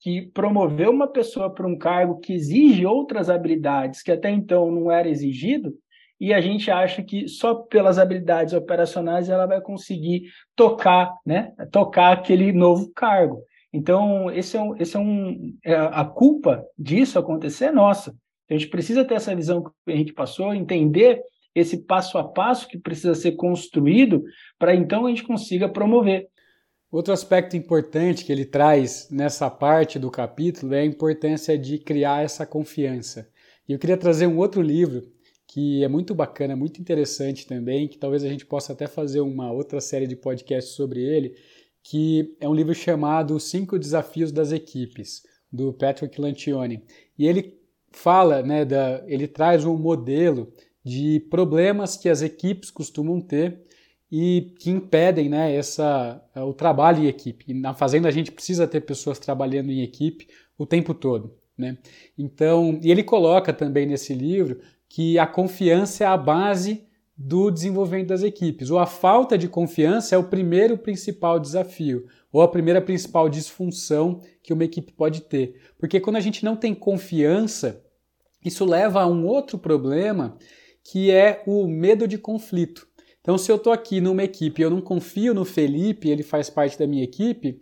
que 0.00 0.32
promoveu 0.34 0.90
uma 0.90 1.06
pessoa 1.06 1.48
para 1.48 1.68
um 1.68 1.78
cargo 1.78 2.18
que 2.18 2.32
exige 2.32 2.84
outras 2.84 3.30
habilidades 3.30 4.02
que 4.02 4.10
até 4.10 4.30
então 4.30 4.68
não 4.72 4.90
era 4.90 5.08
exigido, 5.08 5.72
e 6.20 6.32
a 6.32 6.40
gente 6.40 6.70
acha 6.70 7.02
que 7.02 7.28
só 7.28 7.54
pelas 7.54 7.98
habilidades 7.98 8.54
operacionais 8.54 9.28
ela 9.28 9.46
vai 9.46 9.60
conseguir 9.60 10.24
tocar, 10.54 11.12
né, 11.26 11.52
tocar 11.70 12.12
aquele 12.12 12.52
novo 12.52 12.90
cargo. 12.94 13.42
Então, 13.72 14.30
esse 14.30 14.56
é 14.56 14.62
um, 14.62 14.76
esse 14.76 14.96
é 14.96 15.00
um 15.00 15.56
é, 15.64 15.74
a 15.74 16.04
culpa 16.04 16.64
disso 16.78 17.18
acontecer 17.18 17.66
é 17.66 17.72
nossa. 17.72 18.14
A 18.48 18.54
gente 18.54 18.68
precisa 18.68 19.04
ter 19.04 19.14
essa 19.14 19.34
visão 19.34 19.62
que 19.62 19.92
a 19.92 19.96
gente 19.96 20.12
passou, 20.12 20.54
entender 20.54 21.20
esse 21.54 21.78
passo 21.78 22.18
a 22.18 22.24
passo 22.24 22.68
que 22.68 22.78
precisa 22.78 23.14
ser 23.14 23.32
construído 23.32 24.22
para 24.58 24.74
então 24.74 25.06
a 25.06 25.08
gente 25.08 25.24
consiga 25.24 25.68
promover. 25.68 26.28
Outro 26.90 27.12
aspecto 27.12 27.56
importante 27.56 28.24
que 28.24 28.30
ele 28.30 28.44
traz 28.44 29.08
nessa 29.10 29.50
parte 29.50 29.98
do 29.98 30.10
capítulo 30.10 30.74
é 30.74 30.80
a 30.80 30.84
importância 30.84 31.58
de 31.58 31.78
criar 31.78 32.22
essa 32.22 32.46
confiança. 32.46 33.28
E 33.68 33.72
eu 33.72 33.78
queria 33.78 33.96
trazer 33.96 34.28
um 34.28 34.38
outro 34.38 34.62
livro 34.62 35.02
que 35.54 35.84
é 35.84 35.88
muito 35.88 36.16
bacana, 36.16 36.56
muito 36.56 36.80
interessante 36.80 37.46
também, 37.46 37.86
que 37.86 37.96
talvez 37.96 38.24
a 38.24 38.28
gente 38.28 38.44
possa 38.44 38.72
até 38.72 38.88
fazer 38.88 39.20
uma 39.20 39.52
outra 39.52 39.80
série 39.80 40.04
de 40.04 40.16
podcasts 40.16 40.74
sobre 40.74 41.00
ele, 41.00 41.36
que 41.80 42.34
é 42.40 42.48
um 42.48 42.54
livro 42.54 42.74
chamado 42.74 43.38
Cinco 43.38 43.78
Desafios 43.78 44.32
das 44.32 44.50
Equipes, 44.50 45.22
do 45.52 45.72
Patrick 45.72 46.20
Lantione. 46.20 46.82
E 47.16 47.24
ele 47.28 47.56
fala, 47.92 48.42
né, 48.42 48.64
da, 48.64 49.04
ele 49.06 49.28
traz 49.28 49.64
um 49.64 49.76
modelo 49.76 50.52
de 50.84 51.20
problemas 51.30 51.96
que 51.96 52.08
as 52.08 52.20
equipes 52.20 52.68
costumam 52.68 53.20
ter 53.20 53.62
e 54.10 54.56
que 54.58 54.70
impedem 54.70 55.28
né, 55.28 55.54
essa, 55.54 56.20
o 56.34 56.52
trabalho 56.52 57.04
em 57.04 57.06
equipe. 57.06 57.44
E 57.46 57.54
na 57.54 57.72
fazenda 57.72 58.08
a 58.08 58.12
gente 58.12 58.32
precisa 58.32 58.66
ter 58.66 58.80
pessoas 58.80 59.20
trabalhando 59.20 59.70
em 59.70 59.82
equipe 59.82 60.26
o 60.58 60.66
tempo 60.66 60.92
todo. 60.92 61.32
Né? 61.56 61.78
Então, 62.18 62.80
e 62.82 62.90
ele 62.90 63.04
coloca 63.04 63.52
também 63.52 63.86
nesse 63.86 64.12
livro 64.12 64.60
que 64.94 65.18
a 65.18 65.26
confiança 65.26 66.04
é 66.04 66.06
a 66.06 66.16
base 66.16 66.86
do 67.18 67.50
desenvolvimento 67.50 68.10
das 68.10 68.22
equipes. 68.22 68.70
Ou 68.70 68.78
a 68.78 68.86
falta 68.86 69.36
de 69.36 69.48
confiança 69.48 70.14
é 70.14 70.18
o 70.18 70.28
primeiro 70.28 70.78
principal 70.78 71.40
desafio, 71.40 72.06
ou 72.32 72.42
a 72.42 72.46
primeira 72.46 72.80
principal 72.80 73.28
disfunção 73.28 74.20
que 74.40 74.52
uma 74.52 74.62
equipe 74.62 74.92
pode 74.92 75.22
ter. 75.22 75.60
Porque 75.80 75.98
quando 75.98 76.14
a 76.14 76.20
gente 76.20 76.44
não 76.44 76.54
tem 76.54 76.72
confiança, 76.72 77.82
isso 78.44 78.64
leva 78.64 79.02
a 79.02 79.06
um 79.08 79.26
outro 79.26 79.58
problema 79.58 80.38
que 80.84 81.10
é 81.10 81.42
o 81.44 81.66
medo 81.66 82.06
de 82.06 82.16
conflito. 82.16 82.86
Então, 83.20 83.36
se 83.36 83.50
eu 83.50 83.56
estou 83.56 83.72
aqui 83.72 84.00
numa 84.00 84.22
equipe 84.22 84.62
e 84.62 84.64
eu 84.64 84.70
não 84.70 84.80
confio 84.80 85.34
no 85.34 85.44
Felipe, 85.44 86.08
ele 86.08 86.22
faz 86.22 86.48
parte 86.48 86.78
da 86.78 86.86
minha 86.86 87.02
equipe, 87.02 87.58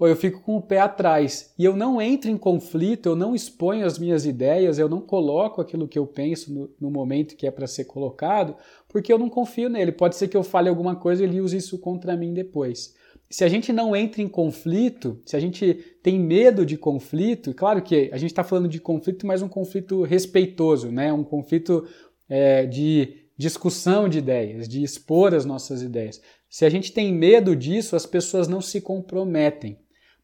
pô, 0.00 0.08
eu 0.08 0.16
fico 0.16 0.40
com 0.40 0.56
o 0.56 0.62
pé 0.62 0.78
atrás 0.78 1.52
e 1.58 1.64
eu 1.66 1.76
não 1.76 2.00
entro 2.00 2.30
em 2.30 2.38
conflito, 2.38 3.10
eu 3.10 3.14
não 3.14 3.34
exponho 3.34 3.84
as 3.84 3.98
minhas 3.98 4.24
ideias, 4.24 4.78
eu 4.78 4.88
não 4.88 5.02
coloco 5.02 5.60
aquilo 5.60 5.86
que 5.86 5.98
eu 5.98 6.06
penso 6.06 6.50
no, 6.50 6.70
no 6.80 6.90
momento 6.90 7.36
que 7.36 7.46
é 7.46 7.50
para 7.50 7.66
ser 7.66 7.84
colocado, 7.84 8.56
porque 8.88 9.12
eu 9.12 9.18
não 9.18 9.28
confio 9.28 9.68
nele. 9.68 9.92
Pode 9.92 10.16
ser 10.16 10.28
que 10.28 10.36
eu 10.38 10.42
fale 10.42 10.70
alguma 10.70 10.96
coisa 10.96 11.22
e 11.22 11.26
ele 11.26 11.38
use 11.38 11.58
isso 11.58 11.78
contra 11.78 12.16
mim 12.16 12.32
depois. 12.32 12.94
Se 13.28 13.44
a 13.44 13.48
gente 13.48 13.74
não 13.74 13.94
entra 13.94 14.22
em 14.22 14.26
conflito, 14.26 15.20
se 15.26 15.36
a 15.36 15.38
gente 15.38 15.74
tem 16.02 16.18
medo 16.18 16.64
de 16.64 16.78
conflito, 16.78 17.52
claro 17.52 17.82
que 17.82 18.08
a 18.10 18.16
gente 18.16 18.30
está 18.30 18.42
falando 18.42 18.68
de 18.68 18.80
conflito, 18.80 19.26
mas 19.26 19.42
um 19.42 19.50
conflito 19.50 20.02
respeitoso, 20.02 20.90
né? 20.90 21.12
um 21.12 21.22
conflito 21.22 21.86
é, 22.26 22.64
de 22.64 23.26
discussão 23.36 24.08
de 24.08 24.16
ideias, 24.16 24.66
de 24.66 24.82
expor 24.82 25.34
as 25.34 25.44
nossas 25.44 25.82
ideias. 25.82 26.22
Se 26.48 26.64
a 26.64 26.70
gente 26.70 26.90
tem 26.90 27.12
medo 27.12 27.54
disso, 27.54 27.94
as 27.94 28.06
pessoas 28.06 28.48
não 28.48 28.62
se 28.62 28.80
comprometem 28.80 29.78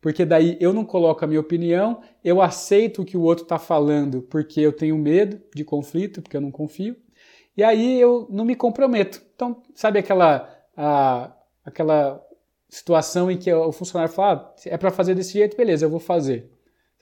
porque 0.07 0.25
daí 0.25 0.57
eu 0.61 0.73
não 0.73 0.85
coloco 0.85 1.25
a 1.25 1.27
minha 1.27 1.41
opinião, 1.41 2.01
eu 2.23 2.41
aceito 2.41 3.03
o 3.03 3.05
que 3.05 3.17
o 3.17 3.23
outro 3.23 3.43
está 3.43 3.59
falando 3.59 4.23
porque 4.23 4.61
eu 4.61 4.73
tenho 4.73 4.97
medo 4.97 5.43
de 5.53 5.65
conflito, 5.65 6.23
porque 6.23 6.37
eu 6.37 6.41
não 6.41 6.53
confio, 6.53 6.95
e 7.57 7.65
aí 7.65 8.01
eu 8.01 8.25
não 8.31 8.45
me 8.45 8.55
comprometo. 8.55 9.21
Então, 9.35 9.61
sabe 9.75 9.99
aquela, 9.99 10.49
a, 10.77 11.37
aquela 11.65 12.25
situação 12.69 13.29
em 13.29 13.37
que 13.37 13.53
o 13.53 13.73
funcionário 13.73 14.15
fala, 14.15 14.55
ah, 14.57 14.61
é 14.67 14.79
para 14.79 14.93
fazer 14.93 15.17
desse 15.17 15.33
jeito, 15.33 15.57
beleza, 15.57 15.87
eu 15.87 15.91
vou 15.91 15.99
fazer. 15.99 16.53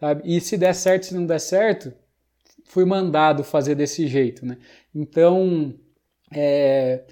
Sabe? 0.00 0.22
E 0.24 0.40
se 0.40 0.56
der 0.56 0.74
certo, 0.74 1.04
se 1.04 1.14
não 1.14 1.26
der 1.26 1.40
certo, 1.40 1.92
fui 2.64 2.86
mandado 2.86 3.44
fazer 3.44 3.74
desse 3.74 4.06
jeito. 4.06 4.46
Né? 4.46 4.56
Então, 4.94 5.74
é, 6.34 7.04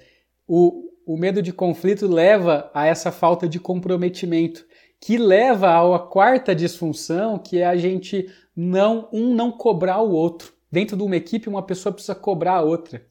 o, 0.47 0.89
o 1.05 1.15
medo 1.15 1.39
de 1.39 1.53
conflito 1.53 2.07
leva 2.07 2.71
a 2.73 2.87
essa 2.87 3.11
falta 3.11 3.47
de 3.47 3.59
comprometimento 3.59 4.65
que 5.03 5.17
leva 5.17 5.93
à 5.93 5.99
quarta 5.99 6.55
disfunção, 6.55 7.37
que 7.37 7.57
é 7.57 7.65
a 7.65 7.75
gente 7.75 8.29
não 8.55 9.09
um 9.11 9.35
não 9.35 9.51
cobrar 9.51 9.99
o 9.99 10.11
outro. 10.11 10.53
Dentro 10.71 10.95
de 10.95 11.03
uma 11.03 11.17
equipe, 11.17 11.49
uma 11.49 11.61
pessoa 11.61 11.91
precisa 11.91 12.15
cobrar 12.15 12.53
a 12.53 12.61
outra 12.61 13.05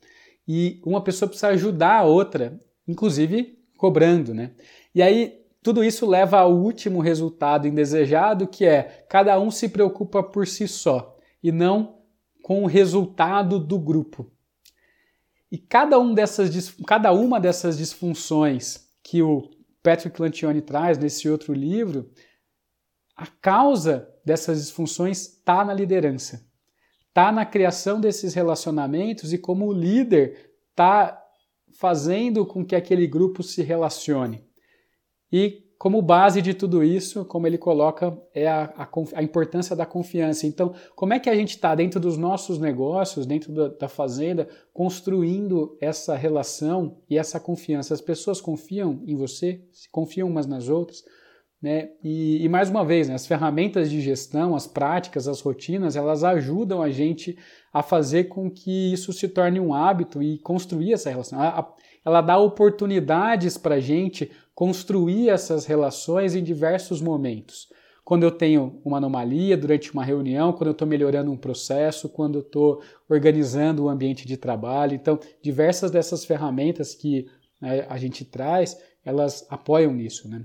e 0.49 0.81
uma 0.87 1.03
pessoa 1.03 1.29
precisa 1.29 1.49
ajudar 1.49 1.99
a 1.99 2.05
outra, 2.05 2.59
inclusive 2.89 3.59
cobrando, 3.77 4.33
né? 4.33 4.53
E 4.95 5.03
aí 5.03 5.45
tudo 5.63 5.85
isso 5.85 6.07
leva 6.07 6.39
ao 6.39 6.55
último 6.55 6.99
resultado 6.99 7.69
indesejado, 7.69 8.47
que 8.47 8.65
é 8.65 9.05
cada 9.07 9.39
um 9.39 9.51
se 9.51 9.69
preocupa 9.69 10.23
por 10.23 10.47
si 10.47 10.67
só 10.67 11.19
e 11.43 11.53
não 11.53 11.99
com 12.43 12.63
o 12.65 12.67
resultado 12.67 13.59
do 13.59 13.79
grupo. 13.79 14.33
E 15.51 15.59
cada, 15.59 15.99
um 15.99 16.15
dessas, 16.15 16.75
cada 16.87 17.13
uma 17.13 17.39
dessas 17.39 17.77
disfunções 17.77 18.89
que 19.03 19.21
o 19.21 19.51
Patrick 19.83 20.21
Lantione 20.21 20.63
traz 20.63 20.97
nesse 20.99 21.29
outro 21.29 21.53
livro, 21.53 22.11
a 23.17 23.27
causa 23.27 24.09
dessas 24.25 24.61
disfunções 24.61 25.21
está 25.23 25.65
na 25.65 25.75
liderança, 25.75 26.49
está 27.09 27.31
na 27.33 27.45
criação 27.45 28.01
desses 28.01 28.35
relacionamentos 28.35 29.33
e 29.33 29.39
como 29.39 29.67
o 29.67 29.73
líder 29.73 30.53
está 30.71 31.23
fazendo 31.73 32.47
com 32.47 32.65
que 32.65 32.77
aquele 32.77 33.07
grupo 33.07 33.43
se 33.43 33.63
relacione. 33.63 34.47
E 35.31 35.72
como 35.83 36.01
base 36.01 36.41
de 36.41 36.55
tudo 36.55 36.85
isso, 36.85 37.25
como 37.25 37.45
ele 37.45 37.59
coloca, 37.59 38.17
é 38.33 38.47
a, 38.47 38.73
a, 38.77 38.89
a 39.15 39.21
importância 39.21 39.75
da 39.75 39.85
confiança. 39.85 40.47
Então, 40.47 40.73
como 40.95 41.13
é 41.13 41.19
que 41.19 41.29
a 41.29 41.35
gente 41.35 41.57
está 41.57 41.75
dentro 41.75 41.99
dos 41.99 42.17
nossos 42.17 42.57
negócios, 42.57 43.27
dentro 43.27 43.53
da, 43.53 43.67
da, 43.67 43.89
fazenda, 43.89 44.47
construindo 44.73 45.77
essa 45.81 46.15
relação 46.15 46.99
e 47.11 47.19
essa 47.19 47.41
confiança? 47.41 47.93
As 47.95 48.01
pessoas 48.01 48.41
confiam 48.41 49.03
em 49.09 49.17
você, 49.17 49.61
confiam 49.91 50.29
umas 50.29 50.47
nas 50.47 50.69
outras, 50.69 51.03
né? 51.61 51.91
E, 52.01 52.45
e 52.45 52.49
mais 52.49 52.71
uma 52.71 52.85
vez, 52.85 53.09
né, 53.09 53.15
as 53.17 53.27
ferramentas 53.27 53.91
de 53.91 54.01
gestão, 54.01 54.55
as 54.55 54.69
práticas, 54.69 55.27
as 55.27 55.41
rotinas, 55.41 55.97
elas 55.97 56.23
ajudam 56.23 56.81
a 56.81 56.91
gente 56.91 57.37
a 57.73 57.83
fazer 57.83 58.25
com 58.25 58.49
que 58.49 58.93
isso 58.93 59.13
se 59.13 59.27
torne 59.27 59.59
um 59.59 59.75
hábito 59.75 60.23
e 60.23 60.39
construir 60.39 60.93
essa 60.93 61.11
relação. 61.11 61.41
Ela 62.05 62.21
dá 62.21 62.39
oportunidades 62.39 63.57
para 63.57 63.77
a 63.77 63.81
gente 63.81 64.31
construir 64.55 65.29
essas 65.29 65.67
relações 65.67 66.35
em 66.35 66.43
diversos 66.43 67.01
momentos. 67.01 67.69
Quando 68.05 68.25
eu 68.25 68.31
tenho 68.33 68.81
uma 68.85 68.99
anomalia 68.99 69.57
durante 69.57 69.93
uma 69.93 70.05
reunião, 70.05 70.53
quando 70.53 70.69
eu 70.69 70.73
estou 70.73 70.89
melhorando 70.89 71.31
um 71.31 71.37
processo, 71.37 72.09
quando 72.09 72.39
eu 72.39 72.43
estou 72.43 72.83
organizando 73.09 73.85
o 73.85 73.89
ambiente 73.89 74.27
de 74.27 74.37
trabalho. 74.37 74.95
Então, 74.95 75.19
diversas 75.41 75.91
dessas 75.91 76.25
ferramentas 76.25 76.95
que 76.95 77.29
né, 77.61 77.87
a 77.89 77.97
gente 77.97 78.25
traz, 78.25 78.77
elas 79.05 79.47
apoiam 79.49 79.93
nisso. 79.93 80.29
Né? 80.29 80.45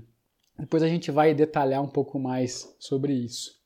Depois 0.58 0.82
a 0.82 0.88
gente 0.88 1.10
vai 1.10 1.34
detalhar 1.34 1.82
um 1.82 1.88
pouco 1.88 2.18
mais 2.18 2.74
sobre 2.78 3.12
isso. 3.12 3.58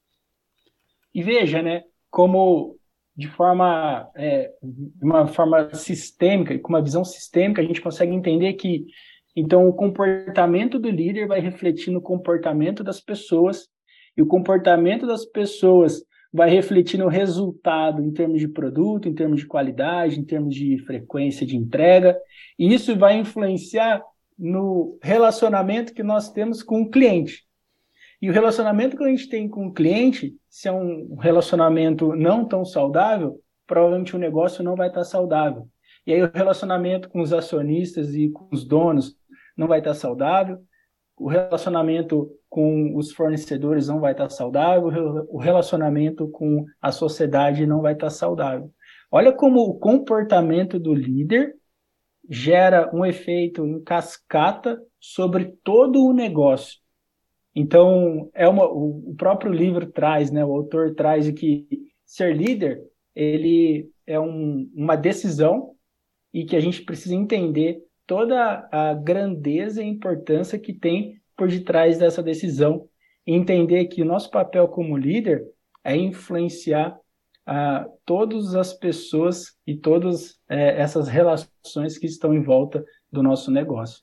E 1.14 1.22
veja, 1.22 1.60
né, 1.60 1.84
como 2.10 2.78
de 3.22 3.28
forma, 3.28 4.10
é, 4.16 4.50
uma 5.00 5.26
forma 5.26 5.72
sistêmica, 5.74 6.58
com 6.58 6.70
uma 6.70 6.82
visão 6.82 7.04
sistêmica, 7.04 7.62
a 7.62 7.64
gente 7.64 7.80
consegue 7.80 8.12
entender 8.12 8.52
que 8.54 8.86
Então, 9.34 9.66
o 9.66 9.72
comportamento 9.72 10.78
do 10.78 10.90
líder 10.90 11.26
vai 11.26 11.40
refletir 11.40 11.90
no 11.90 12.02
comportamento 12.02 12.84
das 12.84 13.00
pessoas, 13.00 13.66
e 14.16 14.20
o 14.20 14.26
comportamento 14.26 15.06
das 15.06 15.24
pessoas 15.24 16.04
vai 16.30 16.50
refletir 16.50 16.98
no 16.98 17.08
resultado 17.08 18.02
em 18.02 18.12
termos 18.12 18.40
de 18.40 18.48
produto, 18.48 19.08
em 19.08 19.14
termos 19.14 19.40
de 19.40 19.46
qualidade, 19.46 20.18
em 20.18 20.24
termos 20.24 20.54
de 20.54 20.78
frequência 20.84 21.46
de 21.46 21.56
entrega, 21.56 22.18
e 22.58 22.74
isso 22.74 22.96
vai 22.96 23.18
influenciar 23.18 24.02
no 24.38 24.98
relacionamento 25.02 25.94
que 25.94 26.02
nós 26.02 26.30
temos 26.30 26.62
com 26.62 26.82
o 26.82 26.90
cliente. 26.90 27.44
E 28.20 28.28
o 28.28 28.32
relacionamento 28.32 28.96
que 28.96 29.04
a 29.04 29.08
gente 29.08 29.28
tem 29.28 29.48
com 29.48 29.66
o 29.66 29.72
cliente, 29.72 30.34
se 30.52 30.68
é 30.68 30.72
um 30.72 31.14
relacionamento 31.14 32.14
não 32.14 32.44
tão 32.46 32.62
saudável, 32.62 33.40
provavelmente 33.66 34.14
o 34.14 34.18
negócio 34.18 34.62
não 34.62 34.76
vai 34.76 34.88
estar 34.88 35.02
saudável. 35.02 35.66
E 36.06 36.12
aí 36.12 36.22
o 36.22 36.30
relacionamento 36.30 37.08
com 37.08 37.22
os 37.22 37.32
acionistas 37.32 38.14
e 38.14 38.28
com 38.28 38.46
os 38.52 38.62
donos 38.62 39.16
não 39.56 39.66
vai 39.66 39.78
estar 39.78 39.94
saudável, 39.94 40.58
o 41.16 41.26
relacionamento 41.26 42.30
com 42.50 42.94
os 42.94 43.12
fornecedores 43.14 43.88
não 43.88 43.98
vai 43.98 44.12
estar 44.12 44.28
saudável, 44.28 45.24
o 45.30 45.38
relacionamento 45.38 46.28
com 46.28 46.66
a 46.82 46.92
sociedade 46.92 47.66
não 47.66 47.80
vai 47.80 47.94
estar 47.94 48.10
saudável. 48.10 48.70
Olha 49.10 49.32
como 49.32 49.60
o 49.60 49.78
comportamento 49.78 50.78
do 50.78 50.92
líder 50.92 51.54
gera 52.28 52.94
um 52.94 53.06
efeito 53.06 53.66
em 53.66 53.82
cascata 53.82 54.78
sobre 55.00 55.56
todo 55.64 56.04
o 56.04 56.12
negócio. 56.12 56.81
Então, 57.54 58.30
é 58.34 58.48
uma, 58.48 58.64
o 58.64 59.14
próprio 59.16 59.52
livro 59.52 59.90
traz, 59.90 60.30
né, 60.30 60.44
o 60.44 60.52
autor 60.52 60.94
traz 60.94 61.30
que 61.30 61.66
ser 62.04 62.34
líder 62.36 62.82
ele 63.14 63.90
é 64.06 64.18
um, 64.18 64.70
uma 64.74 64.96
decisão 64.96 65.74
e 66.32 66.44
que 66.44 66.56
a 66.56 66.60
gente 66.60 66.82
precisa 66.82 67.14
entender 67.14 67.82
toda 68.06 68.68
a 68.72 68.94
grandeza 68.94 69.82
e 69.82 69.86
importância 69.86 70.58
que 70.58 70.72
tem 70.72 71.20
por 71.36 71.48
detrás 71.48 71.98
dessa 71.98 72.22
decisão 72.22 72.88
e 73.26 73.34
entender 73.34 73.86
que 73.86 74.02
o 74.02 74.06
nosso 74.06 74.30
papel 74.30 74.66
como 74.68 74.96
líder 74.96 75.44
é 75.84 75.96
influenciar 75.96 76.98
a 77.44 77.86
todas 78.04 78.54
as 78.54 78.72
pessoas 78.72 79.56
e 79.66 79.76
todas 79.76 80.38
é, 80.48 80.80
essas 80.80 81.08
relações 81.08 81.98
que 81.98 82.06
estão 82.06 82.32
em 82.32 82.42
volta 82.42 82.84
do 83.10 83.22
nosso 83.22 83.50
negócio. 83.50 84.02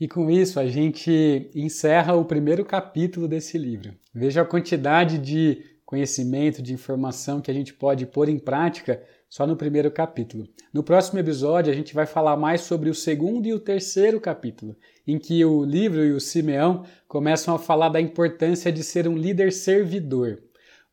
E 0.00 0.08
com 0.08 0.30
isso 0.30 0.58
a 0.58 0.66
gente 0.66 1.50
encerra 1.54 2.14
o 2.14 2.24
primeiro 2.24 2.64
capítulo 2.64 3.28
desse 3.28 3.58
livro. 3.58 3.94
Veja 4.14 4.40
a 4.40 4.46
quantidade 4.46 5.18
de 5.18 5.62
conhecimento, 5.84 6.62
de 6.62 6.72
informação 6.72 7.40
que 7.42 7.50
a 7.50 7.54
gente 7.54 7.74
pode 7.74 8.06
pôr 8.06 8.30
em 8.30 8.38
prática 8.38 9.02
só 9.28 9.46
no 9.46 9.56
primeiro 9.56 9.90
capítulo. 9.90 10.48
No 10.72 10.82
próximo 10.82 11.18
episódio 11.18 11.70
a 11.70 11.76
gente 11.76 11.92
vai 11.92 12.06
falar 12.06 12.36
mais 12.38 12.62
sobre 12.62 12.88
o 12.88 12.94
segundo 12.94 13.46
e 13.46 13.52
o 13.52 13.60
terceiro 13.60 14.18
capítulo, 14.18 14.74
em 15.06 15.18
que 15.18 15.44
o 15.44 15.64
livro 15.64 16.02
e 16.02 16.12
o 16.12 16.20
Simeão 16.20 16.86
começam 17.06 17.54
a 17.54 17.58
falar 17.58 17.90
da 17.90 18.00
importância 18.00 18.72
de 18.72 18.82
ser 18.82 19.06
um 19.06 19.18
líder 19.18 19.52
servidor 19.52 20.40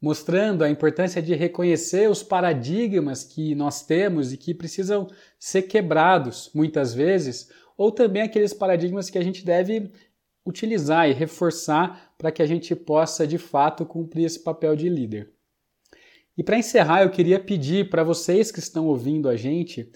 mostrando 0.02 0.64
a 0.64 0.70
importância 0.70 1.22
de 1.22 1.34
reconhecer 1.34 2.10
os 2.10 2.22
paradigmas 2.22 3.24
que 3.24 3.56
nós 3.56 3.84
temos 3.84 4.32
e 4.32 4.38
que 4.38 4.54
precisam 4.54 5.08
ser 5.40 5.64
quebrados 5.64 6.52
muitas 6.54 6.94
vezes, 6.94 7.50
ou 7.78 7.92
também 7.92 8.24
aqueles 8.24 8.54
paradigmas 8.54 9.10
que 9.10 9.18
a 9.18 9.24
gente 9.24 9.46
deve 9.46 9.92
utilizar 10.46 11.10
e 11.10 11.14
reforçar 11.14 12.14
para 12.18 12.32
que 12.32 12.42
a 12.42 12.46
gente 12.46 12.76
possa 12.76 13.28
de 13.28 13.38
fato 13.38 13.86
cumprir 13.86 14.26
esse 14.26 14.44
papel 14.44 14.76
de 14.76 14.90
líder. 14.90 15.32
E 16.38 16.44
para 16.44 16.58
encerrar, 16.58 17.04
eu 17.04 17.10
queria 17.10 17.40
pedir 17.40 17.90
para 17.90 18.04
vocês 18.04 18.52
que 18.52 18.60
estão 18.60 18.88
ouvindo 18.88 19.28
a 19.28 19.36
gente 19.36 19.92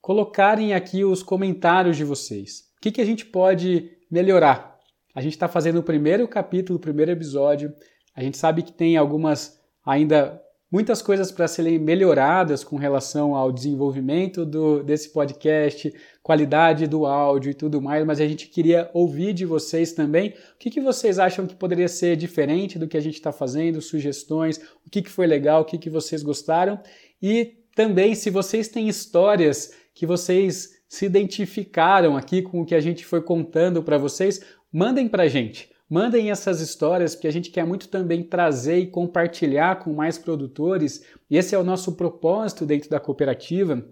colocarem 0.00 0.74
aqui 0.74 1.04
os 1.04 1.22
comentários 1.22 1.96
de 1.96 2.04
vocês. 2.04 2.70
O 2.76 2.80
que, 2.80 2.90
que 2.90 3.00
a 3.00 3.04
gente 3.04 3.24
pode 3.24 3.90
melhorar? 4.10 4.78
A 5.14 5.20
gente 5.20 5.32
está 5.32 5.48
fazendo 5.48 5.78
o 5.78 5.82
primeiro 5.82 6.26
capítulo, 6.26 6.78
o 6.78 6.80
primeiro 6.80 7.10
episódio. 7.10 7.72
A 8.14 8.22
gente 8.22 8.36
sabe 8.36 8.62
que 8.62 8.72
tem 8.72 8.96
algumas 8.96 9.60
ainda 9.84 10.43
muitas 10.74 11.00
coisas 11.00 11.30
para 11.30 11.46
serem 11.46 11.78
melhoradas 11.78 12.64
com 12.64 12.74
relação 12.74 13.36
ao 13.36 13.52
desenvolvimento 13.52 14.44
do, 14.44 14.82
desse 14.82 15.10
podcast, 15.10 15.94
qualidade 16.20 16.88
do 16.88 17.06
áudio 17.06 17.52
e 17.52 17.54
tudo 17.54 17.80
mais, 17.80 18.04
mas 18.04 18.20
a 18.20 18.26
gente 18.26 18.48
queria 18.48 18.90
ouvir 18.92 19.32
de 19.32 19.46
vocês 19.46 19.92
também. 19.92 20.30
O 20.30 20.58
que, 20.58 20.70
que 20.70 20.80
vocês 20.80 21.20
acham 21.20 21.46
que 21.46 21.54
poderia 21.54 21.86
ser 21.86 22.16
diferente 22.16 22.76
do 22.76 22.88
que 22.88 22.96
a 22.96 23.00
gente 23.00 23.14
está 23.14 23.30
fazendo, 23.30 23.80
sugestões, 23.80 24.56
o 24.84 24.90
que, 24.90 25.00
que 25.00 25.10
foi 25.10 25.28
legal, 25.28 25.62
o 25.62 25.64
que, 25.64 25.78
que 25.78 25.88
vocês 25.88 26.24
gostaram? 26.24 26.80
E 27.22 27.52
também 27.76 28.16
se 28.16 28.28
vocês 28.28 28.66
têm 28.66 28.88
histórias 28.88 29.72
que 29.94 30.04
vocês 30.04 30.82
se 30.88 31.06
identificaram 31.06 32.16
aqui 32.16 32.42
com 32.42 32.62
o 32.62 32.66
que 32.66 32.74
a 32.74 32.80
gente 32.80 33.06
foi 33.06 33.22
contando 33.22 33.80
para 33.80 33.96
vocês, 33.96 34.44
mandem 34.72 35.06
para 35.06 35.22
a 35.22 35.28
gente. 35.28 35.72
Mandem 35.88 36.30
essas 36.30 36.60
histórias, 36.60 37.14
porque 37.14 37.28
a 37.28 37.32
gente 37.32 37.50
quer 37.50 37.64
muito 37.66 37.88
também 37.88 38.22
trazer 38.22 38.78
e 38.78 38.86
compartilhar 38.86 39.80
com 39.80 39.92
mais 39.92 40.16
produtores. 40.16 41.04
Esse 41.30 41.54
é 41.54 41.58
o 41.58 41.64
nosso 41.64 41.92
propósito 41.92 42.64
dentro 42.64 42.88
da 42.88 42.98
cooperativa, 42.98 43.84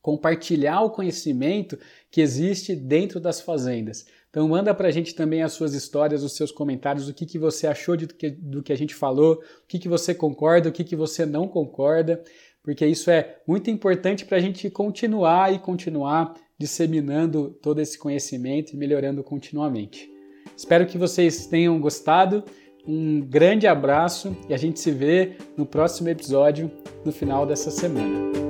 compartilhar 0.00 0.82
o 0.82 0.90
conhecimento 0.90 1.76
que 2.10 2.20
existe 2.20 2.76
dentro 2.76 3.18
das 3.18 3.40
fazendas. 3.40 4.06
Então 4.30 4.48
manda 4.48 4.72
para 4.72 4.88
a 4.88 4.90
gente 4.90 5.14
também 5.14 5.42
as 5.42 5.52
suas 5.52 5.74
histórias, 5.74 6.22
os 6.22 6.36
seus 6.36 6.50
comentários, 6.50 7.08
o 7.08 7.12
que, 7.12 7.26
que 7.26 7.38
você 7.38 7.66
achou 7.66 7.96
de, 7.96 8.06
do 8.38 8.62
que 8.62 8.72
a 8.72 8.76
gente 8.76 8.94
falou, 8.94 9.34
o 9.34 9.66
que, 9.66 9.78
que 9.78 9.88
você 9.88 10.14
concorda, 10.14 10.68
o 10.68 10.72
que, 10.72 10.84
que 10.84 10.96
você 10.96 11.26
não 11.26 11.46
concorda, 11.46 12.22
porque 12.62 12.86
isso 12.86 13.10
é 13.10 13.40
muito 13.46 13.68
importante 13.68 14.24
para 14.24 14.38
a 14.38 14.40
gente 14.40 14.70
continuar 14.70 15.52
e 15.52 15.58
continuar 15.58 16.34
disseminando 16.58 17.50
todo 17.60 17.80
esse 17.80 17.98
conhecimento 17.98 18.72
e 18.72 18.76
melhorando 18.76 19.22
continuamente. 19.24 20.11
Espero 20.56 20.86
que 20.86 20.98
vocês 20.98 21.46
tenham 21.46 21.78
gostado. 21.80 22.44
Um 22.86 23.20
grande 23.20 23.66
abraço 23.66 24.36
e 24.48 24.54
a 24.54 24.56
gente 24.56 24.80
se 24.80 24.90
vê 24.90 25.36
no 25.56 25.64
próximo 25.64 26.08
episódio 26.08 26.70
no 27.04 27.12
final 27.12 27.46
dessa 27.46 27.70
semana. 27.70 28.41